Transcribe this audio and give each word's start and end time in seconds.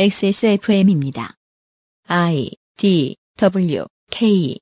XSFM입니다. 0.00 1.34
I 2.06 2.52
D 2.76 3.16
W 3.36 3.84
K 4.12 4.56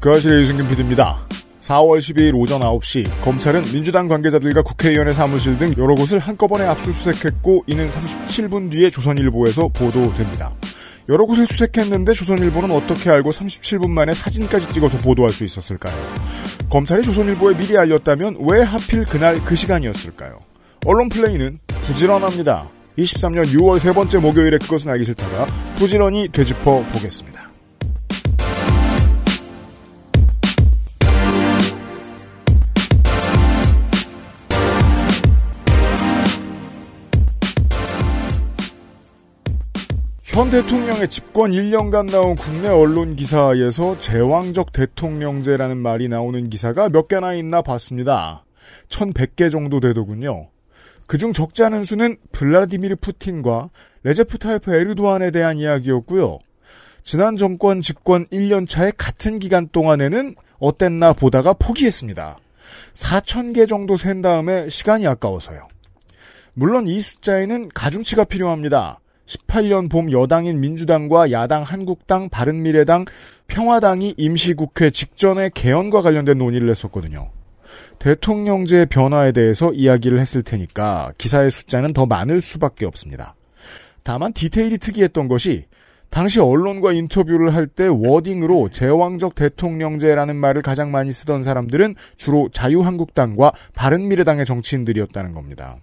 그 0.00 0.12
아실의 0.12 0.42
유승균 0.42 0.68
PD입니다. 0.68 1.26
4월 1.60 1.98
12일 1.98 2.36
오전 2.36 2.60
9시 2.60 3.24
검찰은 3.24 3.62
민주당 3.72 4.06
관계자들과 4.06 4.62
국회의원의 4.62 5.12
사무실 5.12 5.58
등 5.58 5.74
여러 5.76 5.96
곳을 5.96 6.20
한꺼번에 6.20 6.66
압수수색했고 6.66 7.64
이는 7.66 7.88
37분 7.88 8.70
뒤에 8.70 8.90
조선일보에서 8.90 9.70
보도됩니다. 9.74 10.54
여러 11.08 11.26
곳을 11.26 11.46
수색했는데 11.46 12.12
조선일보는 12.12 12.70
어떻게 12.70 13.10
알고 13.10 13.32
37분 13.32 13.90
만에 13.90 14.14
사진까지 14.14 14.70
찍어서 14.70 14.98
보도할 14.98 15.32
수 15.32 15.42
있었을까요? 15.42 15.96
검찰이 16.70 17.02
조선일보에 17.02 17.56
미리 17.56 17.76
알렸다면 17.76 18.36
왜 18.38 18.62
하필 18.62 19.04
그날 19.04 19.44
그 19.44 19.56
시간이었을까요? 19.56 20.36
언론 20.86 21.08
플레이는 21.08 21.56
부지런합니다. 21.88 22.70
23년 22.98 23.46
6월 23.46 23.78
세 23.78 23.92
번째 23.92 24.18
목요일에 24.18 24.58
그것은 24.58 24.90
알기 24.90 25.04
싫다가 25.04 25.46
부지런히 25.76 26.28
되짚어 26.28 26.84
보겠습니다. 26.92 27.50
현 40.34 40.50
대통령의 40.50 41.08
집권 41.08 41.52
1년간 41.52 42.10
나온 42.10 42.34
국내 42.34 42.66
언론 42.68 43.14
기사에서 43.14 43.96
제왕적 43.98 44.72
대통령제라는 44.72 45.76
말이 45.76 46.08
나오는 46.08 46.50
기사가 46.50 46.88
몇 46.88 47.06
개나 47.06 47.34
있나 47.34 47.62
봤습니다. 47.62 48.44
1100개 48.88 49.52
정도 49.52 49.78
되더군요. 49.78 50.48
그중 51.06 51.32
적지 51.32 51.62
않은 51.64 51.84
수는 51.84 52.16
블라디미르 52.32 52.96
푸틴과 52.96 53.70
레제프 54.02 54.38
타이프 54.38 54.74
에르도안에 54.74 55.30
대한 55.30 55.58
이야기였고요. 55.58 56.38
지난 57.02 57.36
정권 57.36 57.80
집권 57.80 58.26
1년 58.28 58.68
차의 58.68 58.92
같은 58.96 59.38
기간 59.38 59.68
동안에는 59.68 60.34
어땠나 60.58 61.12
보다가 61.12 61.52
포기했습니다. 61.54 62.38
4,000개 62.94 63.68
정도 63.68 63.96
센 63.96 64.22
다음에 64.22 64.68
시간이 64.68 65.06
아까워서요. 65.06 65.68
물론 66.54 66.86
이 66.86 67.00
숫자에는 67.00 67.68
가중치가 67.74 68.24
필요합니다. 68.24 69.00
18년 69.26 69.90
봄 69.90 70.12
여당인 70.12 70.60
민주당과 70.60 71.30
야당 71.32 71.62
한국당, 71.62 72.28
바른미래당, 72.28 73.06
평화당이 73.46 74.14
임시국회 74.16 74.90
직전에 74.90 75.50
개헌과 75.54 76.02
관련된 76.02 76.38
논의를 76.38 76.68
했었거든요. 76.70 77.30
대통령제 77.98 78.86
변화에 78.86 79.32
대해서 79.32 79.72
이야기를 79.72 80.18
했을 80.18 80.42
테니까 80.42 81.12
기사의 81.18 81.50
숫자는 81.50 81.92
더 81.92 82.06
많을 82.06 82.42
수밖에 82.42 82.86
없습니다. 82.86 83.34
다만 84.02 84.32
디테일이 84.32 84.78
특이했던 84.78 85.28
것이 85.28 85.64
당시 86.10 86.38
언론과 86.38 86.92
인터뷰를 86.92 87.54
할 87.54 87.66
때 87.66 87.88
워딩으로 87.88 88.68
제왕적 88.68 89.34
대통령제라는 89.34 90.36
말을 90.36 90.62
가장 90.62 90.92
많이 90.92 91.10
쓰던 91.10 91.42
사람들은 91.42 91.96
주로 92.16 92.48
자유한국당과 92.52 93.50
바른미래당의 93.74 94.44
정치인들이었다는 94.46 95.34
겁니다. 95.34 95.78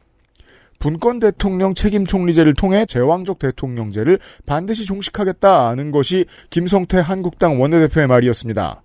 분권 0.80 1.20
대통령 1.20 1.74
책임 1.74 2.06
총리제를 2.06 2.54
통해 2.54 2.86
제왕적 2.86 3.40
대통령제를 3.40 4.20
반드시 4.46 4.86
종식하겠다는 4.86 5.92
것이 5.92 6.26
김성태 6.50 7.00
한국당 7.00 7.62
원내대표의 7.62 8.08
말이었습니다. 8.08 8.82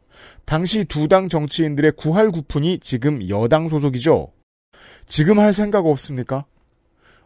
당시 0.47 0.85
두 0.85 1.09
당 1.09 1.29
정치인들의 1.29 1.93
구할구푼이 1.97 2.79
지금 2.79 3.29
여당 3.29 3.69
소속이죠. 3.69 4.33
지금 5.07 5.39
할 5.39 5.53
생각 5.53 5.87
없습니까? 5.87 6.45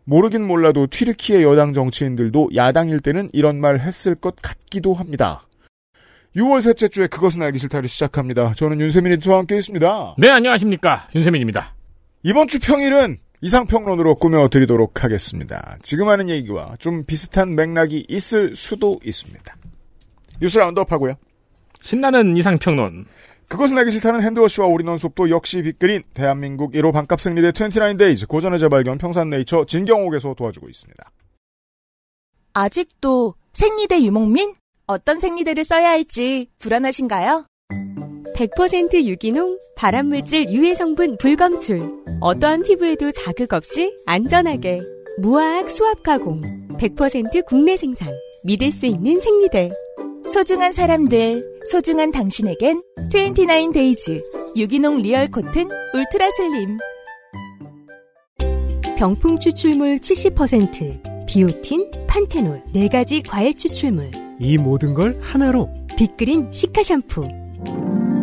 모르긴 0.05 0.47
몰라도 0.47 0.87
튀르키의 0.87 1.43
여당 1.43 1.73
정치인들도 1.73 2.51
야당일 2.55 3.01
때는 3.01 3.29
이런 3.33 3.61
말 3.61 3.79
했을 3.79 4.15
것 4.15 4.35
같기도 4.41 4.95
합니다. 4.95 5.43
6월 6.37 6.63
셋째 6.63 6.89
주에 6.89 7.07
그것은 7.07 7.43
알기 7.43 7.59
싫다를 7.59 7.89
시작합니다. 7.89 8.55
저는 8.55 8.81
윤세민 8.81 9.13
에디터와 9.13 9.39
함께 9.39 9.57
있습니다. 9.57 10.15
네, 10.19 10.29
안녕하십니까. 10.31 11.09
윤세민입니다. 11.15 11.75
이번 12.23 12.49
주 12.49 12.59
평일은 12.61 13.19
이상평론으로 13.43 14.15
꾸며드리도록 14.17 15.03
하겠습니다. 15.05 15.77
지금 15.83 16.09
하는 16.09 16.29
얘기와 16.29 16.77
좀 16.79 17.05
비슷한 17.05 17.55
맥락이 17.55 18.05
있을 18.09 18.55
수도 18.57 18.99
있습니다. 19.05 19.57
뉴스 20.41 20.59
roundup 20.59 20.91
하고요. 20.93 21.15
신나는 21.81 22.37
이상평론. 22.37 23.07
그것은 23.49 23.77
알기 23.77 23.91
싫다는 23.91 24.23
핸드워시와 24.23 24.69
올인원 24.69 24.97
수업도 24.97 25.29
역시 25.31 25.61
빅그린 25.63 26.03
대한민국 26.15 26.73
1호 26.73 26.93
반값 26.93 27.21
생리대 27.21 27.51
29데이즈 27.51 28.29
고전의 28.29 28.61
재발견 28.61 28.97
평산네이처 28.97 29.65
진경옥에서 29.65 30.35
도와주고 30.35 30.69
있습니다. 30.69 31.11
아직도 32.53 33.35
생리대 33.53 34.03
유목민? 34.03 34.55
어떤 34.87 35.19
생리대를 35.19 35.65
써야 35.65 35.91
할지 35.91 36.49
불안하신가요? 36.59 37.47
100% 38.37 39.05
유기농, 39.05 39.59
발암물질 39.77 40.51
유해 40.51 40.75
성분 40.75 41.17
불검출. 41.19 41.81
어떠한 42.21 42.63
피부에도 42.63 43.11
자극 43.13 43.53
없이 43.53 43.93
안전하게. 44.07 44.81
무화학 45.19 45.69
수압 45.69 46.03
가공. 46.03 46.41
100% 46.79 47.45
국내 47.45 47.77
생산. 47.77 48.09
믿을 48.45 48.71
수 48.71 48.87
있는 48.87 49.21
생리대. 49.21 49.71
소중한 50.33 50.73
사람들, 50.73 51.65
소중한 51.65 52.13
당신에겐 52.13 52.83
29데이즈 53.11 54.57
유기농 54.57 54.99
real 54.99 55.29
cotton 55.29 55.69
ultra 55.93 56.31
slim. 56.31 56.79
병풀 58.97 59.39
추출물 59.41 59.97
70%, 59.97 61.27
비오틴, 61.27 61.91
판테놀, 62.07 62.63
4가지 62.73 63.29
과일 63.29 63.57
추출물. 63.57 64.13
이 64.39 64.57
모든 64.57 64.95
걸 64.95 65.19
하나로 65.21 65.69
빅그린 65.97 66.53
시카 66.53 66.85
샴푸. 66.85 67.23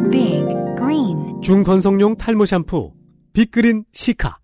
Big 0.09 0.45
Green 0.77 1.41
중건성용 1.41 2.15
탈모 2.15 2.45
샴푸 2.45 2.93
빅그린 3.33 3.83
시카 3.91 4.37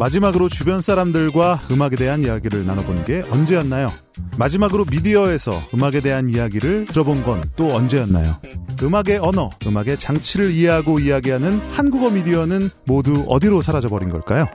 마지막으로 0.00 0.48
주변 0.48 0.80
사람들과 0.80 1.60
음악에 1.70 1.94
대한 1.96 2.22
이야기를 2.22 2.64
나눠본 2.64 3.04
게 3.04 3.22
언제였나요? 3.30 3.92
마지막으로 4.38 4.86
미디어에서 4.90 5.62
음악에 5.74 6.00
대한 6.00 6.30
이야기를 6.30 6.86
들어본 6.86 7.22
건 7.22 7.42
또 7.54 7.74
언제였나요? 7.74 8.36
음악의 8.82 9.18
언어, 9.20 9.50
음악의 9.66 9.98
장치를 9.98 10.52
이해하고 10.52 11.00
이야기하는 11.00 11.58
한국어 11.72 12.08
미디어는 12.08 12.70
모두 12.86 13.26
어디로 13.28 13.60
사라져버린 13.60 14.08
걸까요? 14.08 14.46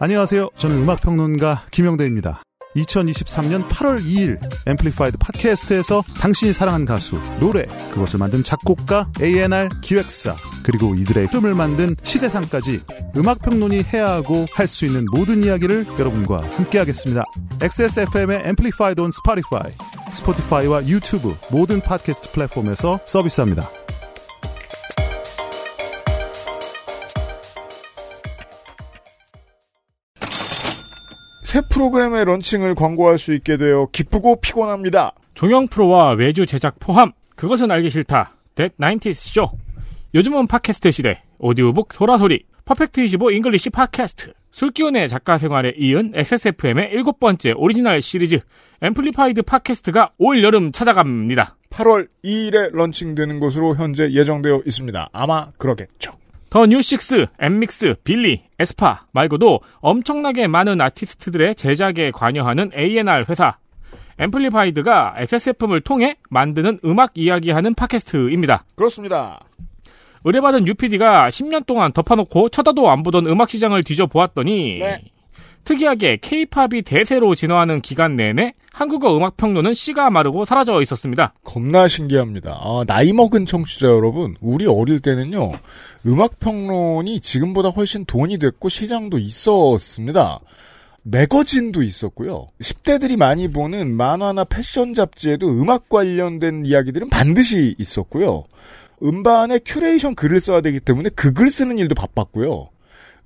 안녕하세요. 0.00 0.48
저는 0.56 0.78
음악평론가 0.78 1.66
김영대입니다. 1.70 2.42
2023년 2.76 3.68
8월 3.68 4.02
2일 4.02 4.38
앰플리파이드 4.66 5.18
팟캐스트에서 5.18 6.02
당신이 6.18 6.52
사랑한 6.52 6.84
가수, 6.84 7.18
노래, 7.38 7.64
그것을 7.92 8.18
만든 8.18 8.42
작곡가, 8.42 9.08
A&R 9.20 9.68
기획사, 9.80 10.36
그리고 10.62 10.94
이들의 10.94 11.26
흐름을 11.26 11.54
만든 11.54 11.96
시대상까지 12.02 12.80
음악평론이 13.16 13.84
해야 13.92 14.10
하고 14.12 14.46
할 14.52 14.66
수 14.72 14.86
있는 14.86 15.04
모든 15.12 15.44
이야기를 15.44 15.86
여러분과 15.98 16.42
함께하겠습니다. 16.56 17.24
XSFM의 17.60 18.42
앰플리파이드 18.46 19.00
on 19.02 19.10
스포티파이, 19.10 19.72
스포티파이와 20.14 20.86
유튜브 20.86 21.36
모든 21.50 21.80
팟캐스트 21.80 22.32
플랫폼에서 22.32 23.00
서비스합니다. 23.06 23.81
새 31.52 31.60
프로그램의 31.60 32.24
런칭을 32.24 32.74
광고할 32.74 33.18
수 33.18 33.34
있게 33.34 33.58
되어 33.58 33.86
기쁘고 33.92 34.40
피곤합니다. 34.40 35.12
종영 35.34 35.66
프로와 35.66 36.14
외주 36.14 36.46
제작 36.46 36.80
포함. 36.80 37.12
그것은 37.36 37.70
알기 37.70 37.90
싫다. 37.90 38.38
That 38.54 38.74
90s 38.78 39.34
쇼. 39.34 39.50
요즘은 40.14 40.46
팟캐스트 40.46 40.90
시대. 40.90 41.22
오디오북 41.38 41.92
소라소리. 41.92 42.44
퍼펙트 42.64 43.02
25 43.02 43.32
잉글리시 43.32 43.68
팟캐스트. 43.68 44.32
술기운의 44.50 45.10
작가 45.10 45.36
생활에 45.36 45.74
이은 45.76 46.12
XSFM의 46.14 46.88
일곱 46.90 47.20
번째 47.20 47.52
오리지널 47.54 48.00
시리즈 48.00 48.38
앰플리파이드 48.80 49.42
팟캐스트가 49.42 50.12
올 50.16 50.42
여름 50.42 50.72
찾아갑니다. 50.72 51.58
8월 51.68 52.08
2일에 52.24 52.74
런칭되는 52.74 53.40
것으로 53.40 53.76
현재 53.76 54.10
예정되어 54.10 54.62
있습니다. 54.64 55.10
아마 55.12 55.50
그러겠죠. 55.58 56.12
더 56.52 56.66
뉴식스, 56.66 57.28
엠믹스, 57.40 57.94
빌리, 58.04 58.42
에스파 58.58 59.00
말고도 59.12 59.60
엄청나게 59.80 60.48
많은 60.48 60.82
아티스트들의 60.82 61.54
제작에 61.54 62.10
관여하는 62.12 62.72
A&R 62.76 63.24
회사 63.30 63.56
앰플리파이드가 64.18 65.14
XSFM을 65.16 65.80
통해 65.80 66.16
만드는 66.28 66.80
음악 66.84 67.12
이야기하는 67.14 67.72
팟캐스트입니다. 67.72 68.64
그렇습니다. 68.76 69.40
의뢰받은 70.24 70.68
UPD가 70.68 71.30
10년 71.30 71.64
동안 71.64 71.90
덮어놓고 71.90 72.50
쳐다도 72.50 72.90
안 72.90 73.02
보던 73.02 73.28
음악 73.28 73.48
시장을 73.48 73.82
뒤져보았더니 73.82 74.78
네. 74.80 75.04
특이하게 75.64 76.18
K-팝이 76.20 76.82
대세로 76.82 77.34
진화하는 77.34 77.80
기간 77.80 78.16
내내 78.16 78.52
한국어 78.72 79.16
음악 79.16 79.36
평론은 79.36 79.74
씨가 79.74 80.10
마르고 80.10 80.44
사라져 80.44 80.80
있었습니다. 80.82 81.34
겁나 81.44 81.86
신기합니다. 81.88 82.58
아, 82.60 82.84
나이 82.86 83.12
먹은 83.12 83.44
청취자 83.46 83.86
여러분, 83.86 84.34
우리 84.40 84.66
어릴 84.66 85.00
때는요, 85.00 85.52
음악 86.06 86.40
평론이 86.40 87.20
지금보다 87.20 87.68
훨씬 87.68 88.04
돈이 88.06 88.38
됐고 88.38 88.68
시장도 88.68 89.18
있었습니다. 89.18 90.40
매거진도 91.04 91.82
있었고요. 91.82 92.46
10대들이 92.60 93.16
많이 93.16 93.48
보는 93.48 93.94
만화나 93.96 94.44
패션 94.44 94.94
잡지에도 94.94 95.48
음악 95.48 95.88
관련된 95.88 96.64
이야기들은 96.64 97.10
반드시 97.10 97.74
있었고요. 97.78 98.44
음반에 99.02 99.58
큐레이션 99.64 100.14
글을 100.14 100.40
써야 100.40 100.60
되기 100.60 100.78
때문에 100.78 101.10
그 101.10 101.32
글 101.34 101.50
쓰는 101.50 101.76
일도 101.78 101.94
바빴고요. 101.96 102.68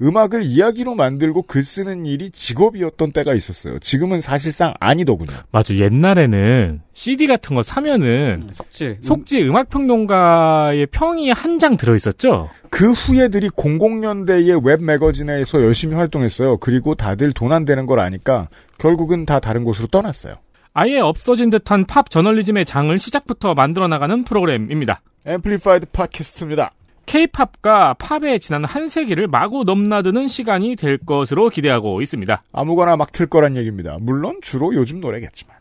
음악을 0.02 0.42
이야기로 0.42 0.94
만들고 0.94 1.42
글 1.42 1.64
쓰는 1.64 2.04
일이 2.04 2.30
직업이었던 2.30 3.12
때가 3.12 3.32
있었어요. 3.32 3.78
지금은 3.78 4.20
사실상 4.20 4.74
아니더군요. 4.78 5.32
맞아. 5.50 5.74
옛날에는 5.74 6.82
CD 6.92 7.26
같은 7.26 7.56
거 7.56 7.62
사면은 7.62 8.48
속지. 8.52 8.98
속지 9.00 9.42
음악 9.44 9.70
평론가의 9.70 10.86
평이 10.86 11.30
한 11.30 11.56
장 11.58 11.78
들어 11.78 11.94
있었죠? 11.94 12.50
그 12.68 12.92
후예들이 12.92 13.48
00년대의 13.48 14.62
웹 14.62 14.84
매거진에서 14.84 15.62
열심히 15.62 15.94
활동했어요. 15.94 16.58
그리고 16.58 16.94
다들 16.94 17.32
돈 17.32 17.52
안 17.52 17.64
되는 17.64 17.86
걸 17.86 17.98
아니까 18.00 18.48
결국은 18.78 19.24
다 19.24 19.40
다른 19.40 19.64
곳으로 19.64 19.86
떠났어요. 19.86 20.34
아예 20.74 20.98
없어진 21.00 21.48
듯한 21.48 21.86
팝 21.86 22.10
저널리즘의 22.10 22.66
장을 22.66 22.98
시작부터 22.98 23.54
만들어 23.54 23.88
나가는 23.88 24.24
프로그램입니다. 24.24 25.00
앰플리파이드 25.24 25.86
팟캐스트입니다. 25.92 26.72
K-팝과 27.06 27.94
팝의 27.94 28.40
지난 28.40 28.64
한 28.64 28.88
세기를 28.88 29.28
마구 29.28 29.64
넘나드는 29.64 30.26
시간이 30.28 30.76
될 30.76 30.98
것으로 30.98 31.48
기대하고 31.48 32.02
있습니다. 32.02 32.42
아무거나 32.52 32.96
막 32.96 33.12
틀 33.12 33.26
거란 33.26 33.56
얘기입니다. 33.56 33.96
물론 34.00 34.40
주로 34.42 34.74
요즘 34.74 35.00
노래겠지만. 35.00 35.56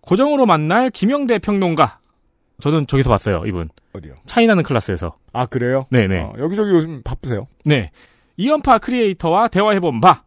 고정으로 0.00 0.46
만날 0.46 0.90
김영대 0.90 1.38
평론가. 1.38 1.98
저는 2.60 2.86
저기서 2.86 3.10
봤어요, 3.10 3.42
이분. 3.46 3.68
어디요? 3.92 4.14
차이나는 4.24 4.62
클라스에서. 4.62 5.16
아 5.32 5.46
그래요? 5.46 5.84
네네. 5.90 6.18
어, 6.20 6.32
여기저기 6.38 6.70
요즘 6.70 7.02
바쁘세요. 7.02 7.46
네. 7.64 7.90
이연파 8.38 8.78
크리에이터와 8.78 9.48
대화해본 9.48 10.00
바. 10.00 10.22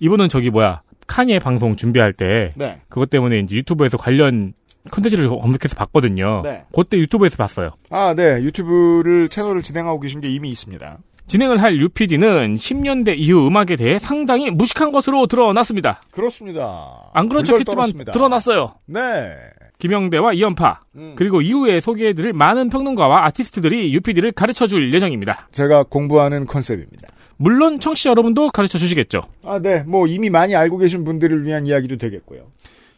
이분은 0.00 0.28
저기 0.28 0.50
뭐야. 0.50 0.82
카니에 1.06 1.38
방송 1.38 1.76
준비할 1.76 2.12
때 2.12 2.52
네. 2.56 2.80
그것 2.88 3.10
때문에 3.10 3.38
이제 3.40 3.56
유튜브에서 3.56 3.96
관련 3.96 4.54
컨텐츠를 4.90 5.28
검색해서 5.28 5.76
봤거든요. 5.76 6.42
네. 6.42 6.64
그때 6.74 6.98
유튜브에서 6.98 7.36
봤어요. 7.36 7.70
아, 7.90 8.14
네. 8.14 8.42
유튜브를 8.42 9.28
채널을 9.28 9.62
진행하고 9.62 10.00
계신 10.00 10.20
게 10.20 10.28
이미 10.28 10.50
있습니다. 10.50 10.98
진행을 11.26 11.62
할 11.62 11.78
UPD는 11.80 12.54
10년대 12.54 13.14
이후 13.16 13.46
음악에 13.46 13.76
대해 13.76 13.98
상당히 13.98 14.50
무식한 14.50 14.92
것으로 14.92 15.26
드러났습니다. 15.26 16.02
그렇습니다. 16.10 17.10
안 17.14 17.28
그런 17.28 17.44
척했지만. 17.44 17.90
드러났어요. 18.12 18.74
네. 18.86 19.32
김영대와 19.78 20.34
이연파 20.34 20.82
음. 20.96 21.14
그리고 21.16 21.40
이후에 21.40 21.80
소개해드릴 21.80 22.32
많은 22.32 22.68
평론가와 22.68 23.26
아티스트들이 23.26 23.92
UPD를 23.94 24.32
가르쳐줄 24.32 24.94
예정입니다. 24.94 25.48
제가 25.50 25.84
공부하는 25.84 26.44
컨셉입니다. 26.46 27.08
물론 27.36 27.80
청취자 27.80 28.10
여러분도 28.10 28.50
가르쳐 28.50 28.78
주시겠죠. 28.78 29.22
아, 29.44 29.58
네. 29.58 29.82
뭐 29.82 30.06
이미 30.06 30.30
많이 30.30 30.54
알고 30.54 30.78
계신 30.78 31.04
분들을 31.04 31.44
위한 31.44 31.66
이야기도 31.66 31.96
되겠고요. 31.96 32.46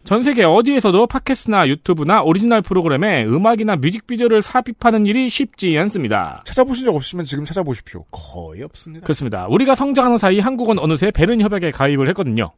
전 0.07 0.23
세계 0.23 0.45
어디에서도 0.45 1.09
팟캐스트나 1.09 1.67
유튜브나 1.67 2.23
오리지널 2.23 2.63
프로그램에 2.63 3.25
음악이나 3.25 3.75
뮤직비디오를 3.75 4.41
삽입하는 4.41 5.05
일이 5.05 5.29
쉽지 5.29 5.77
않습니다. 5.79 6.45
찾아보신 6.47 6.85
적 6.85 6.95
없으면 6.95 7.25
지금 7.25 7.45
찾아보십시오. 7.45 8.05
거의 8.13 8.63
없습니다. 8.63 9.03
그렇습니다. 9.05 9.49
우리가 9.49 9.75
성장하는 9.75 10.17
사이 10.17 10.39
한국은 10.39 10.79
어느새 10.79 11.11
베른 11.11 11.41
협약에 11.41 11.73
가입을 11.73 12.09
했거든요. 12.11 12.53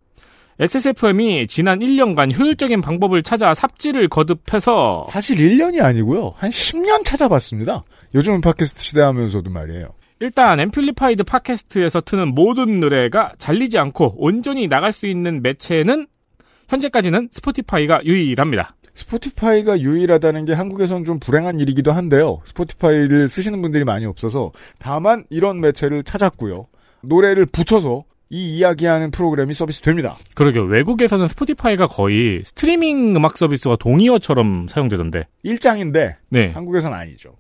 XSFM이 0.60 1.46
지난 1.46 1.78
1년간 1.78 2.38
효율적인 2.38 2.82
방법을 2.82 3.22
찾아 3.22 3.54
삽질을 3.54 4.08
거듭해서 4.10 5.06
사실 5.08 5.38
1년이 5.38 5.82
아니고요. 5.82 6.34
한 6.36 6.50
10년 6.50 7.02
찾아봤습니다. 7.02 7.82
요즘은 8.14 8.42
팟캐스트 8.42 8.82
시대 8.82 9.00
하면서도 9.00 9.48
말이에요. 9.48 9.94
일단 10.20 10.60
앰플리파이드 10.60 11.24
팟캐스트에서 11.24 12.02
트는 12.02 12.34
모든 12.34 12.80
노래가 12.80 13.32
잘리지 13.38 13.78
않고 13.78 14.16
온전히 14.18 14.68
나갈 14.68 14.92
수 14.92 15.06
있는 15.06 15.40
매체는 15.40 16.08
현재까지는 16.68 17.28
스포티파이가 17.32 18.04
유일합니다. 18.04 18.74
스포티파이가 18.94 19.80
유일하다는 19.80 20.44
게 20.44 20.52
한국에선 20.52 21.04
좀 21.04 21.18
불행한 21.20 21.60
일이기도 21.60 21.92
한데요. 21.92 22.40
스포티파이를 22.44 23.28
쓰시는 23.28 23.62
분들이 23.62 23.84
많이 23.84 24.04
없어서 24.06 24.52
다만 24.78 25.24
이런 25.30 25.60
매체를 25.60 26.02
찾았고요. 26.02 26.66
노래를 27.02 27.46
붙여서 27.46 28.04
이 28.30 28.58
이야기하는 28.58 29.10
프로그램이 29.10 29.54
서비스됩니다. 29.54 30.16
그러게요. 30.34 30.64
외국에서는 30.64 31.28
스포티파이가 31.28 31.86
거의 31.86 32.42
스트리밍 32.44 33.16
음악 33.16 33.38
서비스와 33.38 33.76
동의어처럼 33.76 34.66
사용되던데. 34.68 35.26
일장인데 35.44 36.16
네. 36.28 36.50
한국에선 36.52 36.92
아니죠. 36.92 37.36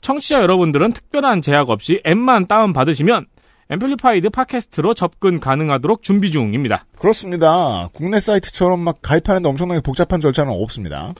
청취자 0.00 0.40
여러분들은 0.42 0.92
특별한 0.92 1.40
제약 1.40 1.70
없이 1.70 2.00
앱만 2.06 2.46
다운받으시면 2.46 3.26
앰플리파이드 3.72 4.28
팟캐스트로 4.28 4.92
접근 4.92 5.40
가능하도록 5.40 6.02
준비 6.02 6.30
중입니다. 6.30 6.84
그렇습니다. 6.98 7.88
국내 7.94 8.20
사이트처럼 8.20 8.80
막 8.80 8.98
가입하는데 9.00 9.48
엄청나게 9.48 9.80
복잡한 9.80 10.20
절차는 10.20 10.52
없습니다. 10.52 11.14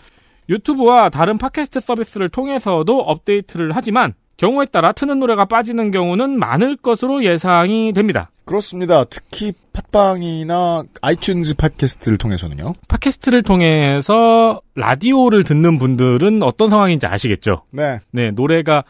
유튜브와 0.50 1.08
다른 1.08 1.38
팟캐스트 1.38 1.80
서비스를 1.80 2.28
통해서도 2.28 3.00
업데이트를 3.00 3.72
하지만 3.74 4.12
경우에 4.36 4.66
따라 4.66 4.92
트는 4.92 5.18
노래가 5.20 5.46
빠지는 5.46 5.92
경우는 5.92 6.38
많을 6.38 6.76
것으로 6.76 7.24
예상이 7.24 7.94
됩니다. 7.94 8.30
그렇습니다. 8.44 9.04
특히 9.04 9.52
팟빵이나 9.72 10.82
아이튠즈 11.00 11.56
팟캐스트를 11.56 12.18
통해서는요. 12.18 12.74
팟캐스트를 12.88 13.44
통해서 13.44 14.60
라디오를 14.74 15.44
듣는 15.44 15.78
분들은 15.78 16.42
어떤 16.42 16.68
상황인지 16.68 17.06
아시겠죠? 17.06 17.62
네, 17.70 18.00
네, 18.10 18.30
노래가 18.30 18.84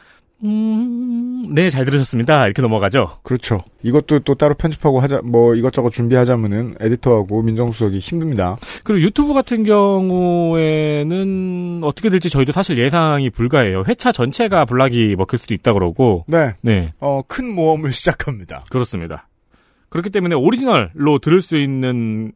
음, 0.44 1.54
네, 1.54 1.70
잘 1.70 1.84
들으셨습니다. 1.84 2.44
이렇게 2.46 2.62
넘어가죠. 2.62 3.18
그렇죠. 3.22 3.62
이것도 3.82 4.20
또 4.20 4.34
따로 4.34 4.54
편집하고 4.54 5.00
하자, 5.00 5.20
뭐 5.24 5.54
이것저것 5.54 5.90
준비하자면은 5.90 6.76
에디터하고 6.80 7.42
민정수석이 7.42 7.98
힘듭니다. 7.98 8.56
그리고 8.82 9.02
유튜브 9.04 9.34
같은 9.34 9.62
경우에는 9.64 11.12
어떻게 11.84 12.10
될지 12.10 12.28
저희도 12.30 12.52
사실 12.52 12.78
예상이 12.78 13.30
불가해요. 13.30 13.84
회차 13.86 14.10
전체가 14.12 14.64
블락이 14.64 15.14
먹힐 15.16 15.38
수도 15.38 15.54
있다 15.54 15.72
그러고. 15.72 16.24
네, 16.26 16.54
네, 16.60 16.92
어, 16.98 17.22
큰 17.26 17.54
모험을 17.54 17.92
시작합니다. 17.94 18.64
그렇습니다. 18.70 19.28
그렇기 19.90 20.10
때문에 20.10 20.34
오리지널로 20.34 21.18
들을 21.20 21.40
수 21.42 21.56
있는 21.56 22.32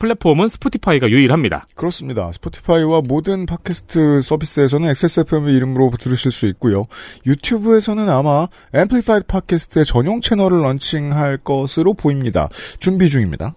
플랫폼은 0.00 0.48
스포티파이가 0.48 1.10
유일합니다. 1.10 1.66
그렇습니다. 1.74 2.32
스포티파이와 2.32 3.02
모든 3.06 3.44
팟캐스트 3.44 4.22
서비스에서는 4.22 4.88
XSFM의 4.88 5.54
이름으로 5.54 5.90
들으실 6.00 6.32
수 6.32 6.46
있고요. 6.46 6.86
유튜브에서는 7.26 8.08
아마 8.08 8.48
앰플리파이드 8.72 9.26
팟캐스트의 9.26 9.84
전용 9.84 10.22
채널을 10.22 10.62
런칭할 10.62 11.38
것으로 11.44 11.92
보입니다. 11.92 12.48
준비 12.78 13.10
중입니다. 13.10 13.54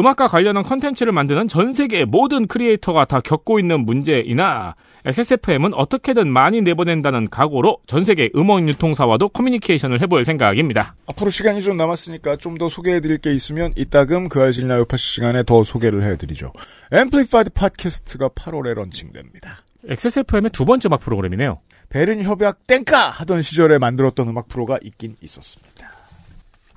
음악과 0.00 0.28
관련한 0.28 0.62
컨텐츠를 0.62 1.12
만드는 1.12 1.46
전 1.48 1.74
세계의 1.74 2.06
모든 2.06 2.46
크리에이터가 2.46 3.04
다 3.04 3.20
겪고 3.20 3.60
있는 3.60 3.84
문제이나 3.84 4.74
XSFM은 5.04 5.74
어떻게든 5.74 6.28
많이 6.32 6.62
내보낸다는 6.62 7.28
각오로 7.30 7.78
전 7.86 8.04
세계 8.06 8.30
음원 8.34 8.66
유통사와도 8.68 9.28
커뮤니케이션을 9.28 10.00
해볼 10.00 10.24
생각입니다. 10.24 10.94
앞으로 11.06 11.30
시간이 11.30 11.62
좀 11.62 11.76
남았으니까 11.76 12.36
좀 12.36 12.60
더 12.60 12.68
소개해드릴 12.68 13.18
게 13.18 13.32
있으면 13.32 13.72
이따금 13.76 14.28
그 14.28 14.42
알실나 14.42 14.76
요파시 14.78 15.14
시간에 15.14 15.42
더 15.44 15.64
소개를 15.64 16.02
해드리죠. 16.02 16.52
앰플리파이드 16.92 17.50
팟캐스트가 17.50 18.28
8월에 18.30 18.74
런칭됩니다. 18.74 19.62
XSFM의 19.88 20.50
두 20.50 20.66
번째 20.66 20.88
음악 20.88 21.00
프로그램이네요. 21.00 21.60
베른 21.88 22.22
협약 22.22 22.66
땡까 22.66 23.10
하던 23.10 23.40
시절에 23.40 23.78
만들었던 23.78 24.28
음악 24.28 24.48
프로가 24.48 24.78
있긴 24.82 25.16
있었습니다. 25.22 25.69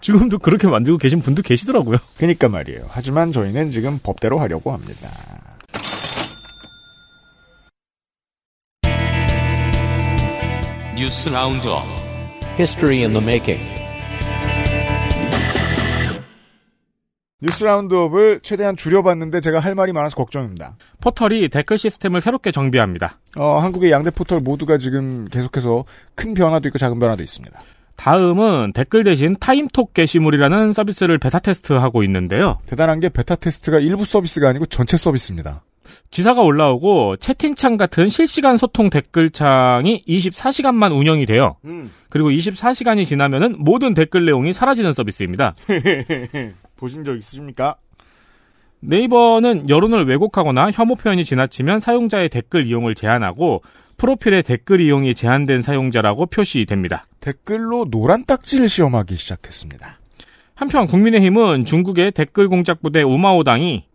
지금도 0.04 0.38
그렇게 0.40 0.68
만들고 0.68 0.98
계신 0.98 1.22
분도 1.22 1.42
계시더라고요. 1.42 1.98
그니까 2.18 2.50
말이에요. 2.50 2.88
하지만 2.90 3.32
저희는 3.32 3.72
지금 3.72 4.00
법대로 4.04 4.38
하려고 4.38 4.74
합니다. 4.74 5.10
뉴스 10.98 11.30
라운드업 11.30 11.84
History 12.60 12.98
in 13.00 13.14
the 13.14 13.24
making. 13.24 13.64
뉴스 17.42 17.64
roundup을 17.64 18.42
최대한 18.44 18.76
줄여봤는데 18.76 19.40
제가 19.40 19.60
할 19.60 19.74
말이 19.74 19.94
많아서 19.94 20.18
걱정입니다. 20.18 20.76
포털이 21.00 21.48
댓글 21.48 21.78
시스템을 21.78 22.20
새롭게 22.20 22.52
정비합니다. 22.52 23.20
어, 23.38 23.60
한국의 23.60 23.92
양대 23.92 24.12
포털 24.12 24.42
모두가 24.42 24.78
지금 24.78 25.26
계속해서 25.30 25.86
큰 26.16 26.34
변화도 26.34 26.68
있고 26.68 26.78
작은 26.78 27.00
변화도 27.00 27.24
있습니다. 27.24 27.58
다음은 27.96 28.74
댓글 28.74 29.04
대신 29.04 29.36
타임톡 29.40 29.94
게시물이라는 29.94 30.74
서비스를 30.74 31.18
베타 31.18 31.40
테스트하고 31.40 32.04
있는데요. 32.04 32.60
대단한 32.66 33.00
게 33.00 33.10
베타 33.10 33.36
테스트가 33.36 33.80
일부 33.80 34.06
서비스가 34.06 34.50
아니고 34.50 34.66
전체 34.66 34.98
서비스입니다. 34.98 35.64
기사가 36.12 36.42
올라오고 36.42 37.18
채팅창 37.18 37.78
같은 37.78 38.10
실시간 38.10 38.58
소통 38.58 38.90
댓글창이 38.90 40.04
24시간만 40.08 40.96
운영이 40.98 41.26
돼요. 41.26 41.58
그리고 42.10 42.30
24시간이 42.30 43.06
지나면은 43.06 43.56
모든 43.58 43.94
댓글 43.94 44.26
내용이 44.26 44.54
사라지는 44.54 44.94
서비스입니다. 44.94 45.54
보신 46.78 47.04
적 47.04 47.16
있으십니까? 47.18 47.76
네이버는 48.82 49.70
여론을 49.70 50.06
왜곡하거나 50.06 50.70
혐오 50.72 50.96
표현이 50.96 51.24
지나치면 51.24 51.80
사용자의 51.80 52.30
댓글 52.30 52.66
이용을 52.66 52.96
제한하고 52.96 53.62
프로필에 53.98 54.42
댓글 54.42 54.82
이용이 54.82 55.16
제한된 55.16 55.62
사용자라고 55.62 56.26
표시됩니다. 56.28 57.06
댓글로 57.20 57.86
노란 57.90 58.26
딱지를 58.26 58.70
시험하기 58.70 59.16
시작했습니다. 59.16 60.00
한편 60.56 60.88
국민의힘은 60.88 61.66
중국의 61.66 62.12
댓글 62.12 62.48
공작 62.50 62.82
부대 62.82 63.02
우마오당이 63.02 63.86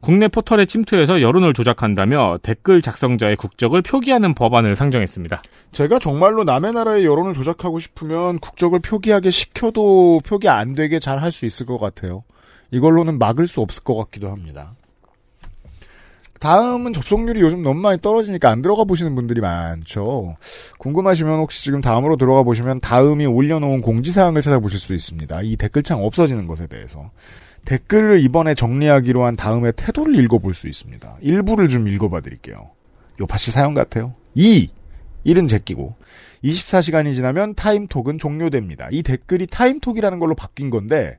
국내 0.00 0.26
포털에 0.26 0.66
침투해서 0.66 1.20
여론을 1.22 1.54
조작한다며 1.54 2.38
댓글 2.42 2.82
작성자의 2.82 3.36
국적을 3.36 3.82
표기하는 3.82 4.34
법안을 4.34 4.74
상정했습니다. 4.74 5.42
제가 5.70 6.00
정말로 6.00 6.42
남의 6.42 6.72
나라의 6.72 7.04
여론을 7.04 7.34
조작하고 7.34 7.78
싶으면 7.78 8.40
국적을 8.40 8.80
표기하게 8.80 9.30
시켜도 9.30 10.22
표기 10.26 10.48
안 10.48 10.74
되게 10.74 10.98
잘 10.98 11.20
할 11.22 11.30
수 11.30 11.46
있을 11.46 11.66
것 11.66 11.78
같아요. 11.78 12.24
이걸로는 12.72 13.18
막을 13.18 13.46
수 13.46 13.60
없을 13.60 13.84
것 13.84 13.94
같기도 13.94 14.28
합니다. 14.30 14.74
다음은 16.42 16.92
접속률이 16.92 17.40
요즘 17.40 17.62
너무 17.62 17.80
많이 17.80 18.00
떨어지니까 18.00 18.50
안 18.50 18.62
들어가 18.62 18.82
보시는 18.82 19.14
분들이 19.14 19.40
많죠. 19.40 20.34
궁금하시면 20.78 21.38
혹시 21.38 21.62
지금 21.62 21.80
다음으로 21.80 22.16
들어가 22.16 22.42
보시면 22.42 22.80
다음이 22.80 23.26
올려놓은 23.26 23.80
공지사항을 23.80 24.42
찾아보실 24.42 24.80
수 24.80 24.92
있습니다. 24.92 25.42
이 25.42 25.56
댓글창 25.56 26.02
없어지는 26.02 26.48
것에 26.48 26.66
대해서. 26.66 27.12
댓글을 27.64 28.24
이번에 28.24 28.56
정리하기로 28.56 29.24
한 29.24 29.36
다음에 29.36 29.70
태도를 29.70 30.16
읽어볼 30.16 30.52
수 30.54 30.66
있습니다. 30.66 31.18
일부를 31.20 31.68
좀 31.68 31.86
읽어봐 31.86 32.22
드릴게요. 32.22 32.70
요파시 33.20 33.52
사연 33.52 33.72
같아요. 33.74 34.14
2. 34.34 34.68
1은 35.24 35.48
제끼고 35.48 35.94
24시간이 36.42 37.14
지나면 37.14 37.54
타임톡은 37.54 38.18
종료됩니다. 38.18 38.88
이 38.90 39.04
댓글이 39.04 39.46
타임톡이라는 39.46 40.18
걸로 40.18 40.34
바뀐 40.34 40.70
건데 40.70 41.18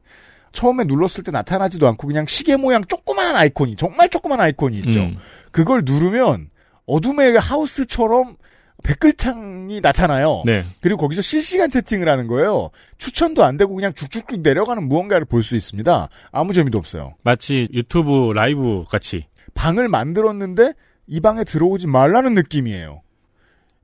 처음에 0.54 0.86
눌렀을 0.86 1.24
때 1.24 1.32
나타나지도 1.32 1.88
않고 1.90 2.08
그냥 2.08 2.26
시계 2.28 2.56
모양 2.56 2.86
조그마한 2.86 3.36
아이콘이 3.36 3.76
정말 3.76 4.10
조그마한 4.10 4.46
아이콘이 4.46 4.78
있죠. 4.86 5.02
음. 5.02 5.18
그걸 5.52 5.82
누르면 5.84 6.50
어둠의 6.86 7.38
하우스처럼 7.40 8.38
댓글창이 8.84 9.80
나타나요. 9.82 10.44
네. 10.46 10.64
그리고 10.82 10.98
거기서 10.98 11.22
실시간 11.22 11.70
채팅을 11.70 12.10
하는 12.10 12.28
거예요. 12.28 12.70
추천도 12.98 13.44
안 13.44 13.58
되고 13.58 13.74
그냥 13.76 13.94
쭉쭉쭉 13.94 14.42
내려가는 14.42 14.88
무언가를 14.88 15.26
볼 15.26 15.44
수 15.44 15.56
있습니다. 15.56 16.10
아무 16.32 16.54
재미도 16.54 16.78
없어요. 16.78 17.16
마치 17.24 17.68
유튜브 17.74 18.32
라이브 18.34 18.84
같이. 18.90 19.26
방을 19.54 19.88
만들었는데 19.88 20.74
이 21.08 21.20
방에 21.20 21.44
들어오지 21.44 21.88
말라는 21.88 22.34
느낌이에요. 22.34 23.02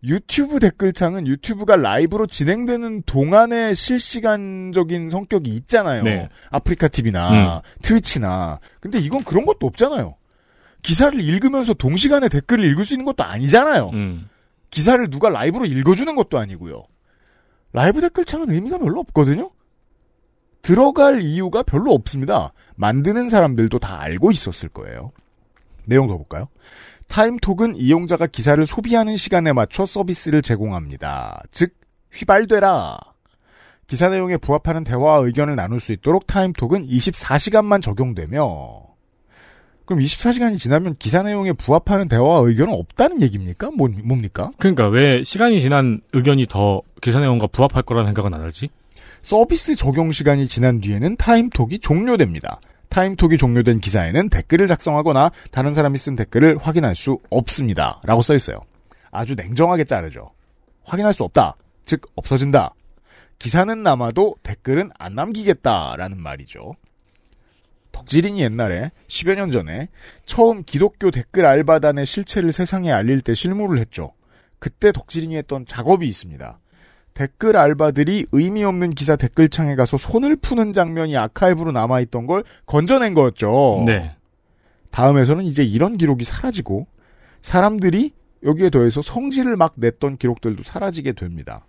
유튜브 0.04 0.60
댓글창은 0.60 1.28
유튜브가 1.28 1.76
라이브로 1.76 2.26
진행되는 2.26 3.04
동안의 3.04 3.76
실시간적인 3.76 5.10
성격이 5.10 5.50
있잖아요. 5.52 6.04
네. 6.04 6.30
아프리카 6.50 6.88
TV나 6.88 7.62
트위치나. 7.82 8.60
근데 8.80 9.00
이건 9.00 9.24
그런 9.24 9.46
것도 9.46 9.68
없잖아요. 9.68 10.16
기사를 10.82 11.20
읽으면서 11.20 11.74
동시간에 11.74 12.30
댓글을 12.30 12.64
읽을 12.72 12.86
수 12.86 12.94
있는 12.94 13.06
것도 13.06 13.24
아니잖아요. 13.24 13.90
음. 13.90 14.30
기사를 14.70 15.10
누가 15.10 15.30
라이브로 15.30 15.66
읽어주는 15.66 16.16
것도 16.16 16.38
아니고요. 16.38 16.84
라이브 17.74 18.02
댓글창은 18.02 18.52
의미가 18.52 18.78
별로 18.78 19.02
없거든요. 19.02 19.52
들어갈 20.62 21.22
이유가 21.22 21.64
별로 21.64 21.92
없습니다. 21.92 22.54
만드는 22.76 23.30
사람들도 23.30 23.80
다 23.80 24.00
알고 24.00 24.32
있었을 24.32 24.70
거예요. 24.70 25.12
내용 25.86 26.08
더 26.08 26.18
볼까요? 26.18 26.48
타임톡은 27.10 27.76
이용자가 27.76 28.28
기사를 28.28 28.64
소비하는 28.66 29.18
시간에 29.18 29.52
맞춰 29.52 29.86
서비스를 29.86 30.42
제공합니다. 30.42 31.42
즉, 31.52 31.74
휘발되라. 32.14 32.98
기사 33.88 34.10
내용에 34.10 34.38
부합하는 34.38 34.84
대화와 34.84 35.26
의견을 35.26 35.56
나눌 35.56 35.80
수 35.80 35.92
있도록 35.92 36.28
타임톡은 36.28 36.88
24시간만 36.88 37.82
적용되며, 37.82 38.84
그럼 39.86 40.04
24시간이 40.04 40.60
지나면 40.60 40.96
기사 41.00 41.24
내용에 41.24 41.54
부합하는 41.54 42.08
대화와 42.08 42.48
의견은 42.48 42.72
없다는 42.74 43.24
얘기입니까? 43.24 43.72
뭐, 43.72 43.90
뭡니까? 44.04 44.52
그러니까 44.60 44.88
왜 44.88 45.24
시간이 45.24 45.60
지난 45.60 46.02
의견이 46.14 46.46
더 46.46 46.84
기사 47.02 47.20
내용과 47.20 47.48
부합할 47.48 47.82
거라는 47.82 48.10
생각은 48.10 48.36
안 48.36 48.44
하지? 48.44 48.70
서비스 49.24 49.76
적용 49.76 50.12
시간이 50.12 50.48
지난 50.48 50.80
뒤에는 50.80 51.16
타임톡이 51.18 51.80
종료됩니다. 51.80 52.62
타임톡이 52.90 53.38
종료된 53.38 53.80
기사에는 53.80 54.30
댓글을 54.30 54.68
작성하거나 54.68 55.32
다른 55.52 55.74
사람이 55.74 55.98
쓴 55.98 56.16
댓글을 56.16 56.58
확인할 56.58 56.96
수 56.96 57.20
없습니다. 57.30 58.02
라고 58.04 58.22
써 58.22 58.36
있어요. 58.36 58.60
아주 59.12 59.36
냉정하게 59.36 59.86
자르죠. 59.86 60.32
확인할 60.84 61.14
수 61.14 61.24
없다. 61.24 61.56
즉, 61.86 62.02
없어진다. 62.16 62.74
기사는 63.38 63.82
남아도 63.82 64.36
댓글은 64.44 64.90
안 64.98 65.14
남기겠다라는 65.14 66.22
말이죠. 66.22 66.76
덕질인이 67.92 68.42
옛날에 68.42 68.92
10여 69.08 69.36
년 69.36 69.52
전에 69.52 69.90
처음 70.26 70.64
기독교 70.64 71.12
댓글 71.12 71.46
알바단의 71.46 72.06
실체를 72.06 72.52
세상에 72.52 72.92
알릴 72.92 73.22
때 73.22 73.34
실무를 73.34 73.80
했죠. 73.80 74.14
그때 74.60 74.92
덕질인이 74.92 75.36
했던 75.38 75.66
작업이 75.66 76.08
있습니다. 76.08 76.60
댓글 77.20 77.58
알바들이 77.58 78.28
의미 78.32 78.64
없는 78.64 78.92
기사 78.92 79.18
댓글창에 79.18 79.76
가서 79.76 79.98
손을 79.98 80.38
푸는 80.38 80.72
장면이 80.72 81.18
아카이브로 81.18 81.74
남아있던 81.74 82.28
걸 82.28 82.46
건져낸 82.66 83.14
거였죠. 83.14 83.84
네. 83.86 84.16
다음에서는 84.92 85.44
이제 85.44 85.62
이런 85.62 85.98
기록이 85.98 86.24
사라지고 86.24 86.88
사람들이 87.42 88.14
여기에 88.46 88.70
더해서 88.70 89.02
성질을 89.02 89.58
막 89.58 89.74
냈던 89.76 90.16
기록들도 90.16 90.64
사라지게 90.64 91.12
됩니다. 91.12 91.66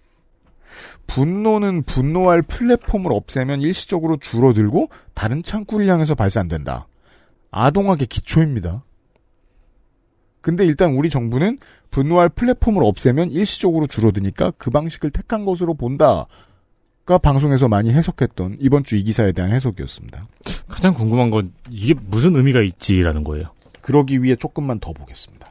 분노는 1.09 1.83
분노할 1.83 2.43
플랫폼을 2.43 3.13
없애면 3.13 3.61
일시적으로 3.61 4.19
줄어들고 4.19 4.89
다른 5.15 5.43
창구를 5.43 5.89
향해서 5.89 6.15
발산된다. 6.15 6.87
아동학의 7.51 8.07
기초입니다. 8.07 8.85
근데 10.41 10.65
일단 10.65 10.95
우리 10.95 11.11
정부는 11.11 11.59
분노할 11.91 12.29
플랫폼을 12.29 12.83
없애면 12.85 13.31
일시적으로 13.31 13.87
줄어드니까 13.87 14.53
그 14.59 14.71
방식을 14.71 15.11
택한 15.11 15.45
것으로 15.45 15.75
본다. 15.75 16.27
가 17.07 17.19
방송에서 17.19 17.67
많이 17.69 17.93
해석했던 17.93 18.57
이번 18.61 18.85
주 18.85 18.97
이 18.97 19.03
기사에 19.03 19.33
대한 19.33 19.51
해석이었습니다. 19.51 20.29
가장 20.69 20.95
궁금한 20.95 21.31
건 21.31 21.53
이게 21.69 21.95
무슨 21.95 22.37
의미가 22.37 22.63
있지라는 22.63 23.25
거예요. 23.25 23.47
그러기 23.81 24.23
위해 24.23 24.37
조금만 24.37 24.79
더 24.79 24.93
보겠습니다. 24.93 25.49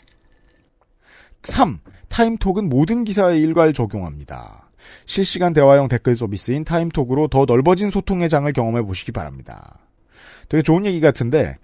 3. 1.44 1.80
타임톡은 2.08 2.70
모든 2.70 3.04
기사에 3.04 3.38
일괄 3.40 3.74
적용합니다. 3.74 4.70
실시간 5.06 5.54
대화형 5.54 5.88
댓글 5.88 6.16
서비스인 6.16 6.64
타임톡으로 6.64 7.28
더 7.28 7.46
넓어진 7.46 7.92
소통의 7.92 8.30
장을 8.30 8.52
경험해 8.52 8.84
보시기 8.84 9.12
바랍니다. 9.12 9.80
되게 10.48 10.64
좋은 10.64 10.86
얘기 10.86 11.00
같은데 11.02 11.58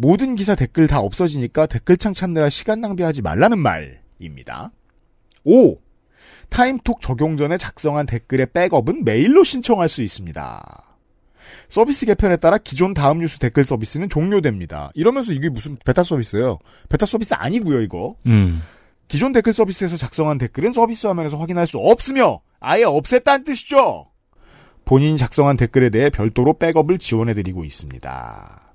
모든 0.00 0.36
기사 0.36 0.54
댓글 0.54 0.86
다 0.86 1.00
없어지니까 1.00 1.66
댓글창 1.66 2.14
찾느라 2.14 2.48
시간 2.50 2.80
낭비하지 2.80 3.20
말라는 3.20 3.58
말입니다. 3.58 4.70
5. 5.42 5.76
타임톡 6.50 7.00
적용 7.00 7.36
전에 7.36 7.58
작성한 7.58 8.06
댓글의 8.06 8.46
백업은 8.52 9.04
메일로 9.04 9.42
신청할 9.42 9.88
수 9.88 10.02
있습니다. 10.02 10.84
서비스 11.68 12.06
개편에 12.06 12.36
따라 12.36 12.58
기존 12.58 12.94
다음 12.94 13.18
뉴스 13.18 13.40
댓글 13.40 13.64
서비스는 13.64 14.08
종료됩니다. 14.08 14.92
이러면서 14.94 15.32
이게 15.32 15.48
무슨 15.48 15.76
베타 15.84 16.04
서비스예요? 16.04 16.58
베타 16.88 17.04
서비스 17.04 17.34
아니고요, 17.34 17.82
이거. 17.82 18.14
음. 18.26 18.62
기존 19.08 19.32
댓글 19.32 19.52
서비스에서 19.52 19.96
작성한 19.96 20.38
댓글은 20.38 20.70
서비스 20.70 21.08
화면에서 21.08 21.38
확인할 21.38 21.66
수 21.66 21.78
없으며 21.78 22.40
아예 22.60 22.84
없앴다는 22.84 23.44
뜻이죠. 23.44 24.06
본인이 24.84 25.18
작성한 25.18 25.56
댓글에 25.56 25.90
대해 25.90 26.08
별도로 26.08 26.56
백업을 26.56 26.98
지원해드리고 26.98 27.64
있습니다. 27.64 28.67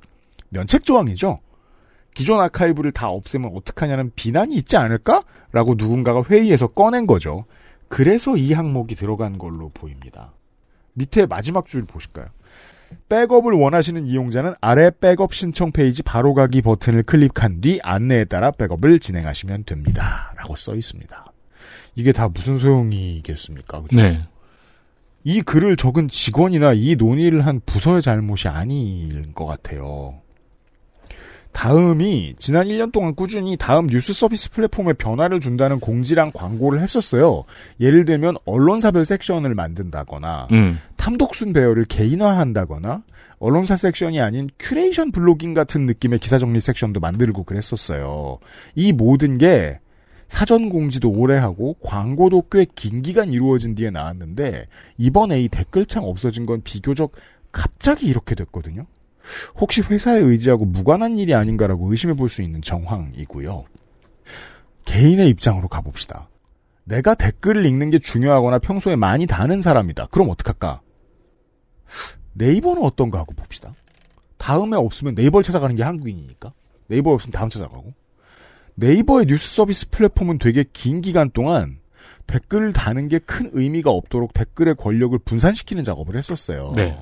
면책 0.54 0.86
조항이죠. 0.86 1.40
기존 2.14 2.40
아카이브를 2.40 2.92
다 2.92 3.10
없애면 3.10 3.52
어떡하냐는 3.56 4.12
비난이 4.16 4.56
있지 4.56 4.78
않을까? 4.78 5.24
라고 5.52 5.74
누군가가 5.76 6.24
회의에서 6.24 6.68
꺼낸 6.68 7.08
거죠. 7.08 7.46
그래서 7.90 8.38
이 8.38 8.54
항목이 8.54 8.96
들어간 8.96 9.38
걸로 9.38 9.70
보입니다. 9.70 10.34
밑에 10.94 11.26
마지막 11.26 11.66
줄 11.66 11.86
보실까요? 11.86 12.28
백업을 13.10 13.54
원하시는 13.54 14.06
이용자는 14.06 14.54
아래 14.62 14.92
백업 14.92 15.34
신청 15.34 15.72
페이지 15.72 16.04
바로 16.04 16.36
가기 16.36 16.62
버튼을 16.62 17.04
클릭한 17.04 17.62
뒤 17.62 17.80
안내에 17.82 18.26
따라 18.26 18.52
백업을 18.52 19.00
진행하시면 19.00 19.64
됩니다. 19.66 20.34
라고 20.38 20.56
써 20.56 20.76
있습니다. 20.76 21.26
이게 21.96 22.12
다 22.12 22.30
무슨 22.30 22.60
소용이겠습니까? 22.60 23.82
그죠? 23.82 23.98
네. 23.98 24.28
이 25.24 25.42
글을 25.42 25.78
적은 25.78 26.08
직원이나 26.10 26.74
이 26.74 26.96
논의를 26.96 27.46
한 27.46 27.62
부서의 27.66 28.02
잘못이 28.02 28.48
아닌 28.48 29.34
것 29.34 29.46
같아요. 29.46 30.23
다음이 31.54 32.36
지난 32.40 32.68
1년 32.68 32.92
동안 32.92 33.16
꾸준히 33.16 33.56
다음 33.58 33.88
뉴스 33.88 34.12
서비스 34.14 34.52
플랫폼에 34.52 34.94
변화를 34.94 35.40
준다는 35.40 35.80
공지랑 35.80 36.32
광고를 36.34 36.82
했었어요. 36.82 37.44
예를 37.80 38.06
들면 38.06 38.38
언론사별 38.46 39.06
섹션을 39.06 39.56
만든다거나 39.56 40.48
음. 40.52 40.80
탐독순 40.98 41.54
배열을 41.54 41.86
개인화한다거나 41.86 43.04
언론사 43.40 43.76
섹션이 43.76 44.20
아닌 44.22 44.50
큐레이션 44.60 45.12
blogging 45.12 45.54
같은 45.54 45.86
느낌의 45.86 46.20
기사 46.20 46.38
정리 46.38 46.60
섹션도 46.60 47.00
만들고 47.00 47.44
그랬었어요. 47.44 48.40
이 48.76 48.92
모든 48.94 49.38
게 49.38 49.80
사전 50.28 50.70
공지도 50.70 51.12
오래 51.12 51.38
하고 51.38 51.76
광고도 51.84 52.46
꽤 52.52 52.66
긴 52.76 53.02
기간 53.04 53.32
이루어진 53.32 53.76
뒤에 53.76 53.92
나왔는데 53.92 54.66
이번에 54.98 55.42
이 55.42 55.48
댓글창 55.50 56.06
없어진 56.06 56.46
건 56.46 56.62
비교적 56.64 57.12
갑자기 57.52 58.08
이렇게 58.08 58.34
됐거든요. 58.34 58.88
혹시 59.60 59.82
회사에 59.82 60.20
의지하고 60.20 60.66
무관한 60.66 61.18
일이 61.18 61.34
아닌가라고 61.34 61.90
의심해 61.90 62.14
볼 62.14 62.30
수 62.30 62.42
있는 62.42 62.62
정황이고요. 62.62 63.66
개인의 64.86 65.30
입장으로 65.30 65.68
가봅시다. 65.68 66.30
내가 66.84 67.16
댓글을 67.16 67.66
읽는 67.66 67.90
게 67.90 68.00
중요하거나 68.00 68.60
평소에 68.60 68.96
많이 68.96 69.26
다는 69.26 69.62
사람이다. 69.62 70.08
그럼 70.08 70.30
어떡할까? 70.30 70.82
네이버는 72.34 72.82
어떤가 72.84 73.20
하고 73.20 73.34
봅시다. 73.34 73.74
다음에 74.38 74.76
없으면 74.76 75.16
네이버를 75.16 75.44
찾아가는 75.44 75.74
게 75.76 75.84
한국인이니까. 75.84 76.52
네이버 76.88 77.12
없으면 77.12 77.32
다음 77.32 77.50
찾아가고. 77.50 77.94
네이버의 78.76 79.28
뉴스 79.28 79.56
서비스 79.56 79.90
플랫폼은 79.90 80.40
되게 80.40 80.66
긴 80.74 81.02
기간 81.02 81.30
동안 81.30 81.80
댓글을 82.28 82.74
다는 82.74 83.08
게 83.08 83.20
큰 83.20 83.50
의미가 83.54 83.92
없도록 83.92 84.34
댓글의 84.34 84.76
권력을 84.76 85.18
분산시키는 85.20 85.84
작업을 85.84 86.16
했었어요. 86.18 86.74
네. 86.76 86.98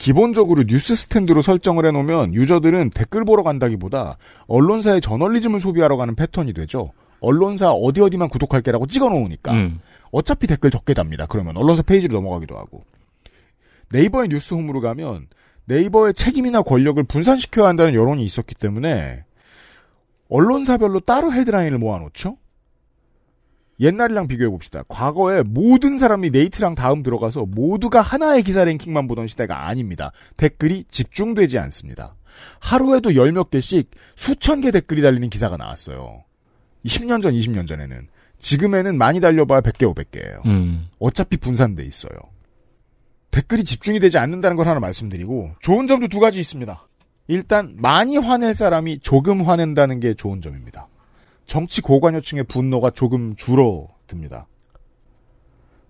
기본적으로 0.00 0.64
뉴스 0.64 0.94
스탠드로 0.94 1.42
설정을 1.42 1.84
해놓으면 1.84 2.32
유저들은 2.32 2.90
댓글 2.90 3.26
보러 3.26 3.42
간다기보다 3.42 4.16
언론사의 4.46 5.02
저널리즘을 5.02 5.60
소비하러 5.60 5.98
가는 5.98 6.14
패턴이 6.14 6.54
되죠. 6.54 6.92
언론사 7.20 7.70
어디 7.70 8.00
어디만 8.00 8.30
구독할게라고 8.30 8.86
찍어놓으니까 8.86 9.52
음. 9.52 9.80
어차피 10.10 10.46
댓글 10.46 10.70
적게 10.70 10.94
답니다. 10.94 11.26
그러면 11.28 11.58
언론사 11.58 11.82
페이지로 11.82 12.14
넘어가기도 12.14 12.56
하고 12.56 12.82
네이버의 13.90 14.28
뉴스홈으로 14.28 14.80
가면 14.80 15.26
네이버의 15.66 16.14
책임이나 16.14 16.62
권력을 16.62 17.02
분산시켜야 17.04 17.68
한다는 17.68 17.92
여론이 17.92 18.24
있었기 18.24 18.54
때문에 18.54 19.24
언론사별로 20.30 21.00
따로 21.00 21.30
헤드라인을 21.30 21.76
모아놓죠. 21.76 22.38
옛날이랑 23.80 24.28
비교해 24.28 24.50
봅시다. 24.50 24.82
과거에 24.88 25.42
모든 25.42 25.96
사람이 25.98 26.30
네이트랑 26.30 26.74
다음 26.74 27.02
들어가서 27.02 27.46
모두가 27.46 28.02
하나의 28.02 28.42
기사 28.42 28.64
랭킹만 28.64 29.08
보던 29.08 29.26
시대가 29.26 29.66
아닙니다. 29.66 30.12
댓글이 30.36 30.84
집중되지 30.90 31.58
않습니다. 31.58 32.14
하루에도 32.60 33.14
열 33.16 33.32
몇 33.32 33.50
개씩 33.50 33.90
수천 34.16 34.60
개 34.60 34.70
댓글이 34.70 35.02
달리는 35.02 35.28
기사가 35.30 35.56
나왔어요. 35.56 36.24
10년 36.84 37.22
전, 37.22 37.34
20년 37.34 37.66
전에는. 37.66 38.08
지금에는 38.38 38.96
많이 38.96 39.20
달려봐야 39.20 39.60
100개, 39.60 39.92
500개예요. 39.94 40.46
음. 40.46 40.88
어차피 40.98 41.36
분산돼 41.36 41.84
있어요. 41.84 42.12
댓글이 43.30 43.64
집중이 43.64 44.00
되지 44.00 44.18
않는다는 44.18 44.56
걸 44.56 44.66
하나 44.66 44.80
말씀드리고 44.80 45.52
좋은 45.60 45.86
점도 45.86 46.08
두 46.08 46.20
가지 46.20 46.40
있습니다. 46.40 46.86
일단 47.28 47.74
많이 47.76 48.16
화낼 48.16 48.54
사람이 48.54 49.00
조금 49.00 49.42
화낸다는 49.42 50.00
게 50.00 50.14
좋은 50.14 50.40
점입니다. 50.40 50.88
정치 51.50 51.80
고관여층의 51.80 52.44
분노가 52.44 52.90
조금 52.90 53.34
줄어듭니다. 53.34 54.46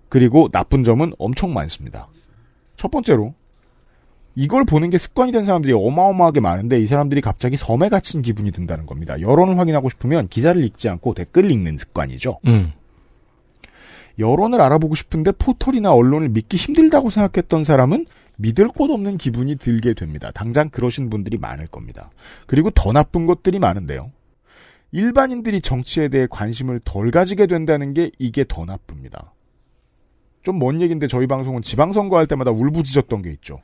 그리고 0.09 0.49
나쁜 0.49 0.85
점은 0.85 1.13
엄청 1.19 1.53
많습니다. 1.53 2.09
첫 2.79 2.91
번째로 2.91 3.35
이걸 4.35 4.65
보는 4.65 4.89
게 4.89 4.97
습관이 4.97 5.33
된 5.33 5.45
사람들이 5.45 5.75
어마어마하게 5.75 6.41
많은데 6.41 6.81
이 6.81 6.87
사람들이 6.87 7.21
갑자기 7.21 7.57
섬에 7.59 7.91
갇힌 7.91 8.23
기분이 8.23 8.53
든다는 8.53 8.87
겁니다. 8.87 9.21
여론을 9.21 9.59
확인하고 9.59 9.91
싶으면 9.91 10.29
기사를 10.29 10.65
읽지 10.65 10.89
않고 10.89 11.13
댓글을 11.13 11.51
읽는 11.51 11.77
습관이죠. 11.77 12.39
음. 12.47 12.73
여론을 14.19 14.63
알아보고 14.63 14.95
싶은데 14.95 15.33
포털이나 15.33 15.93
언론을 15.93 16.31
믿기 16.31 16.57
힘들다고 16.57 17.11
생각했던 17.11 17.65
사람은 17.65 18.07
믿을 18.37 18.69
곳 18.69 18.91
없는 18.91 19.19
기분이 19.19 19.57
들게 19.57 19.93
됩니다. 19.93 20.31
당장 20.33 20.71
그러신 20.71 21.11
분들이 21.11 21.37
많을 21.37 21.67
겁니다. 21.67 22.11
그리고 22.47 22.71
더 22.71 22.93
나쁜 22.93 23.27
것들이 23.27 23.59
많은데요. 23.59 24.11
일반인들이 24.93 25.61
정치에 25.61 26.09
대해 26.09 26.27
관심을 26.29 26.81
덜 26.85 27.11
가지게 27.11 27.47
된다는 27.47 27.95
게 27.95 28.11
이게 28.19 28.45
더 28.47 28.65
나쁩니다. 28.65 29.35
좀 30.43 30.59
먼 30.59 30.81
얘기인데 30.81 31.07
저희 31.07 31.27
방송은 31.27 31.61
지방선거 31.63 32.17
할 32.17 32.27
때마다 32.27 32.51
울부짖었던 32.51 33.23
게 33.23 33.31
있죠. 33.33 33.59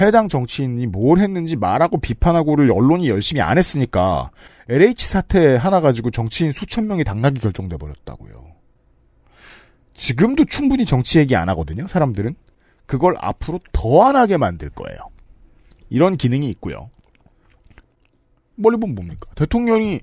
해당 0.00 0.28
정치인이 0.28 0.86
뭘 0.86 1.18
했는지 1.18 1.56
말하고 1.56 1.98
비판하고를 1.98 2.72
언론이 2.72 3.08
열심히 3.08 3.42
안 3.42 3.58
했으니까 3.58 4.30
LH 4.68 5.06
사태 5.06 5.56
하나 5.56 5.80
가지고 5.80 6.10
정치인 6.10 6.52
수천 6.52 6.86
명이 6.86 7.04
당락이 7.04 7.38
결정돼 7.40 7.76
버렸다고요. 7.76 8.52
지금도 9.94 10.46
충분히 10.46 10.86
정치 10.86 11.18
얘기 11.18 11.36
안 11.36 11.48
하거든요, 11.50 11.86
사람들은. 11.86 12.34
그걸 12.86 13.14
앞으로 13.18 13.60
더 13.72 14.02
안 14.04 14.16
하게 14.16 14.38
만들 14.38 14.70
거예요. 14.70 14.98
이런 15.90 16.16
기능이 16.16 16.48
있고요. 16.50 16.88
멀리 18.56 18.78
보면 18.78 18.94
뭡니까? 18.94 19.30
대통령이 19.34 20.00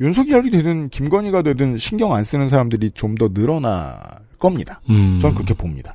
윤석열이 0.00 0.50
되든 0.50 0.88
김건희가 0.88 1.42
되든 1.42 1.78
신경 1.78 2.12
안 2.14 2.24
쓰는 2.24 2.48
사람들이 2.48 2.90
좀 2.92 3.14
더 3.14 3.28
늘어날 3.28 4.00
겁니다. 4.38 4.80
음. 4.90 5.18
전 5.20 5.34
그렇게 5.34 5.54
봅니다. 5.54 5.94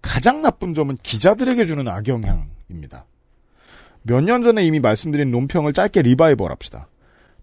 가장 0.00 0.42
나쁜 0.42 0.74
점은 0.74 0.96
기자들에게 1.02 1.64
주는 1.64 1.86
악영향입니다. 1.86 3.06
몇 4.02 4.20
년 4.24 4.42
전에 4.42 4.64
이미 4.64 4.80
말씀드린 4.80 5.30
논평을 5.30 5.72
짧게 5.72 6.02
리바이벌 6.02 6.50
합시다. 6.50 6.88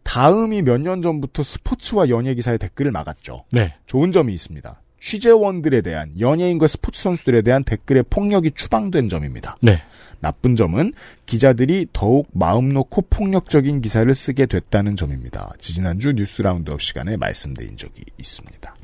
다음이 0.04 0.64
몇 0.64 0.82
년 0.82 1.02
전부터 1.02 1.44
스포츠와 1.44 2.10
연예 2.10 2.34
기사의 2.34 2.58
댓글을 2.58 2.92
막았죠. 2.92 3.46
네. 3.52 3.76
좋은 3.86 4.12
점이 4.12 4.34
있습니다. 4.34 4.82
취재원들에 5.00 5.82
대한 5.82 6.12
연예인과 6.20 6.68
스포츠 6.68 7.02
선수들에 7.02 7.42
대한 7.42 7.64
댓글의 7.64 8.04
폭력이 8.10 8.52
추방된 8.52 9.10
점입니다. 9.10 9.58
네. 9.62 9.82
나쁜 10.20 10.56
점은 10.56 10.94
기자들이 11.26 11.88
더욱 11.94 12.28
마음 12.34 12.70
놓고 12.70 13.04
폭력적인 13.10 13.82
기사를 13.82 14.14
쓰게 14.14 14.48
됐다는 14.48 14.96
점입니다. 14.96 15.52
지지난주 15.60 16.14
뉴스 16.14 16.42
roundup 16.42 16.82
시간에 16.82 17.16
말씀드린 17.16 17.78
적이 17.78 18.04
있습니다. 18.18 18.76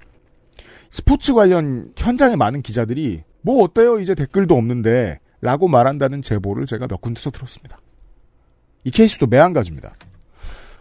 스포츠 0.91 1.33
관련 1.33 1.91
현장에 1.97 2.37
많은 2.37 2.61
기자들이 2.61 3.23
뭐 3.41 3.63
어때요 3.63 3.99
이제 3.99 4.15
댓글도 4.15 4.55
없는데 4.55 5.19
라고 5.41 5.67
말한다는 5.67 6.21
제보를 6.21 6.65
제가 6.65 6.87
몇 6.87 7.01
군데서 7.01 7.31
들었습니다. 7.31 7.77
이 8.85 8.91
케이스도 8.91 9.27
매한가지입니다. 9.27 9.95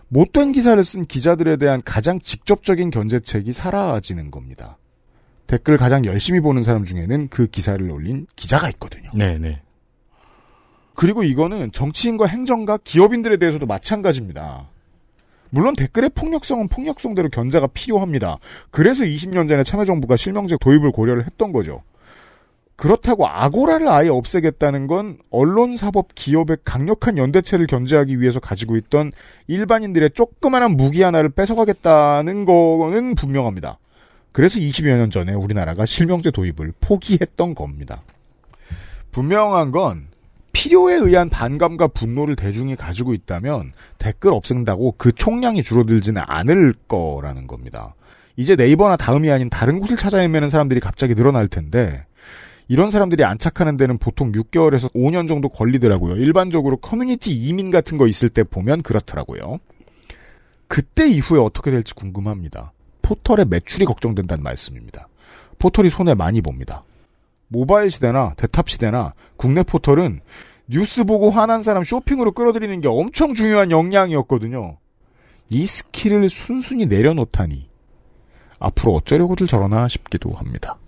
못된 0.09 0.53
기사를 0.53 0.83
쓴 0.85 1.05
기자들에 1.05 1.57
대한 1.57 1.83
가장 1.85 2.21
직접적인 2.21 2.91
견제책이 2.91 3.53
사라지는 3.53 4.31
겁니다. 4.31 4.79
댓글 5.47 5.77
가장 5.77 6.05
열심히 6.05 6.41
보는 6.41 6.63
사람 6.63 6.85
중에는 6.85 7.29
그 7.29 7.47
기사를 7.47 7.91
올린 7.91 8.27
기자가 8.37 8.69
있거든요. 8.71 9.11
네, 9.15 9.39
네. 9.39 9.61
그리고 10.95 11.23
이거는 11.23 11.73
정치인과 11.73 12.27
행정가, 12.27 12.79
기업인들에 12.85 13.37
대해서도 13.37 13.67
마찬가지입니다. 13.67 14.71
물론 15.51 15.77
댓글의 15.77 16.11
폭력성은 16.15 16.69
폭력성대로 16.69 17.29
견제가 17.29 17.69
필요합니다. 17.69 18.39
그래서 18.71 19.05
20년 19.05 19.49
전에 19.49 19.63
참여정부가 19.63 20.17
실명제 20.17 20.57
도입을 20.61 20.91
고려를 20.91 21.27
했던 21.27 21.53
거죠. 21.53 21.83
그렇다고 22.77 23.29
아고라를 23.29 23.87
아예 23.89 24.09
없애겠다는 24.09 24.89
건 24.89 25.19
언론사법 25.31 26.17
기업의 26.17 26.59
강력한 26.65 27.19
연대체를 27.19 27.69
견제하기 27.69 28.21
위해서 28.21 28.41
가지고 28.41 28.77
있던 28.77 29.13
일반인들의 29.47 30.11
조그마한 30.15 30.77
무기 30.77 31.03
하나를 31.03 31.31
뺏어가겠다는 31.31 32.45
거는 32.45 33.15
분명합니다. 33.15 33.79
그래서 34.35 34.59
20여 34.59 34.97
년 34.97 35.13
전에 35.13 35.33
우리나라가 35.33 35.87
실명제 35.87 36.33
도입을 36.33 36.73
포기했던 36.81 37.55
겁니다. 37.55 38.03
분명한 39.13 39.71
건 39.71 40.09
필요에 40.51 40.97
의한 40.97 41.29
반감과 41.29 41.87
분노를 41.87 42.35
대중이 42.35 42.75
가지고 42.75 43.15
있다면 43.15 43.73
댓글 43.99 44.33
없앤다고 44.33 44.97
그 44.99 45.13
총량이 45.13 45.63
줄어들지는 45.63 46.21
않을 46.27 46.75
거라는 46.89 47.47
겁니다. 47.47 47.95
이제 48.37 48.57
네이버나 48.57 48.97
다음이 48.97 49.31
아닌 49.31 49.49
다른 49.51 49.79
곳을 49.79 49.97
찾아 49.97 50.19
헤매는 50.19 50.49
사람들이 50.49 50.81
갑자기 50.81 51.15
늘어날 51.15 51.47
텐데 51.47 52.05
이런 52.67 52.91
사람들이 52.91 53.23
안착하는 53.23 53.77
데는 53.77 53.99
보통 53.99 54.33
6개월에서 54.33 54.93
5년 54.95 55.29
정도 55.29 55.49
걸리더라고요. 55.49 56.17
일반적으로 56.17 56.79
커뮤니티 56.79 57.33
이민 57.37 57.71
같은 57.71 57.99
거 57.99 58.09
있을 58.09 58.31
때 58.31 58.43
보면 58.43 58.83
그렇더라고요. 58.83 59.59
그때 60.67 61.09
이후에 61.09 61.39
어떻게 61.39 61.71
될지 61.71 61.95
궁금합니다. 61.95 62.73
포털의 63.05 63.47
매출이 63.47 63.85
걱정된다는 63.85 64.43
말씀입니다. 64.43 65.09
포털이 65.59 65.91
손해 65.91 66.15
많이 66.15 66.41
봅니다. 66.41 66.83
모바일 67.49 67.91
시대나 67.91 68.35
데탑 68.37 68.71
시대나 68.71 69.13
국내 69.37 69.63
포털은 69.63 70.21
뉴스 70.67 71.05
보고 71.05 71.31
화난 71.31 71.63
사람 71.63 71.85
쇼핑으로 71.85 72.33
끌어들이는 72.33 72.81
게 72.81 72.89
엄청 72.89 73.35
중요한 73.35 73.71
역량이었거든요. 73.71 74.79
이 75.51 75.67
스킬을 75.67 76.31
순순히 76.31 76.87
내려놓다니 76.87 77.69
앞으로 78.59 78.95
어쩌려고들 78.95 79.47
저러나 79.47 79.87
싶기도 79.87 80.31
합니다. 80.31 80.79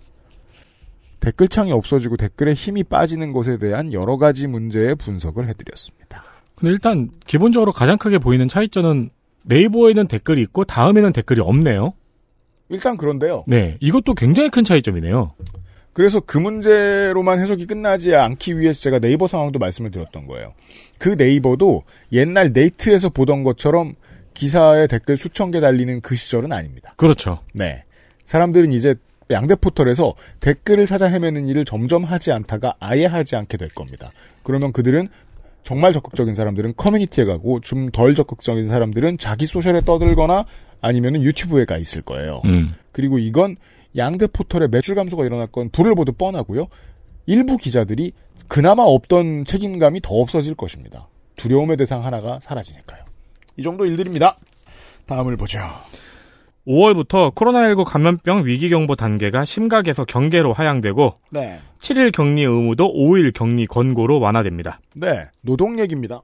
댓글창이 1.19 1.71
없어지고 1.71 2.17
댓글에 2.17 2.53
힘이 2.53 2.83
빠지는 2.83 3.31
것에 3.33 3.57
대한 3.59 3.93
여러 3.93 4.17
가지 4.17 4.47
문제의 4.47 4.95
분석을 4.95 5.47
해드렸습니다. 5.47 6.23
근데 6.55 6.71
일단 6.71 7.11
기본적으로 7.27 7.71
가장 7.71 7.97
크게 7.97 8.17
보이는 8.17 8.47
차이점은 8.47 9.11
네이버에는 9.43 10.07
댓글이 10.07 10.41
있고 10.41 10.65
다음에는 10.65 11.13
댓글이 11.13 11.41
없네요. 11.41 11.93
일단 12.69 12.97
그런데요. 12.97 13.43
네, 13.47 13.77
이것도 13.79 14.13
굉장히 14.13 14.49
큰 14.49 14.63
차이점이네요. 14.63 15.33
그래서 15.93 16.19
그 16.19 16.37
문제로만 16.37 17.39
해석이 17.39 17.65
끝나지 17.65 18.15
않기 18.15 18.59
위해서 18.59 18.81
제가 18.81 18.99
네이버 18.99 19.27
상황도 19.27 19.57
말씀을 19.57 19.89
드렸던 19.89 20.27
거예요. 20.27 20.53
그 20.99 21.09
네이버도 21.09 21.83
옛날 22.11 22.51
네이트에서 22.53 23.09
보던 23.09 23.43
것처럼 23.43 23.95
기사에 24.35 24.85
댓글 24.85 25.17
수천 25.17 25.49
개 25.49 25.59
달리는 25.59 25.99
그 26.01 26.15
시절은 26.15 26.51
아닙니다. 26.51 26.93
그렇죠. 26.97 27.39
네. 27.53 27.83
사람들은 28.25 28.73
이제 28.73 28.93
양대 29.31 29.55
포털에서 29.55 30.13
댓글을 30.39 30.85
찾아 30.85 31.07
헤매는 31.07 31.47
일을 31.47 31.65
점점 31.65 32.03
하지 32.03 32.31
않다가 32.31 32.75
아예 32.79 33.05
하지 33.05 33.35
않게 33.35 33.57
될 33.57 33.69
겁니다. 33.69 34.11
그러면 34.43 34.71
그들은 34.71 35.07
정말 35.63 35.91
적극적인 35.93 36.33
사람들은 36.33 36.75
커뮤니티에 36.77 37.25
가고 37.25 37.59
좀 37.59 37.89
덜 37.91 38.15
적극적인 38.15 38.69
사람들은 38.69 39.17
자기 39.17 39.45
소셜에 39.45 39.81
떠들거나 39.81 40.45
아니면 40.81 41.21
유튜브에 41.21 41.65
가 41.65 41.77
있을 41.77 42.01
거예요. 42.01 42.41
음. 42.45 42.73
그리고 42.91 43.19
이건 43.19 43.55
양대 43.95 44.27
포털의 44.27 44.69
매출 44.69 44.95
감소가 44.95 45.25
일어날 45.25 45.47
건 45.47 45.69
불을 45.69 45.95
보듯 45.95 46.17
뻔하고요. 46.17 46.67
일부 47.25 47.57
기자들이 47.57 48.13
그나마 48.47 48.83
없던 48.83 49.45
책임감이 49.45 50.01
더 50.01 50.15
없어질 50.15 50.55
것입니다. 50.55 51.07
두려움의 51.35 51.77
대상 51.77 52.03
하나가 52.03 52.39
사라지니까요. 52.39 53.03
이 53.57 53.63
정도 53.63 53.85
일들입니다. 53.85 54.37
다음을 55.05 55.35
보죠. 55.37 55.59
5월부터 56.67 57.33
코로나19 57.33 57.85
감염병 57.85 58.45
위기경보 58.45 58.95
단계가 58.95 59.45
심각에서 59.45 60.03
경계로 60.03 60.51
하향되고 60.51 61.15
네. 61.31 61.59
7일 61.79 62.11
격리 62.11 62.43
의무도 62.43 62.93
5일 62.93 63.33
격리 63.33 63.65
권고로 63.67 64.19
완화됩니다. 64.19 64.79
네. 64.93 65.25
노동 65.41 65.79
얘기입니다. 65.79 66.21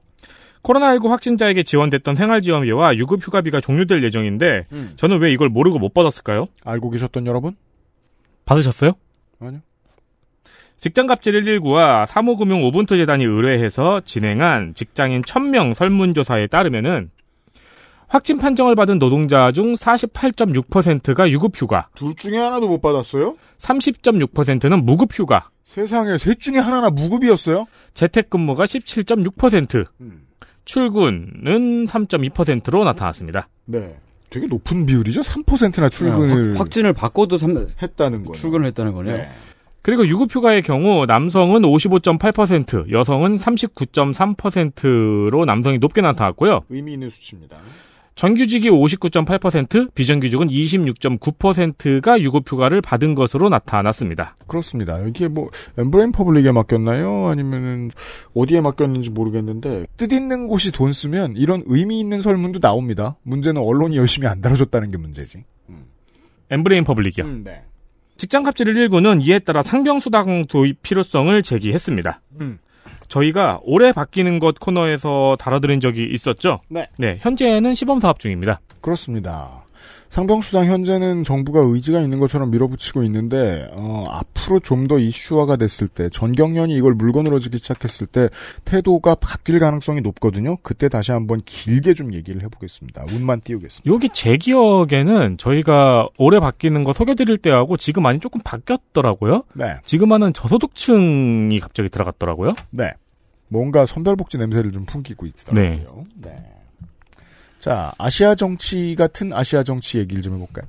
코로나19 0.64 1.08
확진자에게 1.08 1.62
지원됐던 1.62 2.16
생활지원비와 2.16 2.96
유급휴가비가 2.96 3.60
종료될 3.60 4.02
예정인데 4.02 4.66
음. 4.72 4.92
저는 4.96 5.20
왜 5.20 5.32
이걸 5.32 5.48
모르고 5.48 5.78
못 5.78 5.94
받았을까요? 5.94 6.46
알고 6.64 6.90
계셨던 6.90 7.26
여러분? 7.26 7.54
받으셨어요? 8.46 8.92
아니요. 9.40 9.60
직장갑질 10.78 11.40
119와 11.42 12.06
사무금융 12.06 12.64
오분토 12.64 12.96
재단이 12.96 13.24
의뢰해서 13.24 14.00
진행한 14.00 14.74
직장인 14.74 15.22
1000명 15.22 15.74
설문조사에 15.74 16.48
따르면은 16.48 17.10
확진 18.08 18.38
판정을 18.38 18.74
받은 18.74 18.98
노동자 18.98 19.50
중 19.50 19.74
48.6%가 19.74 21.30
유급휴가, 21.30 21.88
둘 21.96 22.14
중에 22.14 22.38
하나도 22.38 22.68
못 22.68 22.82
받았어요? 22.82 23.36
30.6%는 23.58 24.84
무급휴가, 24.84 25.48
세상에 25.64 26.18
셋 26.18 26.38
중에 26.38 26.58
하나나 26.58 26.90
무급이었어요? 26.90 27.66
재택근무가 27.94 28.64
17.6%, 28.64 29.86
음. 30.02 30.23
출근은 30.64 31.86
3.2%로 31.86 32.84
나타났습니다. 32.84 33.48
네. 33.66 33.96
되게 34.30 34.46
높은 34.46 34.86
비율이죠? 34.86 35.20
3%나 35.20 35.88
출근을 35.88 36.54
확, 36.54 36.60
확진을 36.60 36.92
받고도 36.92 37.36
삼- 37.36 37.66
했다는 37.80 38.24
거예요. 38.24 38.32
출근을 38.34 38.66
했다는 38.66 38.92
거네요. 38.92 39.16
네. 39.16 39.28
그리고 39.82 40.06
유급휴가의 40.08 40.62
경우 40.62 41.04
남성은 41.06 41.60
55.8%, 41.62 42.90
여성은 42.90 43.36
39.3%로 43.36 45.44
남성이 45.44 45.78
높게 45.78 46.00
나타났고요. 46.00 46.62
의미 46.70 46.94
있는 46.94 47.10
수치입니다. 47.10 47.58
정규직이 48.14 48.70
59.8%, 48.70 49.92
비정규직은 49.94 50.48
26.9%가 50.48 52.20
유급 52.20 52.50
휴가를 52.50 52.80
받은 52.80 53.14
것으로 53.14 53.48
나타났습니다. 53.48 54.36
그렇습니다. 54.46 55.00
이게 55.00 55.26
뭐 55.26 55.50
엠브레인 55.76 56.12
퍼블릭에 56.12 56.52
맡겼나요? 56.52 57.26
아니면은 57.26 57.90
어디에 58.34 58.60
맡겼는지 58.60 59.10
모르겠는데 59.10 59.86
뜻 59.96 60.12
있는 60.12 60.46
곳이 60.46 60.70
돈 60.70 60.92
쓰면 60.92 61.36
이런 61.36 61.62
의미 61.66 61.98
있는 61.98 62.20
설문도 62.20 62.60
나옵니다. 62.60 63.16
문제는 63.22 63.60
언론이 63.60 63.96
열심히 63.96 64.28
안 64.28 64.40
다뤄줬다는 64.40 64.92
게 64.92 64.96
문제지. 64.96 65.44
엠브레인 66.50 66.84
퍼블릭이요. 66.84 67.24
음, 67.24 67.42
네. 67.44 67.62
직장 68.16 68.44
갑질 68.44 68.66
119는 68.66 69.26
이에 69.26 69.40
따라 69.40 69.62
상병 69.62 69.98
수당 69.98 70.46
도입 70.46 70.82
필요성을 70.82 71.42
제기했습니다. 71.42 72.20
음. 72.40 72.58
저희가 73.08 73.60
올해 73.62 73.92
바뀌는 73.92 74.38
것 74.38 74.58
코너에서 74.58 75.36
다뤄드린 75.38 75.80
적이 75.80 76.04
있었죠? 76.10 76.60
네. 76.68 76.88
네, 76.98 77.18
현재는 77.20 77.74
시범 77.74 78.00
사업 78.00 78.18
중입니다. 78.18 78.60
그렇습니다. 78.80 79.63
상병수당 80.14 80.66
현재는 80.66 81.24
정부가 81.24 81.58
의지가 81.64 82.00
있는 82.00 82.20
것처럼 82.20 82.52
밀어붙이고 82.52 83.02
있는데 83.02 83.66
어, 83.72 84.06
앞으로 84.10 84.60
좀 84.60 84.84
더 84.84 84.98
이슈화가 84.98 85.56
됐을 85.56 85.88
때 85.88 86.10
전경련이 86.10 86.76
이걸 86.76 86.92
물건으로 86.92 87.40
지기 87.40 87.56
시작했을 87.56 88.06
때 88.06 88.28
태도가 88.66 89.14
바뀔 89.14 89.58
가능성이 89.58 90.02
높거든요. 90.02 90.56
그때 90.58 90.90
다시 90.90 91.10
한번 91.10 91.40
길게 91.42 91.94
좀 91.94 92.12
얘기를 92.12 92.42
해보겠습니다. 92.42 93.06
운만 93.10 93.40
띄우겠습니다. 93.40 93.90
여기 93.92 94.10
제 94.10 94.36
기억에는 94.36 95.38
저희가 95.38 96.08
올해 96.18 96.38
바뀌는 96.38 96.84
거 96.84 96.92
소개드릴 96.92 97.38
때하고 97.38 97.78
지금 97.78 98.02
많이 98.02 98.20
조금 98.20 98.42
바뀌었더라고요. 98.44 99.44
네, 99.54 99.76
지금 99.86 100.12
하는 100.12 100.34
저소득층이 100.34 101.58
갑자기 101.60 101.88
들어갔더라고요. 101.88 102.52
네. 102.70 102.92
뭔가 103.48 103.86
선별복지 103.86 104.36
냄새를 104.36 104.70
좀 104.70 104.84
풍기고 104.84 105.24
있더라고요. 105.26 106.04
네. 106.20 106.30
네. 106.30 106.53
자, 107.64 107.92
아시아 107.96 108.34
정치 108.34 108.94
같은 108.94 109.32
아시아 109.32 109.62
정치 109.62 109.98
얘기를 109.98 110.20
좀 110.20 110.34
해볼까요? 110.34 110.66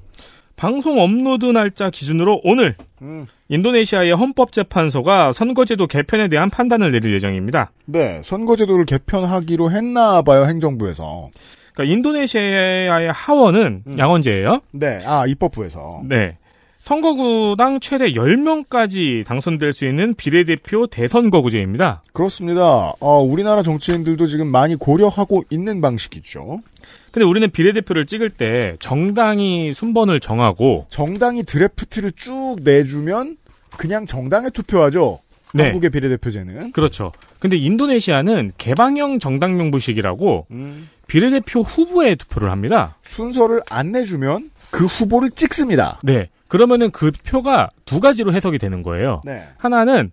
방송 0.55 1.01
업로드 1.01 1.45
날짜 1.45 1.89
기준으로 1.89 2.39
오늘 2.45 2.75
음. 3.01 3.27
인도네시아의 3.49 4.13
헌법재판소가 4.13 5.33
선거제도 5.33 5.87
개편에 5.87 6.29
대한 6.29 6.49
판단을 6.49 6.93
내릴 6.93 7.13
예정입니다. 7.13 7.73
네, 7.83 8.21
선거제도를 8.23 8.85
개편하기로 8.85 9.71
했나 9.71 10.21
봐요, 10.21 10.45
행정부에서. 10.45 11.31
그러니까 11.73 11.93
인도네시아의 11.93 13.11
하원은 13.11 13.83
음. 13.87 13.99
양원제예요. 13.99 14.61
네, 14.71 15.01
아, 15.05 15.25
입법부에서. 15.27 16.03
네. 16.07 16.37
선거구당 16.85 17.79
최대 17.79 18.11
10명까지 18.11 19.25
당선될 19.25 19.73
수 19.73 19.87
있는 19.87 20.13
비례대표 20.13 20.85
대선거구제입니다. 20.85 22.03
그렇습니다. 22.13 22.93
어, 22.99 23.17
우리나라 23.23 23.63
정치인들도 23.63 24.27
지금 24.27 24.47
많이 24.47 24.75
고려하고 24.75 25.41
있는 25.49 25.81
방식이죠. 25.81 26.61
근데 27.15 27.25
우리는 27.27 27.49
비례대표를 27.49 28.07
찍을 28.07 28.29
때 28.29 28.75
정당이 28.79 29.73
순번을 29.73 30.19
정하고 30.19 30.85
정당이 30.89 31.43
드래프트를 31.43 32.11
쭉 32.11 32.57
내주면 32.61 33.37
그냥 33.77 34.05
정당에 34.05 34.49
투표하죠. 34.49 35.19
네. 35.53 35.63
한국의 35.63 35.91
비례대표제는. 35.91 36.73
그렇죠. 36.73 37.13
근데 37.39 37.55
인도네시아는 37.55 38.51
개방형 38.57 39.19
정당 39.19 39.55
명부식이라고 39.55 40.47
비례대표 41.07 41.61
후보에 41.61 42.15
투표를 42.15 42.51
합니다. 42.51 42.97
순서를 43.05 43.61
안 43.69 43.93
내주면 43.93 44.49
그 44.69 44.85
후보를 44.85 45.29
찍습니다. 45.29 46.01
네. 46.03 46.27
그러면은 46.49 46.91
그 46.91 47.13
표가 47.25 47.69
두 47.85 48.01
가지로 48.01 48.33
해석이 48.33 48.57
되는 48.57 48.83
거예요. 48.83 49.21
네. 49.23 49.47
하나는 49.55 50.11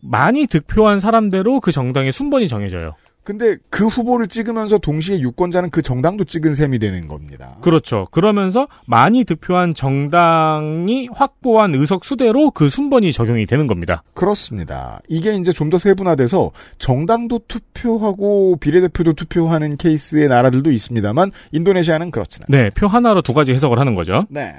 많이 0.00 0.48
득표한 0.48 0.98
사람대로 0.98 1.60
그 1.60 1.70
정당의 1.70 2.10
순번이 2.10 2.48
정해져요. 2.48 2.96
근데 3.24 3.56
그 3.70 3.86
후보를 3.86 4.28
찍으면서 4.28 4.78
동시에 4.78 5.18
유권자는 5.20 5.70
그 5.70 5.82
정당도 5.82 6.24
찍은 6.24 6.54
셈이 6.54 6.78
되는 6.78 7.08
겁니다. 7.08 7.56
그렇죠. 7.62 8.06
그러면서 8.10 8.68
많이 8.86 9.24
득표한 9.24 9.74
정당이 9.74 11.08
확보한 11.12 11.74
의석 11.74 12.04
수대로 12.04 12.50
그 12.50 12.68
순번이 12.68 13.12
적용이 13.12 13.46
되는 13.46 13.66
겁니다. 13.66 14.02
그렇습니다. 14.14 15.00
이게 15.08 15.34
이제 15.34 15.52
좀 15.52 15.64
더 15.70 15.78
세분화돼서 15.78 16.52
정당도 16.76 17.40
투표하고 17.48 18.56
비례대표도 18.60 19.14
투표하는 19.14 19.78
케이스의 19.78 20.28
나라들도 20.28 20.70
있습니다만 20.70 21.32
인도네시아는 21.52 22.10
그렇진 22.10 22.42
않습니다. 22.42 22.64
네, 22.64 22.70
표 22.70 22.86
하나로 22.86 23.22
두 23.22 23.32
가지 23.32 23.52
해석을 23.54 23.78
하는 23.78 23.94
거죠. 23.94 24.26
네. 24.28 24.54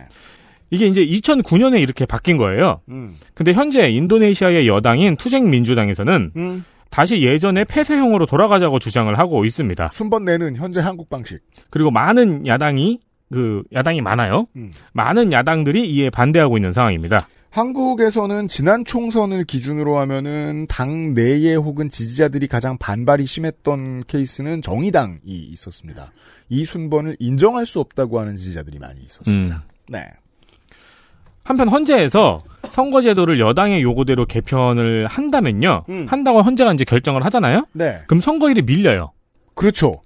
이게 0.72 0.88
이제 0.88 1.06
2009년에 1.06 1.80
이렇게 1.80 2.06
바뀐 2.08 2.38
거예요. 2.38 2.82
음. 2.90 3.16
근데 3.36 3.54
현재 3.54 3.88
인도네시아의 3.88 4.68
여당인 4.68 5.16
투쟁민주당에서는 5.16 6.32
음. 6.36 6.66
다시 6.90 7.22
예전의 7.22 7.66
폐쇄형으로 7.66 8.26
돌아가자고 8.26 8.80
주장을 8.80 9.18
하고 9.18 9.44
있습니다. 9.46 9.92
순번 9.94 10.26
내는 10.26 10.56
현재 10.56 10.80
한국 10.80 11.10
방식. 11.10 11.40
그리고 11.70 11.92
많은 11.92 12.48
야당이 12.48 13.00
그 13.32 13.64
야당이 13.74 14.02
많아요. 14.02 14.48
음. 14.56 14.72
많은 14.94 15.32
야당들이 15.32 15.90
이에 15.92 16.10
반대하고 16.10 16.58
있는 16.58 16.72
상황입니다. 16.72 17.28
한국에서는 17.50 18.50
지난 18.50 18.84
총선을 18.84 19.46
기준으로 19.46 19.98
하면은 20.00 20.66
당 20.68 21.14
내에 21.14 21.56
혹은 21.56 21.90
지지자들이 21.90 22.48
가장 22.48 22.78
반발이 22.78 23.26
심했던 23.26 24.04
케이스는 24.08 24.62
정의당이 24.62 25.20
있었습니다. 25.26 26.12
이 26.50 26.66
순번을 26.66 27.16
인정할 27.20 27.66
수 27.66 27.80
없다고 27.80 28.20
하는 28.20 28.36
지지자들이 28.36 28.80
많이 28.80 29.00
있었습니다. 29.00 29.64
네. 29.88 30.06
한편 31.46 31.70
헌재에서 31.70 32.42
선거제도를 32.72 33.40
여당의 33.40 33.84
요구대로 33.84 34.26
개편을 34.26 35.08
한다면요. 35.08 35.84
음. 35.88 36.06
한다고 36.10 36.42
헌재가 36.42 36.74
이제 36.74 36.84
결정을 36.84 37.24
하잖아요. 37.26 37.68
네. 37.72 38.02
그럼 38.08 38.20
선거일이 38.20 38.64
밀려요. 38.64 39.12
그렇죠. 39.54 40.02